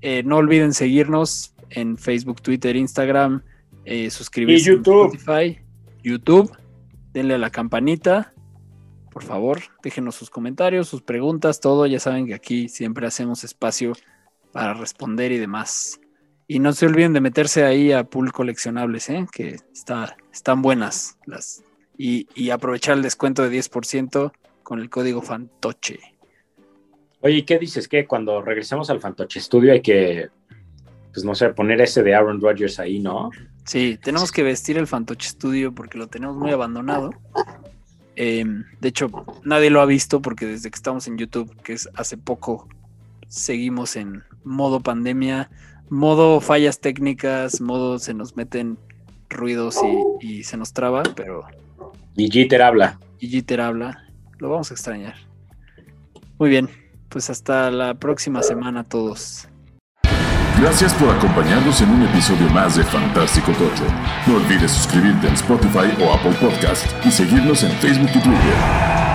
Eh, 0.00 0.22
no 0.22 0.36
olviden 0.36 0.72
seguirnos 0.72 1.54
en 1.70 1.96
Facebook, 1.96 2.40
Twitter, 2.42 2.76
Instagram, 2.76 3.42
eh, 3.84 4.10
suscribirse 4.10 4.70
y 4.70 4.74
YouTube. 4.76 5.14
Spotify, 5.14 5.60
YouTube. 6.02 6.50
Denle 7.12 7.34
a 7.34 7.38
la 7.38 7.50
campanita. 7.50 8.32
Por 9.10 9.24
favor, 9.24 9.60
déjenos 9.82 10.14
sus 10.14 10.30
comentarios, 10.30 10.88
sus 10.88 11.02
preguntas, 11.02 11.60
todo. 11.60 11.86
Ya 11.86 11.98
saben 11.98 12.26
que 12.26 12.34
aquí 12.34 12.68
siempre 12.68 13.06
hacemos 13.06 13.42
espacio 13.42 13.92
para 14.52 14.74
responder 14.74 15.32
y 15.32 15.38
demás. 15.38 16.00
Y 16.50 16.58
no 16.58 16.72
se 16.72 16.86
olviden 16.86 17.12
de 17.12 17.20
meterse 17.20 17.62
ahí 17.62 17.92
a 17.92 18.02
pool 18.02 18.32
coleccionables, 18.32 19.08
¿eh? 19.08 19.24
que 19.30 19.60
está, 19.72 20.16
están 20.32 20.62
buenas 20.62 21.16
las. 21.24 21.62
Y, 21.96 22.26
y 22.34 22.50
aprovechar 22.50 22.96
el 22.96 23.04
descuento 23.04 23.48
de 23.48 23.56
10% 23.56 24.32
con 24.64 24.80
el 24.80 24.90
código 24.90 25.22
Fantoche. 25.22 26.00
Oye, 27.20 27.44
¿qué 27.44 27.56
dices? 27.56 27.86
Que 27.86 28.04
cuando 28.04 28.42
regresemos 28.42 28.90
al 28.90 28.98
Fantoche 28.98 29.38
Studio 29.38 29.70
hay 29.70 29.80
que, 29.80 30.28
pues 31.12 31.24
no 31.24 31.36
sé, 31.36 31.50
poner 31.50 31.80
ese 31.82 32.02
de 32.02 32.16
Aaron 32.16 32.40
Rodgers 32.40 32.80
ahí, 32.80 32.98
¿no? 32.98 33.30
Sí, 33.64 33.96
tenemos 34.02 34.32
que 34.32 34.42
vestir 34.42 34.76
el 34.76 34.88
Fantoche 34.88 35.28
Studio 35.28 35.72
porque 35.72 35.98
lo 35.98 36.08
tenemos 36.08 36.36
muy 36.36 36.50
abandonado. 36.50 37.12
Em, 38.16 38.64
de 38.80 38.88
hecho, 38.88 39.08
nadie 39.44 39.70
lo 39.70 39.80
ha 39.80 39.86
visto 39.86 40.20
porque 40.20 40.46
desde 40.46 40.68
que 40.68 40.76
estamos 40.76 41.06
en 41.06 41.16
YouTube, 41.16 41.54
que 41.62 41.74
es 41.74 41.88
hace 41.94 42.16
poco, 42.16 42.66
seguimos 43.28 43.94
en 43.94 44.24
modo 44.42 44.80
pandemia, 44.80 45.48
modo 45.90 46.40
fallas 46.40 46.80
técnicas, 46.80 47.60
modo 47.60 47.98
se 47.98 48.14
nos 48.14 48.36
meten 48.36 48.78
ruidos 49.28 49.76
y, 50.20 50.26
y 50.26 50.44
se 50.44 50.56
nos 50.56 50.72
traba, 50.72 51.02
pero... 51.14 51.44
Y 52.16 52.30
Jitter 52.30 52.62
habla. 52.62 52.98
Y 53.18 53.28
Jitter 53.28 53.60
habla. 53.60 54.06
Lo 54.38 54.48
vamos 54.48 54.70
a 54.70 54.74
extrañar. 54.74 55.14
Muy 56.38 56.48
bien 56.48 56.68
pues 57.10 57.28
hasta 57.28 57.70
la 57.70 57.94
próxima 57.94 58.42
semana 58.42 58.84
todos. 58.84 59.46
Gracias 60.58 60.94
por 60.94 61.08
acompañarnos 61.10 61.80
en 61.80 61.90
un 61.90 62.02
episodio 62.04 62.48
más 62.50 62.76
de 62.76 62.84
Fantástico 62.84 63.50
Tocho. 63.52 63.84
No 64.26 64.36
olvides 64.36 64.70
suscribirte 64.70 65.26
en 65.26 65.34
Spotify 65.34 65.90
o 66.02 66.12
Apple 66.14 66.36
Podcast 66.40 66.86
y 67.04 67.10
seguirnos 67.10 67.62
en 67.64 67.72
Facebook 67.72 68.10
y 68.14 68.20
Twitter. 68.20 69.09